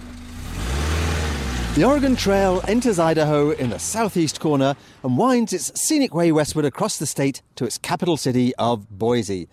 The 1.76 1.84
Oregon 1.84 2.16
Trail 2.16 2.62
enters 2.68 3.00
Idaho 3.00 3.50
in 3.50 3.72
the 3.72 3.80
southeast 3.80 4.40
corner 4.40 4.76
and 5.02 5.18
winds 5.18 5.54
its 5.54 5.72
scenic 5.80 6.14
way 6.14 6.32
westward 6.32 6.66
across 6.66 7.00
the 7.00 7.08
state 7.08 7.42
to 7.56 7.66
its 7.66 7.80
capital 7.80 8.18
city 8.18 8.54
of 8.58 8.88
Boise. 8.92 9.48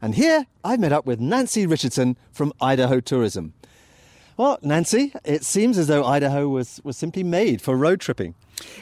And 0.00 0.14
here 0.14 0.46
I've 0.64 0.80
met 0.80 0.92
up 0.92 1.04
with 1.04 1.20
Nancy 1.20 1.66
Richardson 1.66 2.16
from 2.32 2.54
Idaho 2.62 3.00
Tourism. 3.00 3.52
Well, 4.36 4.58
Nancy, 4.60 5.14
it 5.24 5.44
seems 5.44 5.78
as 5.78 5.86
though 5.86 6.04
Idaho 6.04 6.48
was, 6.48 6.80
was 6.84 6.96
simply 6.96 7.22
made 7.22 7.62
for 7.62 7.74
road 7.74 8.00
tripping. 8.00 8.34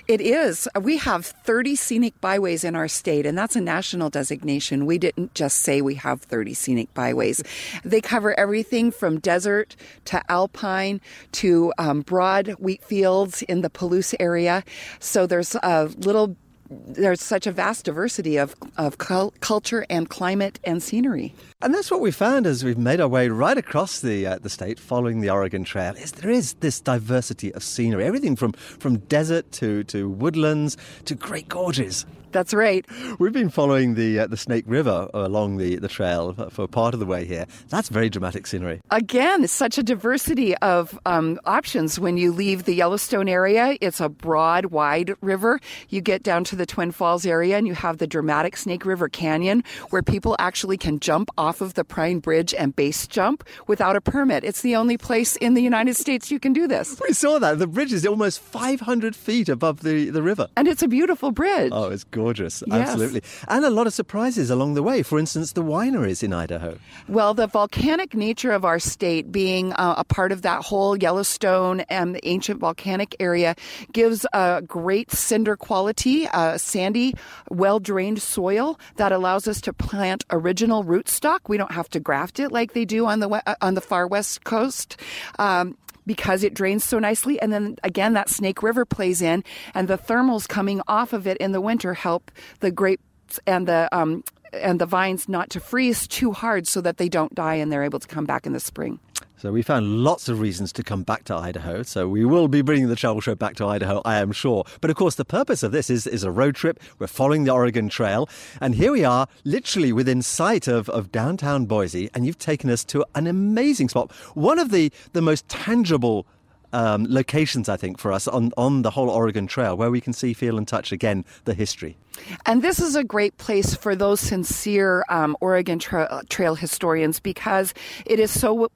It 0.09 0.20
is. 0.20 0.68
We 0.80 0.98
have 0.98 1.26
30 1.26 1.76
scenic 1.76 2.20
byways 2.20 2.64
in 2.64 2.76
our 2.76 2.88
state, 2.88 3.26
and 3.26 3.36
that's 3.36 3.57
a 3.57 3.61
national 3.61 4.11
designation. 4.11 4.86
We 4.86 4.98
didn't 4.98 5.34
just 5.34 5.59
say 5.59 5.80
we 5.80 5.94
have 5.96 6.22
30 6.22 6.55
scenic 6.55 6.94
byways. 6.94 7.42
they 7.84 8.00
cover 8.00 8.38
everything 8.38 8.90
from 8.90 9.20
desert 9.20 9.76
to 10.07 10.22
alpine 10.30 11.00
to 11.32 11.72
um, 11.78 12.02
broad 12.02 12.48
wheat 12.59 12.84
fields 12.84 13.42
in 13.42 13.62
the 13.62 13.70
Palouse 13.70 14.14
area. 14.20 14.64
So 15.00 15.26
there's 15.26 15.55
a 15.57 15.90
little 15.98 16.36
there's 16.70 17.22
such 17.22 17.46
a 17.46 17.52
vast 17.52 17.84
diversity 17.84 18.36
of, 18.36 18.54
of 18.76 18.98
culture 18.98 19.86
and 19.90 20.08
climate 20.08 20.58
and 20.64 20.82
scenery. 20.82 21.34
And 21.62 21.74
that's 21.74 21.90
what 21.90 22.00
we 22.00 22.10
found 22.10 22.46
as 22.46 22.64
we've 22.64 22.78
made 22.78 23.00
our 23.00 23.08
way 23.08 23.28
right 23.28 23.56
across 23.56 24.00
the 24.00 24.26
uh, 24.26 24.38
the 24.38 24.50
state 24.50 24.78
following 24.78 25.20
the 25.20 25.30
Oregon 25.30 25.64
Trail 25.64 25.94
is 25.94 26.12
there 26.12 26.30
is 26.30 26.54
this 26.54 26.80
diversity 26.80 27.52
of 27.54 27.62
scenery, 27.62 28.04
everything 28.04 28.36
from, 28.36 28.52
from 28.52 28.98
desert 28.98 29.50
to, 29.52 29.84
to 29.84 30.08
woodlands 30.08 30.76
to 31.04 31.14
great 31.14 31.48
gorges. 31.48 32.06
That's 32.35 32.53
right. 32.53 32.85
We've 33.20 33.32
been 33.32 33.49
following 33.49 33.95
the 33.95 34.18
uh, 34.18 34.26
the 34.26 34.37
Snake 34.37 34.64
River 34.66 35.09
along 35.14 35.59
the, 35.59 35.76
the 35.76 35.87
trail 35.87 36.35
for 36.51 36.66
part 36.66 36.93
of 36.93 36.99
the 36.99 37.07
way 37.07 37.24
here. 37.24 37.47
That's 37.68 37.89
very 37.89 38.11
dramatic 38.11 38.49
scenery. 38.49 38.80
Again, 38.91 39.47
such 39.47 39.78
a 39.78 39.85
diversity 39.85 40.57
of 40.57 40.99
um, 41.07 41.39
options. 41.45 42.01
When 42.01 42.16
you 42.16 42.32
leave 42.32 42.64
the 42.64 42.74
Yellowstone 42.74 43.28
area, 43.28 43.78
it's 43.80 44.01
a 44.01 44.09
broad, 44.09 44.66
wide 44.66 45.14
river. 45.20 45.61
You 45.91 46.01
get 46.01 46.24
down 46.24 46.43
to 46.45 46.57
the 46.57 46.66
Twin 46.66 46.91
Falls 46.91 47.24
area 47.24 47.57
and 47.57 47.68
you 47.68 47.74
have 47.74 47.99
the 47.99 48.07
dramatic 48.09 48.57
Snake 48.57 48.85
River 48.85 49.09
Canyon 49.09 49.62
where 49.91 50.03
people 50.03 50.35
actually 50.41 50.76
can 50.76 50.99
jump 50.99 51.30
off 51.39 51.61
of 51.61 51.74
the 51.74 51.85
Perrine 51.85 52.18
Bridge 52.18 52.53
and 52.53 52.74
base 52.74 53.07
jump 53.07 53.45
without 53.68 53.95
a 53.95 54.01
permit. 54.01 54.43
It's 54.43 54.62
the 54.62 54.74
only 54.74 54.97
place 54.97 55.37
in 55.37 55.55
the 55.55 55.62
United 55.62 55.95
States 55.95 56.32
you 56.32 56.41
can 56.41 56.53
do 56.53 56.66
this. 56.66 57.01
We 57.01 57.14
saw 57.14 57.39
that. 57.39 57.61
The 57.61 57.68
bridge 57.68 57.93
is 57.93 58.05
almost 58.05 58.41
500 58.41 59.14
feet 59.14 59.49
above 59.49 59.82
the, 59.82 60.11
the 60.11 60.20
river. 60.20 60.49
And 60.57 60.66
it's 60.66 60.82
a 60.82 60.89
beautiful 60.89 61.30
bridge. 61.30 61.70
Oh, 61.72 61.91
it's 61.91 62.03
gorgeous 62.03 62.24
gorgeous. 62.25 62.62
Yes. 62.66 62.89
Absolutely. 62.89 63.22
And 63.49 63.64
a 63.64 63.70
lot 63.70 63.87
of 63.87 63.93
surprises 63.93 64.51
along 64.51 64.75
the 64.75 64.83
way. 64.83 65.03
For 65.03 65.18
instance, 65.18 65.53
the 65.53 65.62
wineries 65.62 66.22
in 66.22 66.33
Idaho. 66.33 66.79
Well, 67.09 67.35
the 67.35 67.47
volcanic 67.47 68.14
nature 68.14 68.53
of 68.53 68.64
our 68.64 68.79
state 68.79 69.31
being 69.31 69.72
uh, 69.75 69.95
a 69.99 70.05
part 70.05 70.33
of 70.33 70.43
that 70.43 70.62
whole 70.62 70.97
Yellowstone 70.97 71.81
and 71.91 72.14
the 72.14 72.27
ancient 72.27 72.61
volcanic 72.61 73.14
area 73.20 73.55
gives 73.93 74.25
a 74.33 74.62
great 74.66 75.12
cinder 75.12 75.57
quality, 75.57 76.27
uh, 76.29 76.57
sandy, 76.57 77.14
well 77.51 77.79
drained 77.79 78.22
soil 78.22 78.79
that 78.97 79.12
allows 79.12 79.47
us 79.47 79.61
to 79.61 79.72
plant 79.72 80.25
original 80.31 80.85
rootstock. 80.85 81.41
We 81.49 81.59
don't 81.59 81.72
have 81.72 81.89
to 81.91 82.01
graft 82.01 82.41
it 82.41 82.53
like 82.53 82.72
they 82.72 82.85
do 82.85 83.07
on 83.07 83.20
the 83.20 83.29
uh, 83.29 83.55
on 83.61 83.75
the 83.75 83.81
far 83.81 84.07
west 84.07 84.45
coast. 84.45 84.97
Um, 85.39 85.77
because 86.07 86.44
it 86.44 86.55
drains 86.55 86.84
so 86.84 86.98
nicely. 86.98 87.40
And 87.40 87.52
then 87.52 87.76
again, 87.82 88.12
that 88.14 88.28
Snake 88.28 88.62
River 88.62 88.84
plays 88.84 89.22
in, 89.22 89.44
and 89.74 89.88
the 89.88 89.98
thermals 89.98 90.48
coming 90.48 90.80
off 90.88 91.12
of 91.12 91.26
it 91.26 91.36
in 91.38 91.52
the 91.52 91.61
winter 91.61 91.94
help 91.94 92.30
the 92.61 92.70
grapes 92.70 93.40
and 93.46 93.66
the 93.66 93.88
um, 93.92 94.24
and 94.52 94.80
the 94.80 94.86
vines 94.86 95.28
not 95.28 95.50
to 95.50 95.61
freeze 95.61 96.07
too 96.07 96.32
hard 96.32 96.66
so 96.66 96.80
that 96.80 96.96
they 96.96 97.09
don't 97.09 97.34
die 97.34 97.55
and 97.55 97.72
they're 97.72 97.82
able 97.82 97.98
to 97.98 98.09
come 98.09 98.24
back 98.24 98.46
in 98.46 98.52
the 98.52 98.61
spring. 98.61 99.00
So 99.45 99.53
we 99.53 99.61
found 99.61 100.03
lots 100.03 100.30
of 100.30 100.40
reasons 100.40 100.72
to 100.72 100.82
come 100.82 101.03
back 101.03 101.24
to 101.24 101.34
Idaho. 101.34 101.82
So 101.82 102.09
we 102.09 102.24
will 102.24 102.49
be 102.49 102.62
bringing 102.62 102.88
the 102.88 102.97
travel 102.97 103.20
show 103.20 103.34
back 103.34 103.57
to 103.57 103.66
Idaho, 103.66 104.01
I 104.03 104.16
am 104.16 104.32
sure. 104.32 104.64
But 104.80 104.88
of 104.88 104.97
course, 104.97 105.16
the 105.16 105.24
purpose 105.26 105.62
of 105.62 105.70
this 105.70 105.90
is, 105.90 106.07
is 106.07 106.24
a 106.24 106.30
road 106.30 106.55
trip. 106.55 106.80
We're 106.99 107.09
following 107.09 107.45
the 107.45 107.51
Oregon 107.51 107.90
Trail. 107.90 108.26
And 108.62 108.74
here 108.74 108.90
we 108.90 109.05
are, 109.05 109.28
literally 109.45 109.92
within 109.92 110.22
sight 110.22 110.66
of, 110.66 110.88
of 110.88 111.12
downtown 111.12 111.66
Boise. 111.66 112.09
And 112.14 112.24
you've 112.24 112.38
taken 112.38 112.70
us 112.70 112.84
to 112.84 113.05
an 113.14 113.26
amazing 113.26 113.90
spot. 113.90 114.11
One 114.32 114.59
of 114.59 114.70
the, 114.70 114.90
the 115.12 115.20
most 115.20 115.47
tangible 115.47 116.24
um, 116.72 117.07
locations, 117.11 117.68
I 117.68 117.76
think, 117.76 117.99
for 117.99 118.12
us 118.12 118.26
on, 118.26 118.51
on 118.57 118.80
the 118.80 118.90
whole 118.90 119.11
Oregon 119.11 119.47
Trail, 119.47 119.76
where 119.76 119.90
we 119.90 120.01
can 120.01 120.14
see, 120.14 120.32
feel, 120.32 120.57
and 120.57 120.66
touch 120.66 120.90
again 120.90 121.22
the 121.45 121.53
history. 121.53 121.99
And 122.47 122.62
this 122.62 122.80
is 122.80 122.97
a 122.97 123.05
great 123.05 123.36
place 123.36 123.74
for 123.74 123.95
those 123.95 124.20
sincere 124.20 125.05
um, 125.11 125.36
Oregon 125.42 125.78
tra- 125.78 126.22
Trail 126.30 126.55
historians 126.55 127.20
because 127.20 127.74
it 128.07 128.18
is 128.18 128.30
so 128.30 128.70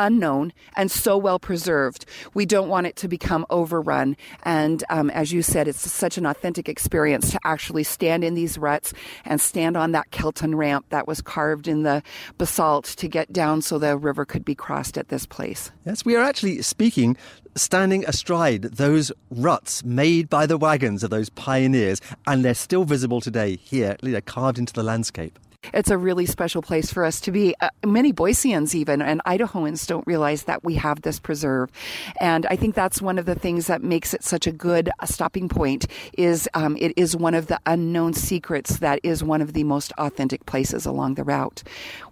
unknown 0.00 0.52
and 0.76 0.90
so 0.90 1.16
well 1.16 1.38
preserved. 1.38 2.06
We 2.34 2.46
don't 2.46 2.68
want 2.68 2.88
it 2.88 2.96
to 2.96 3.08
become 3.08 3.46
overrun. 3.50 4.16
And 4.42 4.82
um, 4.90 5.10
as 5.10 5.30
you 5.30 5.42
said, 5.42 5.68
it's 5.68 5.88
such 5.88 6.18
an 6.18 6.26
authentic 6.26 6.68
experience 6.68 7.30
to 7.30 7.38
actually 7.44 7.84
stand 7.84 8.24
in 8.24 8.34
these 8.34 8.58
ruts 8.58 8.92
and 9.24 9.40
stand 9.40 9.76
on 9.76 9.92
that 9.92 10.10
Kelton 10.10 10.56
ramp 10.56 10.86
that 10.88 11.06
was 11.06 11.20
carved 11.20 11.68
in 11.68 11.84
the 11.84 12.02
basalt 12.38 12.86
to 12.86 13.06
get 13.06 13.32
down 13.32 13.62
so 13.62 13.78
the 13.78 13.96
river 13.96 14.24
could 14.24 14.44
be 14.44 14.54
crossed 14.54 14.98
at 14.98 15.08
this 15.08 15.26
place. 15.26 15.70
Yes, 15.84 16.04
we 16.04 16.16
are 16.16 16.24
actually 16.24 16.62
speaking 16.62 17.16
standing 17.56 18.04
astride 18.06 18.62
those 18.62 19.10
ruts 19.30 19.84
made 19.84 20.30
by 20.30 20.46
the 20.46 20.56
wagons 20.56 21.02
of 21.02 21.10
those 21.10 21.28
pioneers, 21.30 22.00
and 22.26 22.44
they're 22.44 22.54
still 22.54 22.84
visible 22.84 23.20
today 23.20 23.56
here, 23.56 23.96
carved 24.24 24.58
into 24.58 24.72
the 24.72 24.82
landscape. 24.82 25.38
It's 25.72 25.90
a 25.90 25.98
really 25.98 26.26
special 26.26 26.62
place 26.62 26.92
for 26.92 27.04
us 27.04 27.20
to 27.20 27.30
be. 27.32 27.54
Uh, 27.60 27.70
many 27.84 28.12
Boiseans, 28.12 28.74
even, 28.74 29.00
and 29.00 29.22
Idahoans 29.24 29.86
don't 29.86 30.06
realize 30.06 30.44
that 30.44 30.64
we 30.64 30.74
have 30.74 31.02
this 31.02 31.20
preserve. 31.20 31.70
And 32.20 32.46
I 32.46 32.56
think 32.56 32.74
that's 32.74 33.00
one 33.00 33.18
of 33.18 33.26
the 33.26 33.34
things 33.34 33.66
that 33.68 33.82
makes 33.82 34.12
it 34.14 34.24
such 34.24 34.46
a 34.46 34.52
good 34.52 34.90
uh, 34.98 35.06
stopping 35.06 35.48
point 35.48 35.86
is 36.18 36.48
um, 36.54 36.76
it 36.78 36.92
is 36.96 37.16
one 37.16 37.34
of 37.34 37.46
the 37.46 37.60
unknown 37.66 38.14
secrets 38.14 38.78
that 38.78 39.00
is 39.02 39.22
one 39.22 39.40
of 39.40 39.52
the 39.52 39.64
most 39.64 39.92
authentic 39.98 40.44
places 40.46 40.86
along 40.86 41.14
the 41.14 41.24
route. 41.24 41.62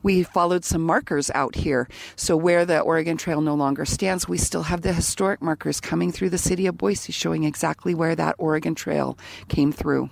We 0.03 0.23
followed 0.23 0.65
some 0.65 0.83
markers 0.83 1.31
out 1.35 1.55
here. 1.55 1.89
So 2.17 2.37
where 2.37 2.65
the 2.65 2.81
Oregon 2.81 3.17
Trail 3.17 3.41
no 3.41 3.55
longer 3.55 3.85
stands, 3.85 4.29
we 4.29 4.39
still 4.39 4.65
have 4.65 4.83
the 4.83 4.93
historic 4.93 5.43
markers 5.43 5.81
coming 5.81 6.13
through 6.13 6.31
the 6.31 6.39
city 6.39 6.67
of 6.67 6.79
Boise 6.79 7.13
showing 7.13 7.45
exactly 7.45 7.95
where 7.95 8.15
that 8.15 8.37
Oregon 8.39 8.75
Trail 8.75 9.19
came 9.49 9.73
through. 9.73 10.11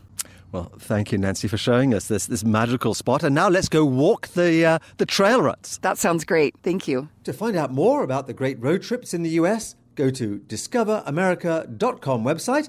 Well, 0.53 0.73
thank 0.79 1.13
you, 1.13 1.19
Nancy, 1.19 1.49
for 1.49 1.59
showing 1.59 1.93
us 1.93 2.09
this, 2.09 2.27
this 2.27 2.45
magical 2.45 2.95
spot. 2.95 3.23
And 3.23 3.35
now 3.35 3.49
let's 3.49 3.69
go 3.69 3.85
walk 3.85 4.29
the, 4.29 4.65
uh, 4.65 4.79
the 4.97 5.07
trail 5.07 5.43
ruts. 5.43 5.79
That 5.79 5.99
sounds 5.99 6.25
great. 6.25 6.55
Thank 6.63 6.87
you. 6.87 7.09
To 7.25 7.33
find 7.33 7.57
out 7.57 7.73
more 7.73 8.03
about 8.03 8.27
the 8.27 8.33
great 8.33 8.61
road 8.61 8.83
trips 8.83 9.13
in 9.13 9.23
the 9.23 9.31
US, 9.31 9.75
go 9.97 10.11
to 10.11 10.39
discoveramerica.com 10.47 12.25
website, 12.25 12.69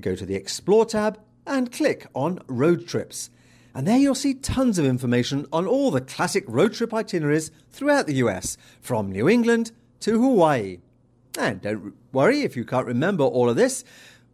go 0.00 0.14
to 0.14 0.26
the 0.26 0.34
Explore 0.34 0.86
tab, 0.86 1.18
and 1.46 1.72
click 1.72 2.06
on 2.14 2.40
Road 2.46 2.86
Trips. 2.86 3.30
And 3.74 3.88
there 3.88 3.98
you'll 3.98 4.14
see 4.14 4.34
tons 4.34 4.78
of 4.78 4.86
information 4.86 5.46
on 5.52 5.66
all 5.66 5.90
the 5.90 6.00
classic 6.00 6.44
road 6.46 6.74
trip 6.74 6.94
itineraries 6.94 7.50
throughout 7.70 8.06
the 8.06 8.14
US, 8.14 8.56
from 8.80 9.10
New 9.10 9.28
England 9.28 9.72
to 10.00 10.20
Hawaii. 10.20 10.78
And 11.38 11.60
don't 11.60 11.94
worry 12.12 12.42
if 12.42 12.56
you 12.56 12.64
can't 12.64 12.86
remember 12.86 13.24
all 13.24 13.50
of 13.50 13.56
this. 13.56 13.84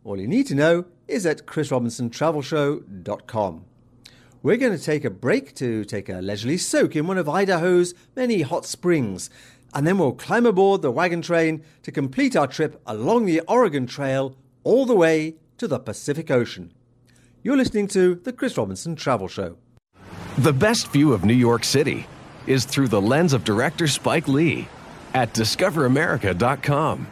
All 0.05 0.21
you 0.21 0.29
need 0.29 0.47
to 0.49 0.55
know 0.55 0.85
is 1.11 1.27
at 1.27 1.47
chrisrobinsontravelshow.com. 1.47 3.65
We're 4.43 4.57
going 4.57 4.77
to 4.77 4.83
take 4.83 5.05
a 5.05 5.11
break 5.11 5.55
to 5.57 5.85
take 5.85 6.09
a 6.09 6.23
leisurely 6.23 6.57
soak 6.57 6.97
in 6.97 7.07
one 7.07 7.19
of 7.19 7.29
Idaho's 7.29 7.93
many 8.17 8.41
hot 8.41 8.65
springs, 8.65 9.29
and 9.75 9.87
then 9.87 9.99
we'll 9.99 10.13
climb 10.13 10.47
aboard 10.47 10.81
the 10.81 10.91
wagon 10.91 11.21
train 11.21 11.63
to 11.83 11.93
complete 11.93 12.35
our 12.35 12.47
trip 12.47 12.81
along 12.87 13.27
the 13.27 13.41
Oregon 13.41 13.87
Trail 13.87 14.35
all 14.65 14.87
the 14.87 14.95
way 14.95 15.35
to 15.59 15.69
the 15.69 15.79
Pacific 15.79 16.31
Ocean. 16.31 16.73
You're 17.43 17.59
listening 17.59 17.87
to 17.89 18.15
the 18.15 18.33
Chris 18.33 18.57
Robinson 18.57 18.97
Travel 18.97 19.29
Show. 19.29 19.59
The 20.39 20.53
best 20.53 20.91
view 20.91 21.13
of 21.13 21.25
New 21.25 21.35
York 21.35 21.65
City 21.65 22.07
is 22.47 22.65
through 22.65 22.89
the 22.89 23.01
lens 23.01 23.35
of 23.35 23.45
director 23.45 23.87
Spike 23.87 24.27
Lee 24.27 24.69
at 25.13 25.35
discoveramerica.com. 25.35 27.07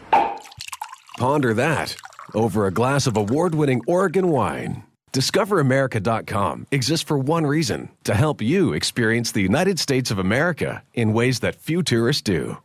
Ponder 1.18 1.54
that 1.54 1.96
over 2.34 2.66
a 2.66 2.72
glass 2.72 3.06
of 3.06 3.16
award 3.16 3.54
winning 3.54 3.82
Oregon 3.86 4.28
wine. 4.30 4.82
DiscoverAmerica.com 5.12 6.66
exists 6.70 7.06
for 7.06 7.18
one 7.18 7.46
reason 7.46 7.88
to 8.04 8.14
help 8.14 8.42
you 8.42 8.72
experience 8.72 9.32
the 9.32 9.42
United 9.42 9.78
States 9.78 10.10
of 10.10 10.18
America 10.18 10.82
in 10.94 11.12
ways 11.12 11.40
that 11.40 11.56
few 11.56 11.82
tourists 11.82 12.22
do. 12.22 12.56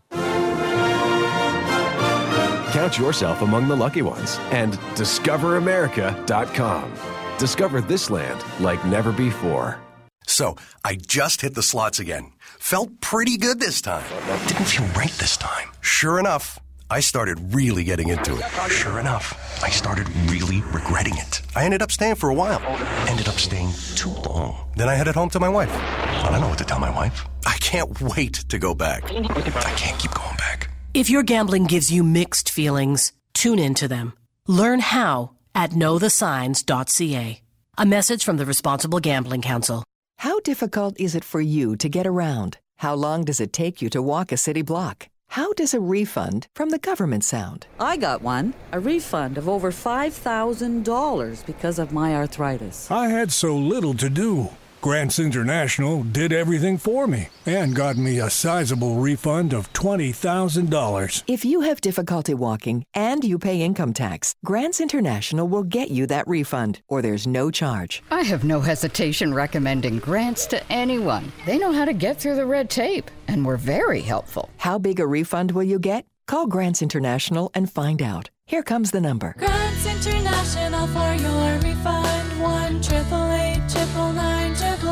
Count 2.73 2.97
yourself 2.97 3.41
among 3.43 3.67
the 3.67 3.75
lucky 3.75 4.01
ones 4.01 4.37
and 4.51 4.73
DiscoverAmerica.com. 4.95 6.93
Discover 7.37 7.81
this 7.81 8.09
land 8.09 8.43
like 8.59 8.83
never 8.85 9.11
before. 9.11 9.79
So, 10.25 10.55
I 10.83 10.95
just 10.95 11.41
hit 11.41 11.53
the 11.53 11.61
slots 11.61 11.99
again. 11.99 12.31
Felt 12.59 13.01
pretty 13.01 13.37
good 13.37 13.59
this 13.59 13.81
time. 13.81 14.09
Didn't 14.47 14.65
feel 14.65 14.85
right 14.95 15.11
this 15.19 15.37
time. 15.37 15.67
Sure 15.81 16.17
enough. 16.17 16.62
I 16.93 16.99
started 16.99 17.55
really 17.55 17.83
getting 17.83 18.09
into 18.09 18.37
it. 18.37 18.43
Sure 18.69 18.99
enough, 18.99 19.33
I 19.63 19.71
started 19.71 20.07
really 20.29 20.61
regretting 20.61 21.17
it. 21.17 21.41
I 21.55 21.65
ended 21.65 21.81
up 21.81 21.91
staying 21.91 22.17
for 22.21 22.29
a 22.29 22.35
while. 22.35 22.61
Ended 23.09 23.27
up 23.27 23.39
staying 23.39 23.71
too 23.95 24.11
long. 24.29 24.69
Then 24.75 24.89
I 24.89 24.93
headed 24.93 25.15
home 25.15 25.31
to 25.31 25.39
my 25.39 25.49
wife. 25.49 25.71
I 25.73 26.29
don't 26.29 26.41
know 26.41 26.49
what 26.49 26.59
to 26.59 26.63
tell 26.65 26.79
my 26.79 26.91
wife. 26.91 27.25
I 27.47 27.57
can't 27.61 27.99
wait 27.99 28.33
to 28.47 28.59
go 28.59 28.75
back. 28.75 29.05
I 29.05 29.73
can't 29.75 29.97
keep 29.97 30.13
going 30.13 30.37
back. 30.37 30.69
If 30.93 31.09
your 31.09 31.23
gambling 31.23 31.65
gives 31.65 31.91
you 31.91 32.03
mixed 32.03 32.51
feelings, 32.51 33.11
tune 33.33 33.57
into 33.57 33.87
them. 33.87 34.13
Learn 34.47 34.79
how 34.79 35.31
at 35.55 35.71
knowthesigns.ca. 35.71 37.41
A 37.75 37.85
message 37.87 38.23
from 38.23 38.37
the 38.37 38.45
Responsible 38.45 38.99
Gambling 38.99 39.41
Council. 39.41 39.83
How 40.19 40.39
difficult 40.41 40.99
is 40.99 41.15
it 41.15 41.23
for 41.23 41.41
you 41.41 41.75
to 41.77 41.89
get 41.89 42.05
around? 42.05 42.59
How 42.77 42.93
long 42.93 43.23
does 43.23 43.39
it 43.39 43.51
take 43.51 43.81
you 43.81 43.89
to 43.89 43.99
walk 43.99 44.31
a 44.31 44.37
city 44.37 44.61
block? 44.61 45.07
How 45.33 45.51
does 45.53 45.73
a 45.73 45.79
refund 45.79 46.45
from 46.53 46.69
the 46.69 46.77
government 46.77 47.23
sound? 47.23 47.65
I 47.79 47.97
got 47.97 48.21
one 48.21 48.53
a 48.71 48.79
refund 48.79 49.35
of 49.39 49.49
over 49.49 49.71
$5,000 49.71 51.45
because 51.47 51.79
of 51.79 51.91
my 51.91 52.13
arthritis. 52.13 52.91
I 52.91 53.07
had 53.07 53.31
so 53.31 53.57
little 53.57 53.95
to 53.95 54.11
do. 54.11 54.49
Grants 54.83 55.17
International 55.17 56.03
did 56.03 56.33
everything 56.33 56.77
for 56.77 57.07
me 57.07 57.29
and 57.45 57.73
got 57.73 57.95
me 57.95 58.19
a 58.19 58.29
sizable 58.29 58.95
refund 58.95 59.53
of 59.53 59.71
$20,000. 59.71 61.23
If 61.25 61.45
you 61.45 61.61
have 61.61 61.79
difficulty 61.79 62.33
walking 62.33 62.83
and 62.93 63.23
you 63.23 63.39
pay 63.39 63.61
income 63.61 63.93
tax, 63.93 64.35
Grants 64.43 64.81
International 64.81 65.47
will 65.47 65.63
get 65.63 65.89
you 65.89 66.05
that 66.07 66.27
refund 66.27 66.81
or 66.89 67.01
there's 67.01 67.25
no 67.25 67.49
charge. 67.49 68.03
I 68.11 68.23
have 68.23 68.43
no 68.43 68.59
hesitation 68.59 69.33
recommending 69.33 69.99
grants 69.99 70.45
to 70.47 70.59
anyone. 70.69 71.31
They 71.45 71.57
know 71.57 71.71
how 71.71 71.85
to 71.85 71.93
get 71.93 72.19
through 72.19 72.35
the 72.35 72.45
red 72.45 72.69
tape 72.69 73.09
and 73.29 73.45
were 73.45 73.55
very 73.55 74.01
helpful. 74.01 74.49
How 74.57 74.79
big 74.79 74.99
a 74.99 75.07
refund 75.07 75.51
will 75.51 75.63
you 75.63 75.79
get? 75.79 76.05
Call 76.27 76.45
Grants 76.47 76.81
International 76.81 77.49
and 77.53 77.71
find 77.71 78.01
out. 78.01 78.29
Here 78.45 78.63
comes 78.63 78.91
the 78.91 78.99
number. 78.99 79.33
Grants 79.37 79.85
International 79.85 80.87
for 80.87 81.13
your 81.23 81.59
refund. 81.59 82.41
1 82.41 82.75
888 82.75 83.53
999 83.73 84.32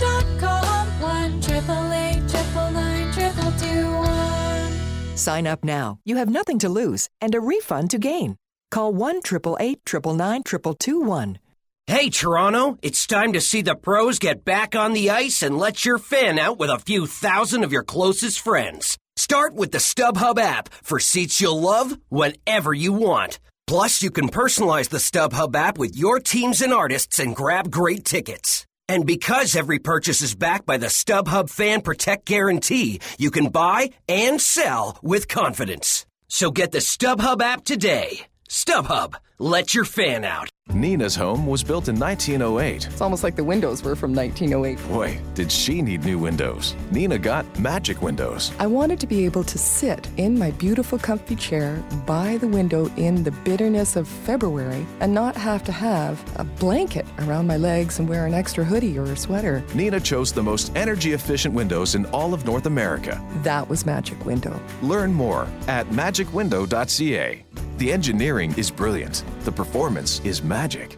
Dot 0.00 0.26
com 0.38 1.00
one 1.00 1.40
triple 1.40 1.92
eight 1.92 2.28
triple 2.28 2.70
nine 2.70 3.12
triple 3.12 3.52
two 3.52 3.92
one. 3.92 5.16
Sign 5.16 5.46
up 5.46 5.64
now. 5.64 5.98
You 6.04 6.16
have 6.16 6.28
nothing 6.28 6.58
to 6.60 6.68
lose 6.68 7.08
and 7.20 7.34
a 7.34 7.40
refund 7.40 7.90
to 7.90 7.98
gain. 7.98 8.36
Call 8.70 8.92
one 8.92 9.22
triple 9.22 9.56
eight 9.60 9.84
triple 9.84 10.14
nine 10.14 10.42
triple 10.42 10.74
two 10.74 11.00
one. 11.00 11.38
Hey, 11.86 12.10
Toronto, 12.10 12.78
it's 12.82 13.06
time 13.06 13.32
to 13.34 13.40
see 13.40 13.62
the 13.62 13.76
pros 13.76 14.18
get 14.18 14.44
back 14.44 14.74
on 14.74 14.92
the 14.92 15.10
ice 15.10 15.42
and 15.44 15.56
let 15.56 15.84
your 15.84 15.98
fan 15.98 16.36
out 16.36 16.58
with 16.58 16.68
a 16.68 16.80
few 16.80 17.06
thousand 17.06 17.62
of 17.62 17.70
your 17.70 17.84
closest 17.84 18.40
friends. 18.40 18.98
Start 19.14 19.54
with 19.54 19.70
the 19.70 19.78
StubHub 19.78 20.38
app 20.38 20.68
for 20.82 20.98
seats 20.98 21.40
you'll 21.40 21.60
love 21.60 21.96
whenever 22.08 22.74
you 22.74 22.92
want. 22.92 23.38
Plus, 23.66 24.00
you 24.00 24.12
can 24.12 24.28
personalize 24.28 24.88
the 24.88 24.98
StubHub 24.98 25.56
app 25.56 25.76
with 25.76 25.96
your 25.96 26.20
teams 26.20 26.62
and 26.62 26.72
artists 26.72 27.18
and 27.18 27.34
grab 27.34 27.68
great 27.68 28.04
tickets. 28.04 28.64
And 28.88 29.04
because 29.04 29.56
every 29.56 29.80
purchase 29.80 30.22
is 30.22 30.36
backed 30.36 30.66
by 30.66 30.76
the 30.76 30.86
StubHub 30.86 31.50
Fan 31.50 31.80
Protect 31.80 32.26
Guarantee, 32.26 33.00
you 33.18 33.32
can 33.32 33.48
buy 33.48 33.90
and 34.08 34.40
sell 34.40 34.96
with 35.02 35.26
confidence. 35.26 36.06
So 36.28 36.52
get 36.52 36.70
the 36.70 36.78
StubHub 36.78 37.42
app 37.42 37.64
today. 37.64 38.26
StubHub, 38.48 39.16
let 39.38 39.74
your 39.74 39.84
fan 39.84 40.24
out. 40.24 40.48
Nina's 40.72 41.14
home 41.14 41.46
was 41.46 41.62
built 41.62 41.88
in 41.88 41.98
1908. 41.98 42.86
It's 42.86 43.00
almost 43.00 43.22
like 43.22 43.36
the 43.36 43.44
windows 43.44 43.84
were 43.84 43.94
from 43.94 44.12
1908. 44.12 44.88
Boy, 44.88 45.20
did 45.34 45.50
she 45.50 45.80
need 45.80 46.04
new 46.04 46.18
windows. 46.18 46.74
Nina 46.90 47.18
got 47.18 47.46
magic 47.58 48.02
windows. 48.02 48.50
I 48.58 48.66
wanted 48.66 48.98
to 49.00 49.06
be 49.06 49.24
able 49.24 49.44
to 49.44 49.58
sit 49.58 50.08
in 50.16 50.36
my 50.38 50.50
beautiful 50.52 50.98
comfy 50.98 51.36
chair 51.36 51.82
by 52.04 52.36
the 52.38 52.48
window 52.48 52.90
in 52.96 53.22
the 53.22 53.30
bitterness 53.30 53.94
of 53.94 54.08
February 54.08 54.84
and 55.00 55.14
not 55.14 55.36
have 55.36 55.62
to 55.64 55.72
have 55.72 56.20
a 56.36 56.44
blanket 56.44 57.06
around 57.20 57.46
my 57.46 57.56
legs 57.56 58.00
and 58.00 58.08
wear 58.08 58.26
an 58.26 58.34
extra 58.34 58.64
hoodie 58.64 58.98
or 58.98 59.04
a 59.04 59.16
sweater. 59.16 59.62
Nina 59.74 60.00
chose 60.00 60.32
the 60.32 60.42
most 60.42 60.74
energy 60.74 61.12
efficient 61.12 61.54
windows 61.54 61.94
in 61.94 62.06
all 62.06 62.34
of 62.34 62.44
North 62.44 62.66
America. 62.66 63.22
That 63.44 63.68
was 63.68 63.86
Magic 63.86 64.24
Window. 64.26 64.60
Learn 64.82 65.12
more 65.12 65.46
at 65.68 65.86
magicwindow.ca. 65.90 67.44
The 67.78 67.92
engineering 67.92 68.54
is 68.56 68.70
brilliant. 68.70 69.22
The 69.44 69.52
performance 69.52 70.20
is 70.24 70.42
magic. 70.42 70.96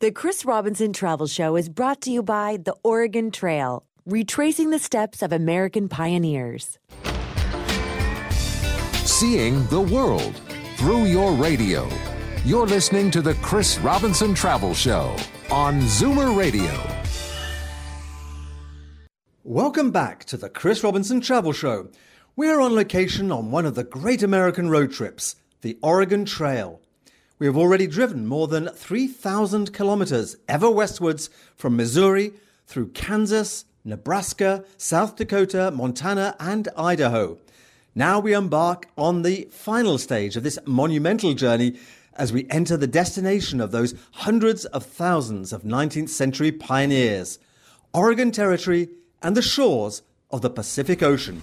The 0.00 0.10
Chris 0.10 0.44
Robinson 0.44 0.92
Travel 0.92 1.26
Show 1.26 1.56
is 1.56 1.68
brought 1.68 2.00
to 2.02 2.10
you 2.10 2.22
by 2.22 2.58
the 2.64 2.74
Oregon 2.82 3.30
Trail, 3.30 3.84
retracing 4.06 4.70
the 4.70 4.78
steps 4.78 5.20
of 5.22 5.32
American 5.32 5.88
pioneers. 5.88 6.78
Seeing 9.04 9.66
the 9.66 9.80
world 9.80 10.40
through 10.76 11.04
your 11.04 11.32
radio. 11.32 11.86
You're 12.46 12.66
listening 12.66 13.10
to 13.10 13.20
the 13.20 13.34
Chris 13.34 13.78
Robinson 13.80 14.32
Travel 14.32 14.72
Show 14.72 15.14
on 15.50 15.80
Zoomer 15.82 16.34
Radio. 16.34 16.72
Welcome 19.44 19.90
back 19.90 20.24
to 20.24 20.38
the 20.38 20.48
Chris 20.48 20.82
Robinson 20.82 21.20
Travel 21.20 21.52
Show. 21.52 21.88
We're 22.36 22.60
on 22.60 22.74
location 22.74 23.30
on 23.30 23.50
one 23.50 23.66
of 23.66 23.74
the 23.74 23.84
great 23.84 24.22
American 24.22 24.70
road 24.70 24.92
trips, 24.92 25.36
the 25.60 25.78
Oregon 25.82 26.24
Trail. 26.24 26.80
We 27.40 27.46
have 27.46 27.56
already 27.56 27.86
driven 27.86 28.26
more 28.26 28.48
than 28.48 28.68
3,000 28.68 29.72
kilometers 29.72 30.36
ever 30.46 30.70
westwards 30.70 31.30
from 31.56 31.74
Missouri 31.74 32.34
through 32.66 32.88
Kansas, 32.88 33.64
Nebraska, 33.82 34.62
South 34.76 35.16
Dakota, 35.16 35.70
Montana, 35.70 36.36
and 36.38 36.68
Idaho. 36.76 37.38
Now 37.94 38.20
we 38.20 38.34
embark 38.34 38.88
on 38.98 39.22
the 39.22 39.48
final 39.50 39.96
stage 39.96 40.36
of 40.36 40.42
this 40.42 40.58
monumental 40.66 41.32
journey 41.32 41.78
as 42.12 42.30
we 42.30 42.46
enter 42.50 42.76
the 42.76 42.86
destination 42.86 43.58
of 43.58 43.70
those 43.70 43.94
hundreds 44.12 44.66
of 44.66 44.84
thousands 44.84 45.50
of 45.54 45.62
19th 45.62 46.10
century 46.10 46.52
pioneers, 46.52 47.38
Oregon 47.94 48.32
Territory 48.32 48.90
and 49.22 49.34
the 49.34 49.40
shores 49.40 50.02
of 50.30 50.42
the 50.42 50.50
Pacific 50.50 51.02
Ocean. 51.02 51.40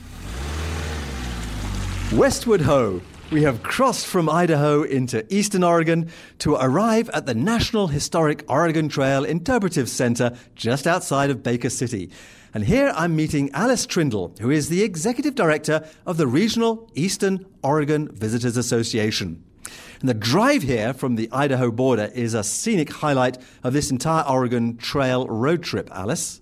Westward 2.14 2.62
ho! 2.62 3.02
We 3.30 3.44
have 3.44 3.62
crossed 3.62 4.08
from 4.08 4.30
Idaho 4.30 4.84
into 4.84 5.26
eastern 5.34 5.62
Oregon 5.62 6.10
to 6.40 6.56
arrive 6.56 7.10
at 7.10 7.26
the 7.26 7.36
National 7.36 7.88
Historic 7.88 8.46
Oregon 8.48 8.88
Trail 8.88 9.26
Interpretive 9.26 9.90
Center 9.90 10.38
just 10.56 10.88
outside 10.88 11.30
of 11.30 11.44
Baker 11.44 11.70
City. 11.70 12.10
And 12.54 12.64
here 12.64 12.94
I'm 12.96 13.18
meeting 13.18 13.52
Alice 13.52 13.86
Trindle, 13.86 14.40
who 14.40 14.50
is 14.50 14.70
the 14.70 14.82
Executive 14.82 15.36
Director 15.36 15.86
of 16.06 16.16
the 16.16 16.26
Regional 16.26 16.90
Eastern 16.96 17.46
Oregon 17.62 18.08
Visitors 18.14 18.56
Association. 18.56 19.44
And 20.00 20.08
the 20.08 20.14
drive 20.14 20.64
here 20.64 20.94
from 20.94 21.16
the 21.16 21.28
Idaho 21.34 21.70
border 21.70 22.10
is 22.16 22.34
a 22.34 22.46
scenic 22.46 22.90
highlight 22.90 23.38
of 23.62 23.74
this 23.74 23.92
entire 23.92 24.24
Oregon 24.24 24.78
Trail 24.78 25.28
road 25.28 25.64
trip, 25.64 25.90
Alice. 25.92 26.40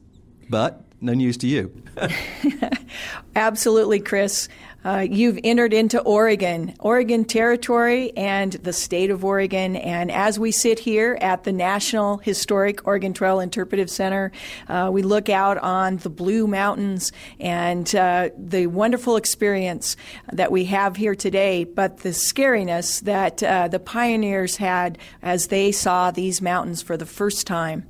But 0.51 0.84
no 1.01 1.13
news 1.13 1.37
to 1.37 1.47
you. 1.47 1.83
Absolutely, 3.35 3.99
Chris. 3.99 4.47
Uh, 4.85 4.99
you've 4.99 5.39
entered 5.43 5.73
into 5.73 5.99
Oregon, 6.01 6.75
Oregon 6.79 7.25
Territory, 7.25 8.15
and 8.15 8.53
the 8.53 8.71
state 8.71 9.09
of 9.09 9.25
Oregon. 9.25 9.75
And 9.75 10.11
as 10.11 10.37
we 10.37 10.51
sit 10.51 10.77
here 10.77 11.17
at 11.21 11.43
the 11.43 11.51
National 11.51 12.17
Historic 12.17 12.85
Oregon 12.85 13.11
Trail 13.11 13.39
Interpretive 13.39 13.89
Center, 13.89 14.31
uh, 14.67 14.91
we 14.93 15.01
look 15.01 15.27
out 15.27 15.57
on 15.57 15.97
the 15.97 16.11
Blue 16.11 16.45
Mountains 16.45 17.11
and 17.39 17.95
uh, 17.95 18.29
the 18.37 18.67
wonderful 18.67 19.15
experience 19.15 19.97
that 20.31 20.51
we 20.51 20.65
have 20.65 20.97
here 20.97 21.15
today, 21.15 21.63
but 21.63 21.97
the 21.97 22.09
scariness 22.09 23.01
that 23.01 23.41
uh, 23.41 23.67
the 23.67 23.79
pioneers 23.79 24.57
had 24.57 24.99
as 25.23 25.47
they 25.47 25.71
saw 25.71 26.11
these 26.11 26.43
mountains 26.43 26.83
for 26.83 26.95
the 26.95 27.07
first 27.07 27.47
time. 27.47 27.87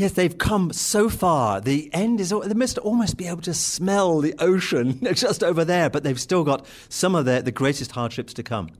Yes, 0.00 0.12
they've 0.12 0.38
come 0.38 0.72
so 0.72 1.10
far. 1.10 1.60
The 1.60 1.90
end 1.92 2.22
is, 2.22 2.30
they 2.30 2.54
must 2.54 2.78
almost 2.78 3.18
be 3.18 3.26
able 3.26 3.42
to 3.42 3.52
smell 3.52 4.20
the 4.20 4.34
ocean 4.38 4.98
just 5.12 5.44
over 5.44 5.62
there, 5.62 5.90
but 5.90 6.04
they've 6.04 6.18
still 6.18 6.42
got 6.42 6.64
some 6.88 7.14
of 7.14 7.26
the, 7.26 7.42
the 7.42 7.52
greatest 7.52 7.92
hardships 7.92 8.32
to 8.32 8.42
come. 8.42 8.70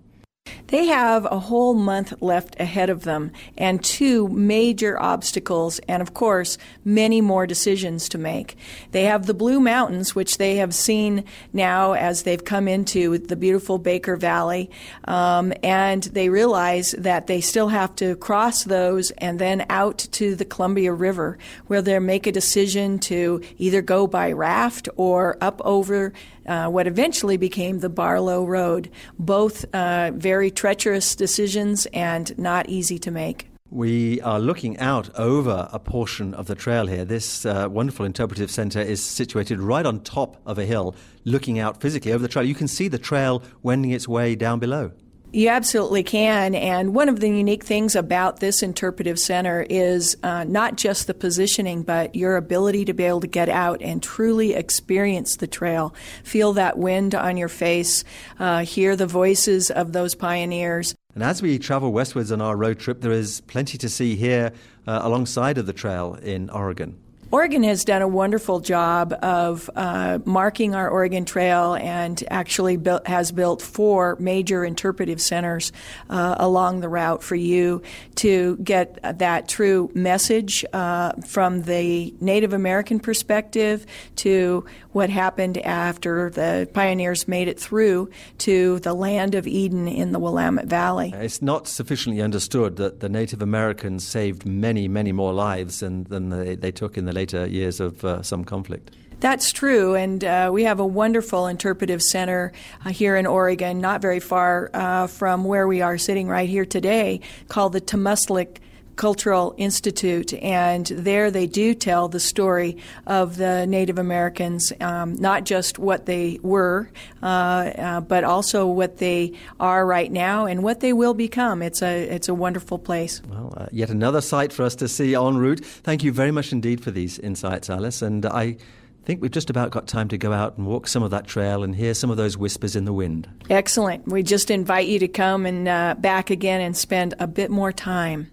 They 0.70 0.86
have 0.86 1.24
a 1.24 1.40
whole 1.40 1.74
month 1.74 2.14
left 2.22 2.54
ahead 2.60 2.90
of 2.90 3.02
them 3.02 3.32
and 3.58 3.82
two 3.82 4.28
major 4.28 5.00
obstacles, 5.00 5.80
and 5.88 6.00
of 6.00 6.14
course, 6.14 6.58
many 6.84 7.20
more 7.20 7.44
decisions 7.44 8.08
to 8.10 8.18
make. 8.18 8.56
They 8.92 9.04
have 9.04 9.26
the 9.26 9.34
Blue 9.34 9.58
Mountains, 9.58 10.14
which 10.14 10.38
they 10.38 10.56
have 10.56 10.72
seen 10.72 11.24
now 11.52 11.94
as 11.94 12.22
they've 12.22 12.44
come 12.44 12.68
into 12.68 13.18
the 13.18 13.34
beautiful 13.34 13.78
Baker 13.78 14.14
Valley, 14.14 14.70
um, 15.06 15.52
and 15.64 16.04
they 16.04 16.28
realize 16.28 16.92
that 16.92 17.26
they 17.26 17.40
still 17.40 17.68
have 17.68 17.96
to 17.96 18.14
cross 18.14 18.62
those 18.62 19.10
and 19.18 19.40
then 19.40 19.66
out 19.70 19.98
to 20.12 20.36
the 20.36 20.44
Columbia 20.44 20.92
River, 20.92 21.36
where 21.66 21.82
they'll 21.82 21.98
make 21.98 22.28
a 22.28 22.32
decision 22.32 23.00
to 23.00 23.42
either 23.58 23.82
go 23.82 24.06
by 24.06 24.30
raft 24.30 24.88
or 24.96 25.36
up 25.40 25.60
over 25.64 26.12
uh, 26.46 26.68
what 26.68 26.86
eventually 26.86 27.36
became 27.36 27.80
the 27.80 27.88
Barlow 27.88 28.44
Road. 28.44 28.90
Both 29.18 29.64
uh, 29.74 30.10
very 30.14 30.29
treacherous 30.50 31.16
decisions 31.16 31.86
and 31.92 32.38
not 32.38 32.68
easy 32.68 32.98
to 33.00 33.10
make. 33.10 33.48
We 33.70 34.20
are 34.22 34.40
looking 34.40 34.78
out 34.78 35.10
over 35.16 35.68
a 35.72 35.78
portion 35.78 36.34
of 36.34 36.46
the 36.46 36.54
trail 36.54 36.86
here. 36.86 37.04
This 37.04 37.44
uh, 37.44 37.68
wonderful 37.70 38.04
interpretive 38.04 38.50
center 38.50 38.80
is 38.80 39.04
situated 39.04 39.60
right 39.60 39.86
on 39.86 40.00
top 40.00 40.40
of 40.46 40.58
a 40.58 40.64
hill, 40.64 40.94
looking 41.24 41.58
out 41.58 41.80
physically 41.80 42.12
over 42.12 42.22
the 42.22 42.28
trail. 42.28 42.44
You 42.44 42.54
can 42.54 42.68
see 42.68 42.88
the 42.88 42.98
trail 42.98 43.42
wending 43.62 43.92
its 43.92 44.08
way 44.08 44.34
down 44.34 44.58
below. 44.58 44.92
You 45.32 45.48
absolutely 45.48 46.02
can. 46.02 46.56
And 46.56 46.92
one 46.92 47.08
of 47.08 47.20
the 47.20 47.28
unique 47.28 47.62
things 47.62 47.94
about 47.94 48.40
this 48.40 48.64
interpretive 48.64 49.18
center 49.18 49.64
is 49.70 50.16
uh, 50.24 50.42
not 50.42 50.76
just 50.76 51.06
the 51.06 51.14
positioning, 51.14 51.84
but 51.84 52.16
your 52.16 52.36
ability 52.36 52.84
to 52.86 52.92
be 52.92 53.04
able 53.04 53.20
to 53.20 53.28
get 53.28 53.48
out 53.48 53.80
and 53.80 54.02
truly 54.02 54.54
experience 54.54 55.36
the 55.36 55.46
trail, 55.46 55.94
feel 56.24 56.52
that 56.54 56.78
wind 56.78 57.14
on 57.14 57.36
your 57.36 57.48
face, 57.48 58.02
uh, 58.40 58.64
hear 58.64 58.96
the 58.96 59.06
voices 59.06 59.70
of 59.70 59.92
those 59.92 60.16
pioneers. 60.16 60.96
And 61.14 61.22
as 61.22 61.42
we 61.42 61.60
travel 61.60 61.92
westwards 61.92 62.32
on 62.32 62.40
our 62.40 62.56
road 62.56 62.80
trip, 62.80 63.00
there 63.00 63.12
is 63.12 63.40
plenty 63.42 63.78
to 63.78 63.88
see 63.88 64.16
here 64.16 64.52
uh, 64.88 65.00
alongside 65.02 65.58
of 65.58 65.66
the 65.66 65.72
trail 65.72 66.14
in 66.22 66.50
Oregon. 66.50 66.98
Oregon 67.32 67.62
has 67.62 67.84
done 67.84 68.02
a 68.02 68.08
wonderful 68.08 68.58
job 68.58 69.12
of 69.22 69.70
uh, 69.76 70.18
marking 70.24 70.74
our 70.74 70.88
Oregon 70.88 71.24
Trail 71.24 71.74
and 71.74 72.22
actually 72.28 72.76
built, 72.76 73.06
has 73.06 73.30
built 73.30 73.62
four 73.62 74.16
major 74.18 74.64
interpretive 74.64 75.20
centers 75.20 75.70
uh, 76.08 76.34
along 76.38 76.80
the 76.80 76.88
route 76.88 77.22
for 77.22 77.36
you 77.36 77.82
to 78.16 78.56
get 78.56 78.98
that 79.18 79.46
true 79.46 79.92
message 79.94 80.64
uh, 80.72 81.12
from 81.24 81.62
the 81.62 82.12
Native 82.20 82.52
American 82.52 82.98
perspective 82.98 83.86
to 84.16 84.64
what 84.90 85.08
happened 85.08 85.56
after 85.58 86.30
the 86.30 86.68
pioneers 86.74 87.28
made 87.28 87.46
it 87.46 87.60
through 87.60 88.10
to 88.38 88.80
the 88.80 88.92
land 88.92 89.36
of 89.36 89.46
Eden 89.46 89.86
in 89.86 90.10
the 90.10 90.18
Willamette 90.18 90.66
Valley. 90.66 91.12
It's 91.14 91.40
not 91.40 91.68
sufficiently 91.68 92.20
understood 92.20 92.74
that 92.76 92.98
the 92.98 93.08
Native 93.08 93.40
Americans 93.40 94.04
saved 94.04 94.44
many, 94.44 94.88
many 94.88 95.12
more 95.12 95.32
lives 95.32 95.78
than, 95.78 96.04
than 96.04 96.30
they, 96.30 96.56
they 96.56 96.72
took 96.72 96.98
in 96.98 97.04
the 97.04 97.19
later 97.20 97.46
years 97.46 97.80
of 97.80 98.04
uh, 98.04 98.22
some 98.22 98.44
conflict. 98.44 98.90
That's 99.20 99.52
true, 99.52 99.94
and 99.94 100.24
uh, 100.24 100.50
we 100.50 100.64
have 100.64 100.80
a 100.80 100.86
wonderful 100.86 101.46
interpretive 101.46 102.00
center 102.00 102.52
uh, 102.86 102.88
here 102.88 103.16
in 103.16 103.26
Oregon, 103.26 103.78
not 103.78 104.00
very 104.00 104.20
far 104.20 104.70
uh, 104.72 105.06
from 105.08 105.44
where 105.44 105.68
we 105.68 105.82
are 105.82 105.98
sitting 105.98 106.26
right 106.26 106.48
here 106.48 106.64
today, 106.64 107.20
called 107.48 107.74
the 107.74 107.82
Tamástslikt 107.82 108.56
Cultural 109.00 109.54
Institute, 109.56 110.34
and 110.34 110.84
there 110.88 111.30
they 111.30 111.46
do 111.46 111.72
tell 111.72 112.08
the 112.08 112.20
story 112.20 112.76
of 113.06 113.38
the 113.38 113.66
Native 113.66 113.98
Americans, 113.98 114.74
um, 114.78 115.14
not 115.14 115.44
just 115.44 115.78
what 115.78 116.04
they 116.04 116.38
were, 116.42 116.90
uh, 117.22 117.26
uh, 117.26 118.00
but 118.02 118.24
also 118.24 118.66
what 118.66 118.98
they 118.98 119.32
are 119.58 119.86
right 119.86 120.12
now 120.12 120.44
and 120.44 120.62
what 120.62 120.80
they 120.80 120.92
will 120.92 121.14
become. 121.14 121.62
It's 121.62 121.80
a 121.80 122.14
it's 122.14 122.28
a 122.28 122.34
wonderful 122.34 122.78
place. 122.78 123.22
Well, 123.30 123.54
uh, 123.56 123.68
yet 123.72 123.88
another 123.88 124.20
site 124.20 124.52
for 124.52 124.64
us 124.64 124.74
to 124.76 124.86
see 124.86 125.14
en 125.14 125.38
route. 125.38 125.64
Thank 125.64 126.04
you 126.04 126.12
very 126.12 126.30
much 126.30 126.52
indeed 126.52 126.82
for 126.82 126.90
these 126.90 127.18
insights, 127.20 127.70
Alice, 127.70 128.02
and 128.02 128.26
I 128.26 128.58
think 129.06 129.22
we've 129.22 129.30
just 129.30 129.48
about 129.48 129.70
got 129.70 129.88
time 129.88 130.08
to 130.08 130.18
go 130.18 130.30
out 130.34 130.58
and 130.58 130.66
walk 130.66 130.86
some 130.86 131.02
of 131.02 131.10
that 131.12 131.26
trail 131.26 131.62
and 131.64 131.74
hear 131.74 131.94
some 131.94 132.10
of 132.10 132.18
those 132.18 132.36
whispers 132.36 132.76
in 132.76 132.84
the 132.84 132.92
wind. 132.92 133.26
Excellent. 133.48 134.06
We 134.06 134.22
just 134.22 134.50
invite 134.50 134.88
you 134.88 134.98
to 134.98 135.08
come 135.08 135.46
and 135.46 135.66
uh, 135.66 135.94
back 135.98 136.28
again 136.28 136.60
and 136.60 136.76
spend 136.76 137.14
a 137.18 137.26
bit 137.26 137.50
more 137.50 137.72
time. 137.72 138.30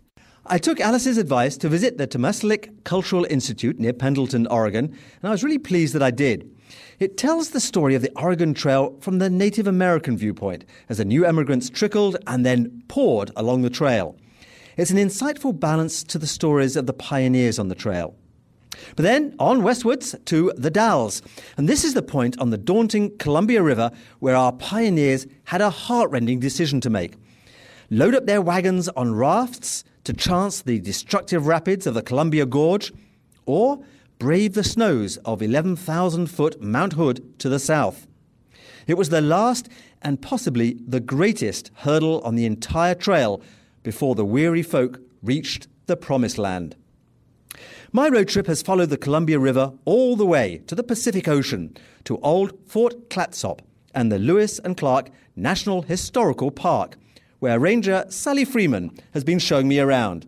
I 0.49 0.57
took 0.57 0.79
Alice's 0.79 1.17
advice 1.17 1.57
to 1.57 1.67
visit 1.67 1.97
the 1.97 2.07
Tamástslikt 2.07 2.85
Cultural 2.85 3.25
Institute 3.29 3.79
near 3.79 3.91
Pendleton, 3.91 4.47
Oregon, 4.47 4.85
and 4.85 5.23
I 5.23 5.29
was 5.29 5.43
really 5.43 5.57
pleased 5.57 5.93
that 5.93 6.01
I 6.01 6.09
did. 6.11 6.49
It 6.99 7.17
tells 7.17 7.49
the 7.49 7.59
story 7.59 7.95
of 7.95 8.01
the 8.01 8.11
Oregon 8.15 8.53
Trail 8.53 8.95
from 9.01 9.19
the 9.19 9.29
Native 9.29 9.67
American 9.67 10.15
viewpoint 10.15 10.63
as 10.87 10.99
the 10.99 11.05
new 11.05 11.25
emigrants 11.25 11.69
trickled 11.69 12.15
and 12.27 12.45
then 12.45 12.81
poured 12.87 13.29
along 13.35 13.63
the 13.63 13.69
trail. 13.69 14.15
It's 14.77 14.89
an 14.91 14.97
insightful 14.97 15.59
balance 15.59 16.01
to 16.05 16.17
the 16.17 16.27
stories 16.27 16.77
of 16.77 16.85
the 16.85 16.93
pioneers 16.93 17.59
on 17.59 17.67
the 17.67 17.75
trail. 17.75 18.15
But 18.95 19.03
then 19.03 19.35
on 19.39 19.63
westwards 19.63 20.15
to 20.25 20.53
the 20.55 20.71
Dalles. 20.71 21.21
And 21.57 21.67
this 21.67 21.83
is 21.83 21.93
the 21.93 22.01
point 22.01 22.39
on 22.39 22.51
the 22.51 22.57
daunting 22.57 23.17
Columbia 23.17 23.61
River 23.61 23.91
where 24.19 24.35
our 24.35 24.53
pioneers 24.53 25.27
had 25.45 25.61
a 25.61 25.69
heartrending 25.69 26.39
decision 26.39 26.79
to 26.81 26.89
make. 26.89 27.15
Load 27.89 28.15
up 28.15 28.25
their 28.25 28.41
wagons 28.41 28.87
on 28.89 29.13
rafts 29.15 29.83
to 30.07 30.13
chance 30.13 30.61
the 30.61 30.79
destructive 30.79 31.47
rapids 31.47 31.85
of 31.85 31.93
the 31.93 32.01
Columbia 32.01 32.45
Gorge, 32.45 32.93
or 33.45 33.83
brave 34.19 34.53
the 34.53 34.63
snows 34.63 35.17
of 35.25 35.41
11,000 35.41 36.27
foot 36.27 36.61
Mount 36.61 36.93
Hood 36.93 37.37
to 37.39 37.49
the 37.49 37.59
south. 37.59 38.07
It 38.87 38.93
was 38.93 39.09
the 39.09 39.19
last 39.19 39.67
and 40.01 40.21
possibly 40.21 40.77
the 40.87 41.01
greatest 41.01 41.71
hurdle 41.79 42.21
on 42.21 42.35
the 42.35 42.45
entire 42.45 42.95
trail 42.95 43.41
before 43.83 44.15
the 44.15 44.23
weary 44.23 44.63
folk 44.63 45.01
reached 45.21 45.67
the 45.87 45.97
Promised 45.97 46.37
Land. 46.37 46.77
My 47.91 48.07
road 48.07 48.29
trip 48.29 48.47
has 48.47 48.61
followed 48.61 48.89
the 48.89 48.97
Columbia 48.97 49.39
River 49.39 49.73
all 49.83 50.15
the 50.15 50.25
way 50.25 50.61
to 50.67 50.75
the 50.75 50.83
Pacific 50.83 51.27
Ocean, 51.27 51.75
to 52.05 52.17
old 52.19 52.53
Fort 52.65 53.09
Clatsop 53.09 53.61
and 53.93 54.09
the 54.09 54.19
Lewis 54.19 54.57
and 54.59 54.77
Clark 54.77 55.09
National 55.35 55.81
Historical 55.81 56.49
Park, 56.49 56.95
where 57.39 57.59
Ranger 57.59 58.05
Sally 58.09 58.45
Freeman 58.45 58.97
has 59.13 59.23
been 59.23 59.39
showing 59.39 59.67
me 59.67 59.79
around. 59.79 60.27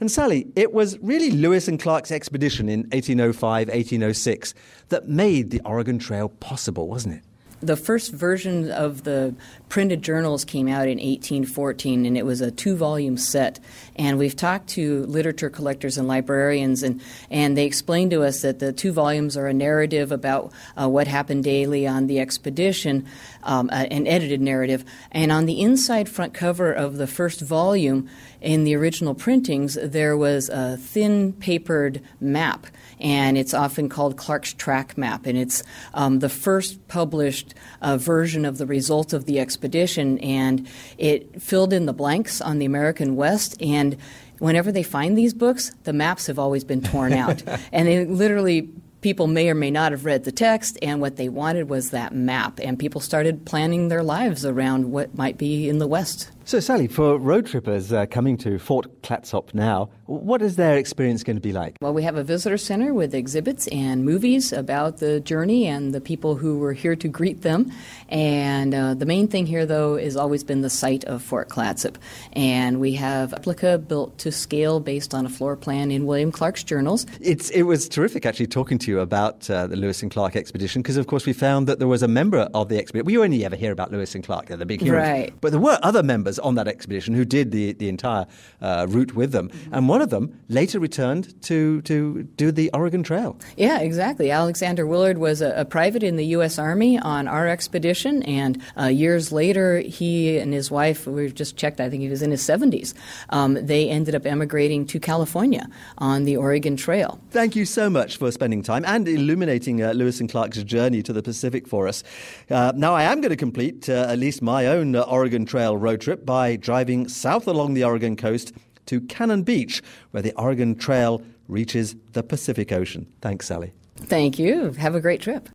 And 0.00 0.10
Sally, 0.10 0.46
it 0.56 0.72
was 0.72 0.98
really 1.00 1.30
Lewis 1.30 1.68
and 1.68 1.78
Clark's 1.78 2.10
expedition 2.10 2.68
in 2.68 2.80
1805 2.84 3.68
1806 3.68 4.54
that 4.88 5.08
made 5.08 5.50
the 5.50 5.60
Oregon 5.64 5.98
Trail 5.98 6.28
possible, 6.28 6.88
wasn't 6.88 7.16
it? 7.16 7.24
The 7.60 7.76
first 7.76 8.12
version 8.12 8.70
of 8.70 9.04
the 9.04 9.34
printed 9.68 10.02
journals 10.02 10.44
came 10.44 10.66
out 10.66 10.88
in 10.88 10.98
1814, 10.98 12.06
and 12.06 12.16
it 12.16 12.24
was 12.24 12.40
a 12.40 12.50
two 12.50 12.74
volume 12.74 13.16
set. 13.16 13.60
And 13.96 14.18
we've 14.18 14.34
talked 14.34 14.68
to 14.70 15.04
literature 15.06 15.50
collectors 15.50 15.98
and 15.98 16.08
librarians, 16.08 16.82
and, 16.82 17.00
and 17.30 17.56
they 17.56 17.66
explained 17.66 18.10
to 18.12 18.22
us 18.22 18.42
that 18.42 18.58
the 18.58 18.72
two 18.72 18.92
volumes 18.92 19.36
are 19.36 19.46
a 19.46 19.52
narrative 19.52 20.10
about 20.10 20.52
uh, 20.76 20.88
what 20.88 21.06
happened 21.06 21.44
daily 21.44 21.86
on 21.86 22.06
the 22.06 22.18
expedition, 22.18 23.06
um, 23.42 23.68
uh, 23.70 23.86
an 23.90 24.06
edited 24.06 24.40
narrative. 24.40 24.84
And 25.12 25.30
on 25.30 25.46
the 25.46 25.60
inside 25.60 26.08
front 26.08 26.32
cover 26.32 26.72
of 26.72 26.96
the 26.96 27.06
first 27.06 27.40
volume, 27.40 28.08
in 28.40 28.64
the 28.64 28.74
original 28.74 29.14
printings, 29.14 29.74
there 29.74 30.16
was 30.16 30.48
a 30.48 30.78
thin 30.78 31.34
papered 31.34 32.00
map 32.20 32.66
and 33.00 33.38
it's 33.38 33.54
often 33.54 33.88
called 33.88 34.16
Clark's 34.16 34.52
Track 34.52 34.96
Map, 34.96 35.26
and 35.26 35.38
it's 35.38 35.62
um, 35.94 36.18
the 36.18 36.28
first 36.28 36.86
published 36.88 37.54
uh, 37.82 37.96
version 37.96 38.44
of 38.44 38.58
the 38.58 38.66
result 38.66 39.12
of 39.12 39.26
the 39.26 39.40
expedition, 39.40 40.18
and 40.18 40.68
it 40.98 41.40
filled 41.40 41.72
in 41.72 41.86
the 41.86 41.92
blanks 41.92 42.40
on 42.40 42.58
the 42.58 42.66
American 42.66 43.16
West 43.16 43.60
and 43.60 43.96
whenever 44.40 44.72
they 44.72 44.82
find 44.82 45.16
these 45.16 45.34
books, 45.34 45.70
the 45.84 45.92
maps 45.92 46.26
have 46.26 46.38
always 46.38 46.64
been 46.64 46.82
torn 46.82 47.12
out. 47.12 47.42
and 47.72 47.88
it 47.88 48.10
literally 48.10 48.70
people 49.00 49.26
may 49.26 49.48
or 49.48 49.54
may 49.54 49.70
not 49.70 49.92
have 49.92 50.04
read 50.04 50.24
the 50.24 50.32
text, 50.32 50.78
and 50.82 51.00
what 51.00 51.16
they 51.16 51.28
wanted 51.28 51.68
was 51.68 51.90
that 51.90 52.14
map. 52.14 52.58
And 52.62 52.78
people 52.78 53.00
started 53.00 53.46
planning 53.46 53.88
their 53.88 54.02
lives 54.02 54.44
around 54.44 54.90
what 54.90 55.14
might 55.14 55.38
be 55.38 55.68
in 55.68 55.78
the 55.78 55.86
West. 55.86 56.30
So, 56.50 56.58
Sally, 56.58 56.88
for 56.88 57.16
road 57.16 57.46
trippers 57.46 57.92
uh, 57.92 58.06
coming 58.06 58.36
to 58.38 58.58
Fort 58.58 59.02
Clatsop 59.02 59.54
now, 59.54 59.88
what 60.06 60.42
is 60.42 60.56
their 60.56 60.76
experience 60.76 61.22
going 61.22 61.36
to 61.36 61.40
be 61.40 61.52
like? 61.52 61.76
Well, 61.80 61.94
we 61.94 62.02
have 62.02 62.16
a 62.16 62.24
visitor 62.24 62.58
center 62.58 62.92
with 62.92 63.14
exhibits 63.14 63.68
and 63.68 64.04
movies 64.04 64.52
about 64.52 64.98
the 64.98 65.20
journey 65.20 65.68
and 65.68 65.94
the 65.94 66.00
people 66.00 66.34
who 66.34 66.58
were 66.58 66.72
here 66.72 66.96
to 66.96 67.06
greet 67.06 67.42
them. 67.42 67.70
And 68.08 68.74
uh, 68.74 68.94
the 68.94 69.06
main 69.06 69.28
thing 69.28 69.46
here, 69.46 69.64
though, 69.64 69.96
has 69.96 70.16
always 70.16 70.42
been 70.42 70.62
the 70.62 70.70
site 70.70 71.04
of 71.04 71.22
Fort 71.22 71.50
Clatsop. 71.50 71.96
And 72.32 72.80
we 72.80 72.94
have 72.94 73.30
replica 73.30 73.78
built 73.78 74.18
to 74.18 74.32
scale 74.32 74.80
based 74.80 75.14
on 75.14 75.26
a 75.26 75.28
floor 75.28 75.54
plan 75.54 75.92
in 75.92 76.04
William 76.04 76.32
Clark's 76.32 76.64
journals. 76.64 77.06
It's, 77.20 77.48
it 77.50 77.62
was 77.62 77.88
terrific 77.88 78.26
actually 78.26 78.48
talking 78.48 78.78
to 78.78 78.90
you 78.90 78.98
about 78.98 79.48
uh, 79.48 79.68
the 79.68 79.76
Lewis 79.76 80.02
and 80.02 80.10
Clark 80.10 80.34
expedition 80.34 80.82
because, 80.82 80.96
of 80.96 81.06
course, 81.06 81.26
we 81.26 81.32
found 81.32 81.68
that 81.68 81.78
there 81.78 81.86
was 81.86 82.02
a 82.02 82.08
member 82.08 82.48
of 82.54 82.68
the 82.68 82.76
expedition. 82.76 83.06
We 83.06 83.18
only 83.18 83.44
ever 83.44 83.54
hear 83.54 83.70
about 83.70 83.92
Lewis 83.92 84.16
and 84.16 84.24
Clark, 84.24 84.46
they're 84.46 84.56
the 84.56 84.66
big 84.66 84.80
heroes. 84.80 85.00
Right. 85.00 85.32
But 85.40 85.52
there 85.52 85.60
were 85.60 85.78
other 85.84 86.02
members 86.02 86.39
on 86.40 86.54
that 86.56 86.68
expedition 86.68 87.14
who 87.14 87.24
did 87.24 87.50
the, 87.50 87.72
the 87.72 87.88
entire 87.88 88.26
uh, 88.60 88.86
route 88.88 89.14
with 89.14 89.32
them. 89.32 89.48
Mm-hmm. 89.48 89.74
And 89.74 89.88
one 89.88 90.02
of 90.02 90.10
them 90.10 90.40
later 90.48 90.78
returned 90.78 91.40
to, 91.42 91.82
to 91.82 92.22
do 92.22 92.52
the 92.52 92.70
Oregon 92.72 93.02
Trail. 93.02 93.36
Yeah, 93.56 93.80
exactly. 93.80 94.30
Alexander 94.30 94.86
Willard 94.86 95.18
was 95.18 95.40
a, 95.40 95.52
a 95.56 95.64
private 95.64 96.02
in 96.02 96.16
the 96.16 96.26
U.S. 96.26 96.58
Army 96.58 96.98
on 96.98 97.28
our 97.28 97.46
expedition. 97.46 98.22
And 98.24 98.62
uh, 98.78 98.86
years 98.86 99.32
later, 99.32 99.80
he 99.80 100.38
and 100.38 100.52
his 100.52 100.70
wife, 100.70 101.06
we've 101.06 101.34
just 101.34 101.56
checked, 101.56 101.80
I 101.80 101.88
think 101.88 102.02
he 102.02 102.08
was 102.08 102.22
in 102.22 102.30
his 102.30 102.42
70s, 102.42 102.94
um, 103.30 103.54
they 103.54 103.88
ended 103.88 104.14
up 104.14 104.26
emigrating 104.26 104.86
to 104.86 105.00
California 105.00 105.68
on 105.98 106.24
the 106.24 106.36
Oregon 106.36 106.76
Trail. 106.76 107.20
Thank 107.30 107.56
you 107.56 107.64
so 107.64 107.90
much 107.90 108.16
for 108.16 108.30
spending 108.30 108.62
time 108.62 108.84
and 108.86 109.06
illuminating 109.08 109.82
uh, 109.82 109.92
Lewis 109.92 110.20
and 110.20 110.30
Clark's 110.30 110.62
journey 110.62 111.02
to 111.02 111.12
the 111.12 111.22
Pacific 111.22 111.66
for 111.66 111.88
us. 111.88 112.02
Uh, 112.50 112.72
now, 112.74 112.94
I 112.94 113.04
am 113.04 113.20
going 113.20 113.30
to 113.30 113.36
complete 113.36 113.88
uh, 113.88 114.06
at 114.08 114.18
least 114.18 114.42
my 114.42 114.66
own 114.66 114.96
uh, 114.96 115.02
Oregon 115.02 115.44
Trail 115.44 115.76
road 115.76 116.00
trip 116.00 116.19
by 116.24 116.56
driving 116.56 117.08
south 117.08 117.46
along 117.46 117.74
the 117.74 117.84
Oregon 117.84 118.16
coast 118.16 118.52
to 118.86 119.00
Cannon 119.02 119.42
Beach, 119.42 119.82
where 120.10 120.22
the 120.22 120.32
Oregon 120.34 120.74
Trail 120.74 121.22
reaches 121.48 121.96
the 122.12 122.22
Pacific 122.22 122.72
Ocean. 122.72 123.06
Thanks, 123.20 123.46
Sally. 123.46 123.72
Thank 123.96 124.38
you. 124.38 124.72
Have 124.72 124.94
a 124.94 125.00
great 125.00 125.20
trip. 125.20 125.48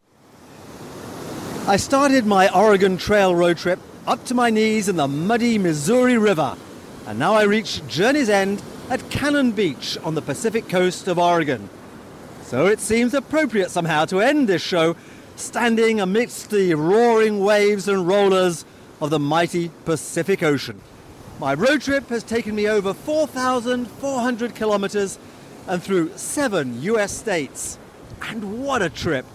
I 1.67 1.77
started 1.77 2.25
my 2.25 2.53
Oregon 2.53 2.97
Trail 2.97 3.33
road 3.33 3.57
trip 3.57 3.79
up 4.05 4.23
to 4.25 4.33
my 4.33 4.49
knees 4.49 4.87
in 4.87 4.97
the 4.97 5.07
muddy 5.07 5.57
Missouri 5.57 6.17
River, 6.17 6.55
and 7.07 7.17
now 7.17 7.33
I 7.33 7.43
reach 7.43 7.85
Journey's 7.87 8.29
End 8.29 8.61
at 8.89 9.09
Cannon 9.09 9.51
Beach 9.51 9.97
on 10.03 10.13
the 10.13 10.21
Pacific 10.21 10.69
coast 10.69 11.07
of 11.07 11.17
Oregon. 11.17 11.69
So 12.43 12.67
it 12.67 12.79
seems 12.79 13.15
appropriate 13.15 13.71
somehow 13.71 14.05
to 14.05 14.21
end 14.21 14.47
this 14.47 14.61
show 14.61 14.95
standing 15.35 15.99
amidst 15.99 16.51
the 16.51 16.75
roaring 16.75 17.39
waves 17.39 17.87
and 17.87 18.07
rollers 18.07 18.63
of 19.01 19.09
the 19.09 19.19
mighty 19.19 19.71
Pacific 19.83 20.41
Ocean. 20.43 20.81
My 21.39 21.53
road 21.53 21.81
trip 21.81 22.07
has 22.09 22.23
taken 22.23 22.55
me 22.55 22.67
over 22.67 22.93
4,400 22.93 24.55
kilometers 24.55 25.19
and 25.67 25.83
through 25.83 26.17
seven 26.17 26.81
US 26.83 27.11
states. 27.11 27.77
And 28.21 28.63
what 28.63 28.81
a 28.81 28.89
trip! 28.89 29.25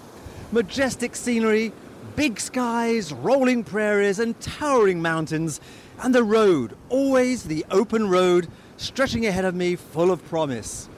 Majestic 0.50 1.14
scenery, 1.14 1.72
big 2.16 2.40
skies, 2.40 3.12
rolling 3.12 3.62
prairies, 3.64 4.18
and 4.18 4.38
towering 4.40 5.02
mountains, 5.02 5.61
and 6.02 6.14
the 6.14 6.24
road, 6.24 6.76
always 6.88 7.44
the 7.44 7.64
open 7.70 8.08
road, 8.08 8.48
stretching 8.78 9.26
ahead 9.26 9.44
of 9.44 9.54
me 9.54 9.76
full 9.76 10.11
of 10.11 10.24
promise. 10.28 10.88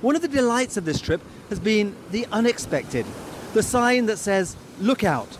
One 0.00 0.14
of 0.14 0.22
the 0.22 0.28
delights 0.28 0.76
of 0.76 0.84
this 0.84 1.00
trip 1.00 1.20
has 1.48 1.58
been 1.58 1.96
the 2.10 2.26
unexpected, 2.30 3.06
the 3.54 3.62
sign 3.62 4.06
that 4.06 4.18
says, 4.18 4.56
look 4.78 5.02
out, 5.02 5.38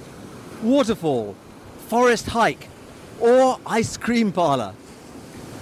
waterfall, 0.63 1.37
forest 1.89 2.27
hike, 2.27 2.69
or 3.19 3.59
ice 3.67 3.97
cream 3.97 4.31
parlour. 4.31 4.75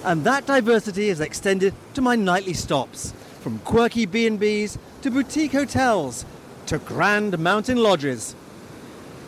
And 0.05 0.25
that 0.25 0.45
diversity 0.45 1.09
is 1.09 1.21
extended 1.21 1.73
to 1.95 2.01
my 2.01 2.17
nightly 2.17 2.53
stops, 2.53 3.15
from 3.41 3.61
quirky 3.61 4.07
B&Bs 4.07 4.77
to 5.03 5.11
boutique 5.11 5.53
hotels 5.53 6.25
to 6.67 6.79
grand 6.79 7.39
mountain 7.39 7.79
lodges. 7.79 8.35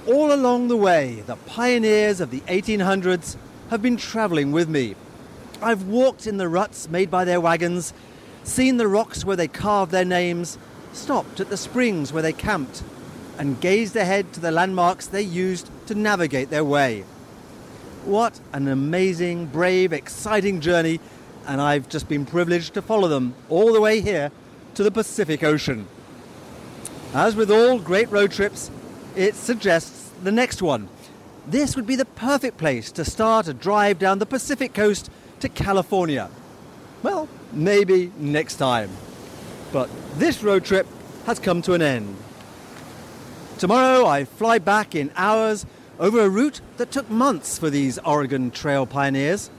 All 0.08 0.32
along 0.32 0.68
the 0.68 0.76
way, 0.76 1.22
the 1.26 1.36
pioneers 1.36 2.20
of 2.20 2.32
the 2.32 2.40
1800s 2.40 3.36
have 3.70 3.80
been 3.80 3.96
travelling 3.96 4.50
with 4.50 4.68
me. 4.68 4.96
I've 5.62 5.84
walked 5.84 6.26
in 6.26 6.36
the 6.38 6.48
ruts 6.48 6.88
made 6.88 7.12
by 7.12 7.24
their 7.24 7.40
wagons, 7.40 7.92
seen 8.42 8.76
the 8.76 8.88
rocks 8.88 9.24
where 9.24 9.36
they 9.36 9.46
carved 9.46 9.92
their 9.92 10.04
names, 10.04 10.58
stopped 10.92 11.38
at 11.38 11.48
the 11.48 11.56
springs 11.56 12.12
where 12.12 12.22
they 12.22 12.32
camped, 12.32 12.82
and 13.38 13.60
gazed 13.60 13.96
ahead 13.96 14.32
to 14.32 14.40
the 14.40 14.50
landmarks 14.50 15.06
they 15.06 15.22
used 15.22 15.70
to 15.86 15.94
navigate 15.94 16.50
their 16.50 16.64
way. 16.64 17.04
What 18.04 18.40
an 18.52 18.68
amazing, 18.68 19.46
brave, 19.46 19.92
exciting 19.92 20.60
journey, 20.60 21.00
and 21.46 21.60
I've 21.60 21.88
just 21.88 22.08
been 22.08 22.26
privileged 22.26 22.74
to 22.74 22.82
follow 22.82 23.08
them 23.08 23.34
all 23.48 23.72
the 23.72 23.80
way 23.80 24.00
here 24.00 24.32
to 24.74 24.82
the 24.82 24.90
Pacific 24.90 25.42
Ocean. 25.42 25.86
As 27.14 27.36
with 27.36 27.50
all 27.50 27.78
great 27.78 28.10
road 28.10 28.32
trips, 28.32 28.70
it 29.16 29.34
suggests 29.34 30.10
the 30.22 30.32
next 30.32 30.60
one. 30.60 30.88
This 31.46 31.76
would 31.76 31.86
be 31.86 31.96
the 31.96 32.04
perfect 32.04 32.58
place 32.58 32.92
to 32.92 33.04
start 33.04 33.48
a 33.48 33.54
drive 33.54 33.98
down 33.98 34.18
the 34.18 34.26
Pacific 34.26 34.74
coast 34.74 35.10
to 35.40 35.48
California. 35.48 36.28
Well, 37.02 37.28
maybe 37.52 38.12
next 38.18 38.56
time. 38.56 38.90
But 39.72 39.88
this 40.16 40.42
road 40.42 40.64
trip 40.64 40.86
has 41.26 41.38
come 41.38 41.62
to 41.62 41.74
an 41.74 41.82
end. 41.82 42.16
Tomorrow 43.58 44.06
I 44.06 44.24
fly 44.24 44.60
back 44.60 44.94
in 44.94 45.10
hours 45.16 45.66
over 45.98 46.20
a 46.20 46.28
route 46.28 46.60
that 46.76 46.92
took 46.92 47.10
months 47.10 47.58
for 47.58 47.70
these 47.70 47.98
Oregon 47.98 48.52
Trail 48.52 48.86
pioneers. 48.86 49.50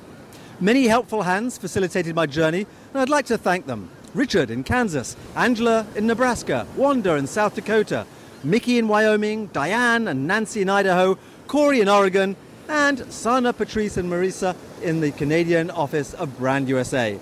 Many 0.62 0.88
helpful 0.88 1.24
hands 1.24 1.58
facilitated 1.58 2.16
my 2.16 2.26
journey, 2.26 2.66
and 2.94 3.02
I'd 3.02 3.10
like 3.10 3.26
to 3.26 3.38
thank 3.38 3.66
them. 3.66 3.90
Richard 4.14 4.52
in 4.52 4.64
Kansas, 4.64 5.18
Angela 5.36 5.86
in 5.98 6.08
Nebraska, 6.08 6.66
Wanda 6.78 7.16
in 7.16 7.28
South 7.28 7.56
Dakota, 7.56 8.08
Mickey 8.42 8.78
in 8.78 8.88
Wyoming, 8.88 9.48
Diane 9.48 10.08
and 10.08 10.26
Nancy 10.26 10.62
in 10.62 10.70
Idaho, 10.70 11.18
Corey 11.48 11.82
in 11.82 11.90
Oregon, 11.90 12.38
and 12.70 13.12
Sana, 13.12 13.52
Patrice, 13.52 13.98
and 13.98 14.10
Marisa 14.10 14.56
in 14.82 15.02
the 15.02 15.12
Canadian 15.12 15.70
office 15.72 16.14
of 16.14 16.38
Brand 16.38 16.70
USA. 16.70 17.20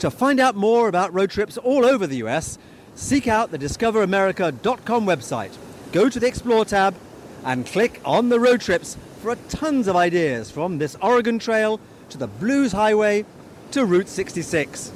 To 0.00 0.10
find 0.10 0.40
out 0.40 0.56
more 0.56 0.88
about 0.88 1.14
road 1.14 1.30
trips 1.30 1.56
all 1.56 1.84
over 1.84 2.08
the 2.08 2.16
US, 2.24 2.58
seek 2.96 3.28
out 3.28 3.52
the 3.52 3.58
discoveramerica.com 3.60 5.06
website. 5.06 5.56
Go 5.94 6.08
to 6.08 6.18
the 6.18 6.26
Explore 6.26 6.64
tab 6.64 6.96
and 7.44 7.64
click 7.64 8.00
on 8.04 8.28
the 8.28 8.40
road 8.40 8.60
trips 8.60 8.96
for 9.22 9.36
tons 9.48 9.86
of 9.86 9.94
ideas 9.94 10.50
from 10.50 10.78
this 10.78 10.96
Oregon 11.00 11.38
Trail 11.38 11.78
to 12.08 12.18
the 12.18 12.26
Blues 12.26 12.72
Highway 12.72 13.24
to 13.70 13.84
Route 13.84 14.08
66. 14.08 14.90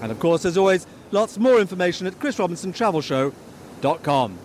And 0.00 0.12
of 0.12 0.20
course, 0.20 0.44
as 0.44 0.56
always, 0.56 0.86
lots 1.10 1.38
more 1.38 1.58
information 1.58 2.06
at 2.06 2.20
chrisrobinsontravelshow.com. 2.20 4.38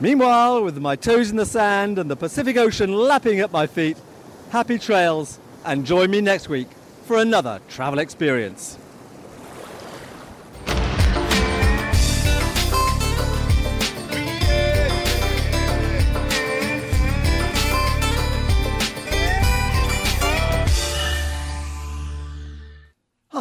Meanwhile, 0.00 0.64
with 0.64 0.78
my 0.78 0.96
toes 0.96 1.30
in 1.30 1.36
the 1.36 1.46
sand 1.46 1.96
and 1.96 2.10
the 2.10 2.16
Pacific 2.16 2.56
Ocean 2.56 2.92
lapping 2.92 3.38
at 3.38 3.52
my 3.52 3.68
feet, 3.68 3.98
happy 4.50 4.80
trails 4.80 5.38
and 5.64 5.86
join 5.86 6.10
me 6.10 6.20
next 6.20 6.48
week 6.48 6.66
for 7.04 7.18
another 7.18 7.60
travel 7.68 8.00
experience. 8.00 8.78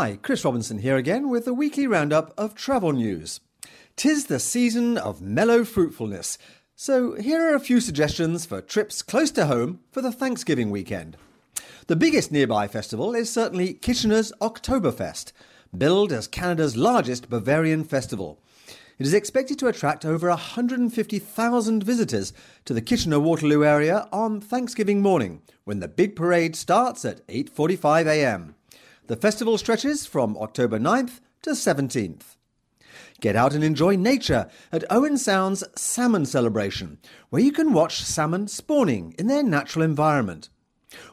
Hi, 0.01 0.17
Chris 0.19 0.43
Robinson 0.43 0.79
here 0.79 0.97
again 0.97 1.29
with 1.29 1.45
a 1.45 1.53
weekly 1.53 1.85
roundup 1.85 2.33
of 2.35 2.55
travel 2.55 2.91
news. 2.91 3.39
Tis 3.95 4.25
the 4.25 4.39
season 4.39 4.97
of 4.97 5.21
mellow 5.21 5.63
fruitfulness, 5.63 6.39
so 6.75 7.13
here 7.13 7.39
are 7.39 7.53
a 7.53 7.59
few 7.59 7.79
suggestions 7.79 8.47
for 8.47 8.61
trips 8.61 9.03
close 9.03 9.29
to 9.29 9.45
home 9.45 9.81
for 9.91 10.01
the 10.01 10.11
Thanksgiving 10.11 10.71
weekend. 10.71 11.17
The 11.85 11.95
biggest 11.95 12.31
nearby 12.31 12.67
festival 12.67 13.13
is 13.13 13.31
certainly 13.31 13.75
Kitchener's 13.75 14.33
Oktoberfest, 14.41 15.33
billed 15.77 16.11
as 16.11 16.27
Canada's 16.27 16.75
largest 16.75 17.29
Bavarian 17.29 17.83
festival. 17.83 18.39
It 18.97 19.05
is 19.05 19.13
expected 19.13 19.59
to 19.59 19.67
attract 19.67 20.03
over 20.03 20.29
150,000 20.29 21.83
visitors 21.83 22.33
to 22.65 22.73
the 22.73 22.81
Kitchener-Waterloo 22.81 23.63
area 23.63 24.07
on 24.11 24.41
Thanksgiving 24.41 25.03
morning, 25.03 25.43
when 25.63 25.79
the 25.79 25.87
big 25.87 26.15
parade 26.15 26.55
starts 26.55 27.05
at 27.05 27.23
8:45 27.27 28.07
a.m. 28.07 28.55
The 29.11 29.17
festival 29.17 29.57
stretches 29.57 30.05
from 30.05 30.37
October 30.37 30.79
9th 30.79 31.19
to 31.41 31.49
17th. 31.49 32.37
Get 33.19 33.35
out 33.35 33.53
and 33.53 33.61
enjoy 33.61 33.97
nature 33.97 34.49
at 34.71 34.85
Owen 34.89 35.17
Sound's 35.17 35.65
Salmon 35.75 36.25
Celebration, 36.25 36.97
where 37.29 37.41
you 37.41 37.51
can 37.51 37.73
watch 37.73 38.03
salmon 38.03 38.47
spawning 38.47 39.13
in 39.19 39.27
their 39.27 39.43
natural 39.43 39.83
environment. 39.83 40.47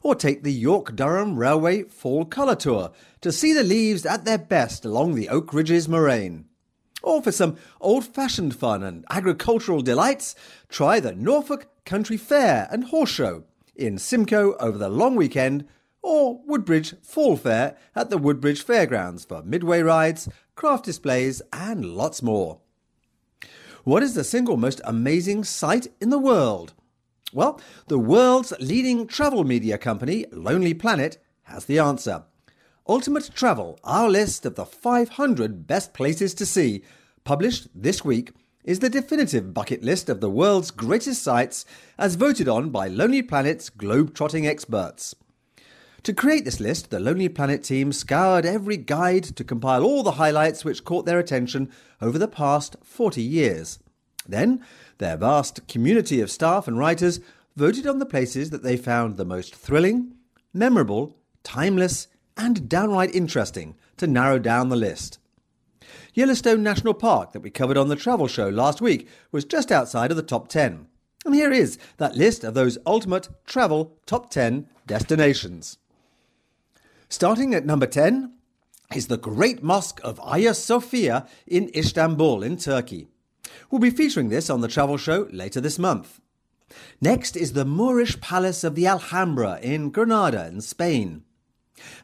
Or 0.01 0.15
take 0.15 0.45
the 0.45 0.53
York 0.53 0.95
Durham 0.95 1.37
Railway 1.37 1.83
Fall 1.83 2.25
Colour 2.25 2.55
Tour 2.55 2.93
to 3.21 3.33
see 3.33 3.53
the 3.53 3.65
leaves 3.65 4.07
at 4.07 4.25
their 4.25 4.39
best 4.39 4.85
along 4.85 5.17
the 5.17 5.29
Oak 5.29 5.53
Ridges 5.53 5.89
moraine. 5.89 6.45
Or 7.03 7.21
for 7.21 7.33
some 7.33 7.57
old 7.81 8.05
fashioned 8.05 8.55
fun 8.55 8.85
and 8.85 9.05
agricultural 9.11 9.83
delights, 9.83 10.37
try 10.69 11.01
the 11.01 11.17
Norfolk 11.17 11.67
County 11.85 12.17
Fair 12.17 12.69
and 12.71 12.85
Horse 12.85 13.11
Show 13.11 13.43
in 13.75 13.99
Simcoe 13.99 14.55
over 14.59 14.79
the 14.79 14.89
long 14.89 15.17
weekend 15.17 15.67
or 16.09 16.41
Woodbridge 16.47 16.95
Fall 17.03 17.37
Fair 17.37 17.77
at 17.95 18.09
the 18.09 18.17
Woodbridge 18.17 18.63
Fairgrounds 18.63 19.27
for 19.27 19.43
midway 19.43 19.83
rides, 19.83 20.27
craft 20.55 20.87
displays, 20.87 21.43
and 21.53 21.85
lots 21.85 22.23
more. 22.23 22.61
What 23.85 24.03
is 24.03 24.15
the 24.15 24.25
single 24.25 24.57
most 24.57 24.81
amazing 24.85 25.45
sight 25.45 25.89
in 26.01 26.09
the 26.09 26.19
world? 26.19 26.73
Well, 27.35 27.61
the 27.89 27.99
world's 27.99 28.55
leading 28.59 29.07
travel 29.07 29.45
media 29.45 29.77
company, 29.77 30.25
Lonely 30.33 30.73
Planet, 30.73 31.19
has 31.43 31.67
the 31.67 31.79
answer. 31.79 32.25
Ultimate 32.89 33.31
Travel, 33.35 33.79
our 33.85 34.09
list 34.09 34.47
of 34.47 34.55
the 34.55 34.65
500 34.65 35.67
best 35.67 35.93
places 35.93 36.33
to 36.37 36.47
see, 36.47 36.85
published 37.25 37.69
this 37.75 38.03
week, 38.03 38.33
is 38.65 38.79
the 38.79 38.89
definitive 38.89 39.53
bucket 39.53 39.83
list 39.83 40.09
of 40.09 40.23
the 40.23 40.31
world's 40.31 40.71
greatest 40.71 41.23
sites 41.23 41.67
as 41.99 42.15
voted 42.15 42.49
on 42.49 42.71
by 42.71 42.89
Lonely 42.89 43.21
Planet's 43.21 43.69
globe-trotting 43.69 44.47
experts. 44.47 45.15
To 46.05 46.15
create 46.15 46.45
this 46.45 46.61
list, 46.61 46.91
the 46.91 47.01
Lonely 47.01 47.29
Planet 47.29 47.63
team 47.63 47.93
scoured 47.93 48.47
every 48.47 48.77
guide 48.77 49.25
to 49.25 49.45
compile 49.45 49.85
all 49.85 50.03
the 50.03 50.13
highlights 50.13 50.65
which 50.65 50.85
caught 50.85 51.07
their 51.07 51.19
attention 51.19 51.71
over 52.01 52.19
the 52.19 52.29
past 52.29 52.77
40 52.83 53.21
years. 53.21 53.79
Then, 54.27 54.65
their 54.99 55.17
vast 55.17 55.67
community 55.67 56.21
of 56.21 56.31
staff 56.31 56.69
and 56.69 56.79
writers 56.79 57.21
voted 57.57 57.87
on 57.87 57.99
the 57.99 58.07
places 58.07 58.51
that 58.51 58.63
they 58.63 58.77
found 58.77 59.17
the 59.17 59.25
most 59.25 59.55
thrilling, 59.55 60.15
memorable, 60.55 61.17
timeless, 61.43 62.07
and 62.37 62.69
downright 62.69 63.15
interesting 63.15 63.75
to 63.97 64.07
narrow 64.07 64.39
down 64.39 64.69
the 64.69 64.77
list. 64.77 65.19
Yellowstone 66.15 66.63
National 66.63 66.95
Park, 66.95 67.33
that 67.33 67.41
we 67.41 67.51
covered 67.51 67.77
on 67.77 67.89
the 67.89 67.97
travel 67.97 68.29
show 68.29 68.49
last 68.49 68.81
week, 68.81 69.09
was 69.33 69.45
just 69.45 69.73
outside 69.73 70.11
of 70.11 70.17
the 70.17 70.23
top 70.23 70.49
10. 70.49 70.87
And 71.25 71.35
here 71.35 71.53
is 71.53 71.79
that 71.97 72.17
list 72.17 72.45
of 72.45 72.55
those 72.55 72.79
ultimate 72.87 73.29
travel 73.45 73.99
top 74.07 74.31
10 74.31 74.69
destinations. 74.87 75.79
Starting 77.11 77.55
at 77.55 77.65
number 77.65 77.87
10 77.87 78.35
is 78.95 79.07
the 79.07 79.17
Great 79.17 79.63
Mosque 79.63 79.99
of 80.05 80.19
Hagia 80.19 80.53
Sophia 80.53 81.27
in 81.47 81.71
Istanbul, 81.75 82.43
in 82.43 82.59
Turkey. 82.59 83.09
We'll 83.71 83.81
be 83.81 83.89
featuring 83.89 84.29
this 84.29 84.51
on 84.51 84.61
the 84.61 84.69
travel 84.69 84.99
show 84.99 85.27
later 85.33 85.59
this 85.59 85.79
month. 85.79 86.21
Next 87.01 87.35
is 87.35 87.55
the 87.55 87.65
Moorish 87.65 88.21
Palace 88.21 88.63
of 88.63 88.75
the 88.75 88.87
Alhambra 88.87 89.59
in 89.63 89.89
Granada, 89.89 90.47
in 90.49 90.61
Spain. 90.61 91.25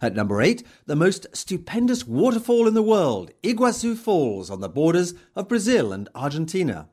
At 0.00 0.14
number 0.14 0.40
8, 0.40 0.62
the 0.86 0.96
most 0.96 1.26
stupendous 1.34 2.06
waterfall 2.06 2.66
in 2.66 2.72
the 2.72 2.82
world, 2.82 3.30
Iguazu 3.42 3.96
Falls, 3.96 4.48
on 4.48 4.60
the 4.60 4.70
borders 4.70 5.12
of 5.36 5.48
Brazil 5.48 5.92
and 5.92 6.08
Argentina. 6.14 6.88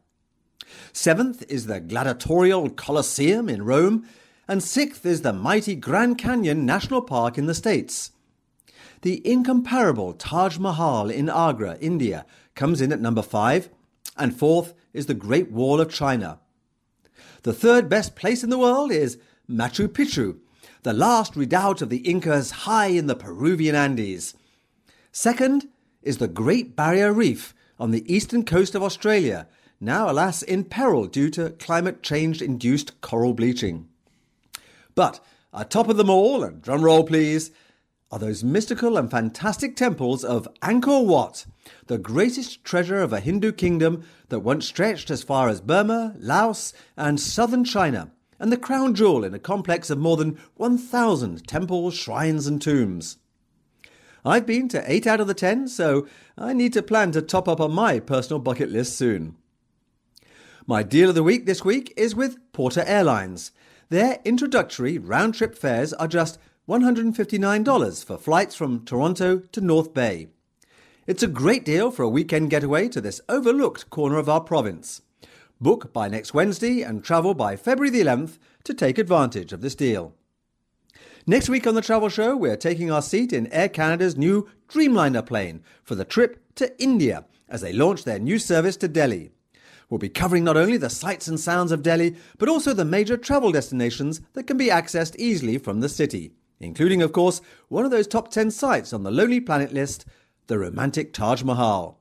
Seventh 0.92 1.50
is 1.50 1.68
the 1.68 1.80
gladiatorial 1.80 2.70
Colosseum 2.72 3.48
in 3.48 3.64
Rome, 3.64 4.06
and 4.48 4.64
sixth 4.64 5.06
is 5.06 5.22
the 5.22 5.34
mighty 5.34 5.76
Grand 5.76 6.18
Canyon 6.18 6.66
National 6.66 7.02
Park 7.02 7.38
in 7.38 7.46
the 7.46 7.54
States. 7.54 8.12
The 9.02 9.26
incomparable 9.28 10.14
Taj 10.14 10.58
Mahal 10.58 11.10
in 11.10 11.30
Agra, 11.30 11.78
India, 11.80 12.26
comes 12.56 12.82
in 12.82 12.92
at 12.92 13.02
number 13.02 13.22
five, 13.22 13.70
and 14.18 14.38
fourth 14.38 14.74
is 14.94 15.06
the 15.06 15.14
Great 15.14 15.52
Wall 15.52 15.80
of 15.80 15.92
China. 15.92 16.40
The 17.44 17.54
third 17.54 17.90
best 17.90 18.16
place 18.16 18.44
in 18.44 18.50
the 18.50 18.60
world 18.60 18.92
is 18.92 19.18
Machu 19.50 19.88
Picchu, 19.88 20.38
the 20.84 20.94
last 20.94 21.36
redoubt 21.36 21.82
of 21.82 21.90
the 21.90 21.98
Incas 22.00 22.52
high 22.52 22.88
in 22.88 23.08
the 23.08 23.16
Peruvian 23.16 23.76
Andes. 23.76 24.36
Second 25.12 25.68
is 26.04 26.18
the 26.18 26.28
Great 26.28 26.76
Barrier 26.76 27.12
Reef 27.12 27.54
on 27.80 27.92
the 27.92 28.14
eastern 28.14 28.46
coast 28.46 28.76
of 28.76 28.84
Australia, 28.84 29.48
now, 29.84 30.12
alas, 30.12 30.44
in 30.44 30.66
peril 30.66 31.08
due 31.08 31.32
to 31.32 31.50
climate 31.52 32.04
change 32.04 32.40
induced 32.40 33.02
coral 33.02 33.34
bleaching. 33.34 33.88
But 34.96 35.20
atop 35.54 35.90
of 35.90 35.98
them 35.98 36.10
all, 36.10 36.44
and 36.44 36.62
drum 36.62 36.84
roll 36.84 37.04
please, 37.04 37.52
are 38.12 38.20
those 38.20 38.44
mystical 38.44 38.98
and 38.98 39.10
fantastic 39.10 39.76
temples 39.76 40.24
of 40.24 40.48
Angkor 40.62 41.06
Wat, 41.06 41.46
the 41.88 41.98
greatest 41.98 42.64
treasure 42.66 43.02
of 43.02 43.14
a 43.14 43.22
Hindu 43.22 43.54
kingdom 43.54 44.04
that 44.28 44.42
once 44.42 44.66
stretched 44.66 45.10
as 45.10 45.24
far 45.24 45.48
as 45.48 45.62
Burma, 45.62 46.16
Laos, 46.20 46.74
and 46.98 47.20
southern 47.20 47.64
China, 47.64 48.12
and 48.38 48.52
the 48.52 48.58
crown 48.58 48.94
jewel 48.96 49.24
in 49.24 49.34
a 49.34 49.40
complex 49.40 49.90
of 49.90 49.98
more 49.98 50.18
than 50.18 50.38
1,000 50.56 51.48
temples, 51.48 51.94
shrines, 51.94 52.48
and 52.48 52.62
tombs. 52.62 53.18
I've 54.26 54.46
been 54.46 54.68
to 54.70 54.92
8 54.92 55.08
out 55.08 55.22
of 55.22 55.28
the 55.28 55.34
10, 55.34 55.70
so 55.70 56.06
I 56.38 56.52
need 56.52 56.74
to 56.74 56.84
plan 56.84 57.12
to 57.14 57.22
top 57.22 57.48
up 57.48 57.62
on 57.62 57.72
my 57.72 58.00
personal 58.00 58.40
bucket 58.40 58.70
list 58.70 58.98
soon. 58.98 59.38
My 60.68 60.84
deal 60.84 61.10
of 61.10 61.16
the 61.16 61.24
week 61.24 61.46
this 61.46 61.66
week 61.66 61.94
is 61.96 62.14
with 62.14 62.38
Porter 62.52 62.84
Airlines. 62.86 63.52
Their 63.92 64.20
introductory 64.24 64.98
round 64.98 65.36
trip 65.36 65.54
fares 65.54 65.92
are 65.92 66.08
just 66.08 66.40
$159 66.66 68.06
for 68.06 68.18
flights 68.18 68.56
from 68.56 68.86
Toronto 68.86 69.40
to 69.40 69.60
North 69.60 69.94
Bay. 69.94 70.30
It's 71.08 71.24
a 71.24 71.28
great 71.28 71.66
deal 71.66 71.92
for 71.92 72.04
a 72.04 72.10
weekend 72.10 72.52
getaway 72.52 72.88
to 72.88 73.02
this 73.02 73.20
overlooked 73.28 73.90
corner 73.90 74.18
of 74.18 74.30
our 74.30 74.40
province. 74.40 75.02
Book 75.60 75.92
by 75.92 76.08
next 76.08 76.34
Wednesday 76.34 76.84
and 76.84 77.04
travel 77.04 77.34
by 77.34 77.58
February 77.58 77.90
the 77.90 78.00
11th 78.00 78.38
to 78.64 78.74
take 78.74 78.98
advantage 78.98 79.52
of 79.52 79.60
this 79.60 79.76
deal. 79.76 80.16
Next 81.28 81.50
week 81.50 81.68
on 81.68 81.76
the 81.76 81.82
Travel 81.82 82.08
Show, 82.08 82.38
we're 82.38 82.56
taking 82.56 82.90
our 82.90 83.02
seat 83.02 83.34
in 83.34 83.52
Air 83.52 83.68
Canada's 83.68 84.16
new 84.16 84.48
Dreamliner 84.70 85.26
plane 85.26 85.66
for 85.84 85.96
the 85.96 86.06
trip 86.06 86.42
to 86.56 86.82
India 86.82 87.26
as 87.50 87.60
they 87.60 87.74
launch 87.74 88.06
their 88.06 88.20
new 88.20 88.40
service 88.40 88.78
to 88.78 88.88
Delhi. 88.88 89.32
We'll 89.92 89.98
be 89.98 90.08
covering 90.08 90.46
not 90.46 90.56
only 90.56 90.78
the 90.78 90.90
sights 90.90 91.28
and 91.28 91.38
sounds 91.38 91.74
of 91.74 91.84
Delhi, 91.84 92.16
but 92.38 92.48
also 92.48 92.74
the 92.74 92.86
major 92.86 93.18
travel 93.18 93.52
destinations 93.52 94.22
that 94.32 94.48
can 94.48 94.56
be 94.56 94.68
accessed 94.68 95.18
easily 95.20 95.58
from 95.58 95.82
the 95.82 95.90
city, 95.90 96.32
including, 96.62 97.02
of 97.02 97.12
course, 97.12 97.42
one 97.68 97.84
of 97.84 97.92
those 97.92 98.08
top 98.08 98.32
10 98.32 98.52
sites 98.52 98.94
on 98.94 99.04
the 99.04 99.12
Lonely 99.12 99.42
Planet 99.42 99.74
list, 99.74 100.06
the 100.48 100.58
romantic 100.58 101.12
Taj 101.12 101.44
Mahal. 101.44 102.00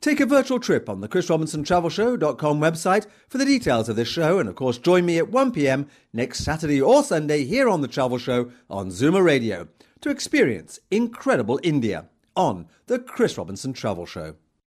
Take 0.00 0.18
a 0.20 0.24
virtual 0.24 0.58
trip 0.58 0.88
on 0.88 1.02
the 1.02 1.08
chrisrobinsontravelshow.com 1.08 2.58
website 2.58 3.04
for 3.28 3.36
the 3.36 3.44
details 3.44 3.90
of 3.90 3.96
this 3.96 4.08
show, 4.08 4.38
and 4.38 4.48
of 4.48 4.54
course, 4.54 4.78
join 4.78 5.04
me 5.04 5.18
at 5.18 5.28
1 5.28 5.52
pm 5.52 5.88
next 6.14 6.42
Saturday 6.42 6.80
or 6.80 7.02
Sunday 7.02 7.44
here 7.44 7.68
on 7.68 7.82
the 7.82 7.88
Travel 7.88 8.16
Show 8.16 8.50
on 8.70 8.88
Zoomer 8.88 9.22
Radio 9.22 9.68
to 10.00 10.08
experience 10.08 10.78
incredible 10.90 11.60
India 11.62 12.06
on 12.34 12.66
the 12.86 12.98
Chris 12.98 13.36
Robinson 13.36 13.74
Travel 13.74 14.06
Show. 14.06 14.36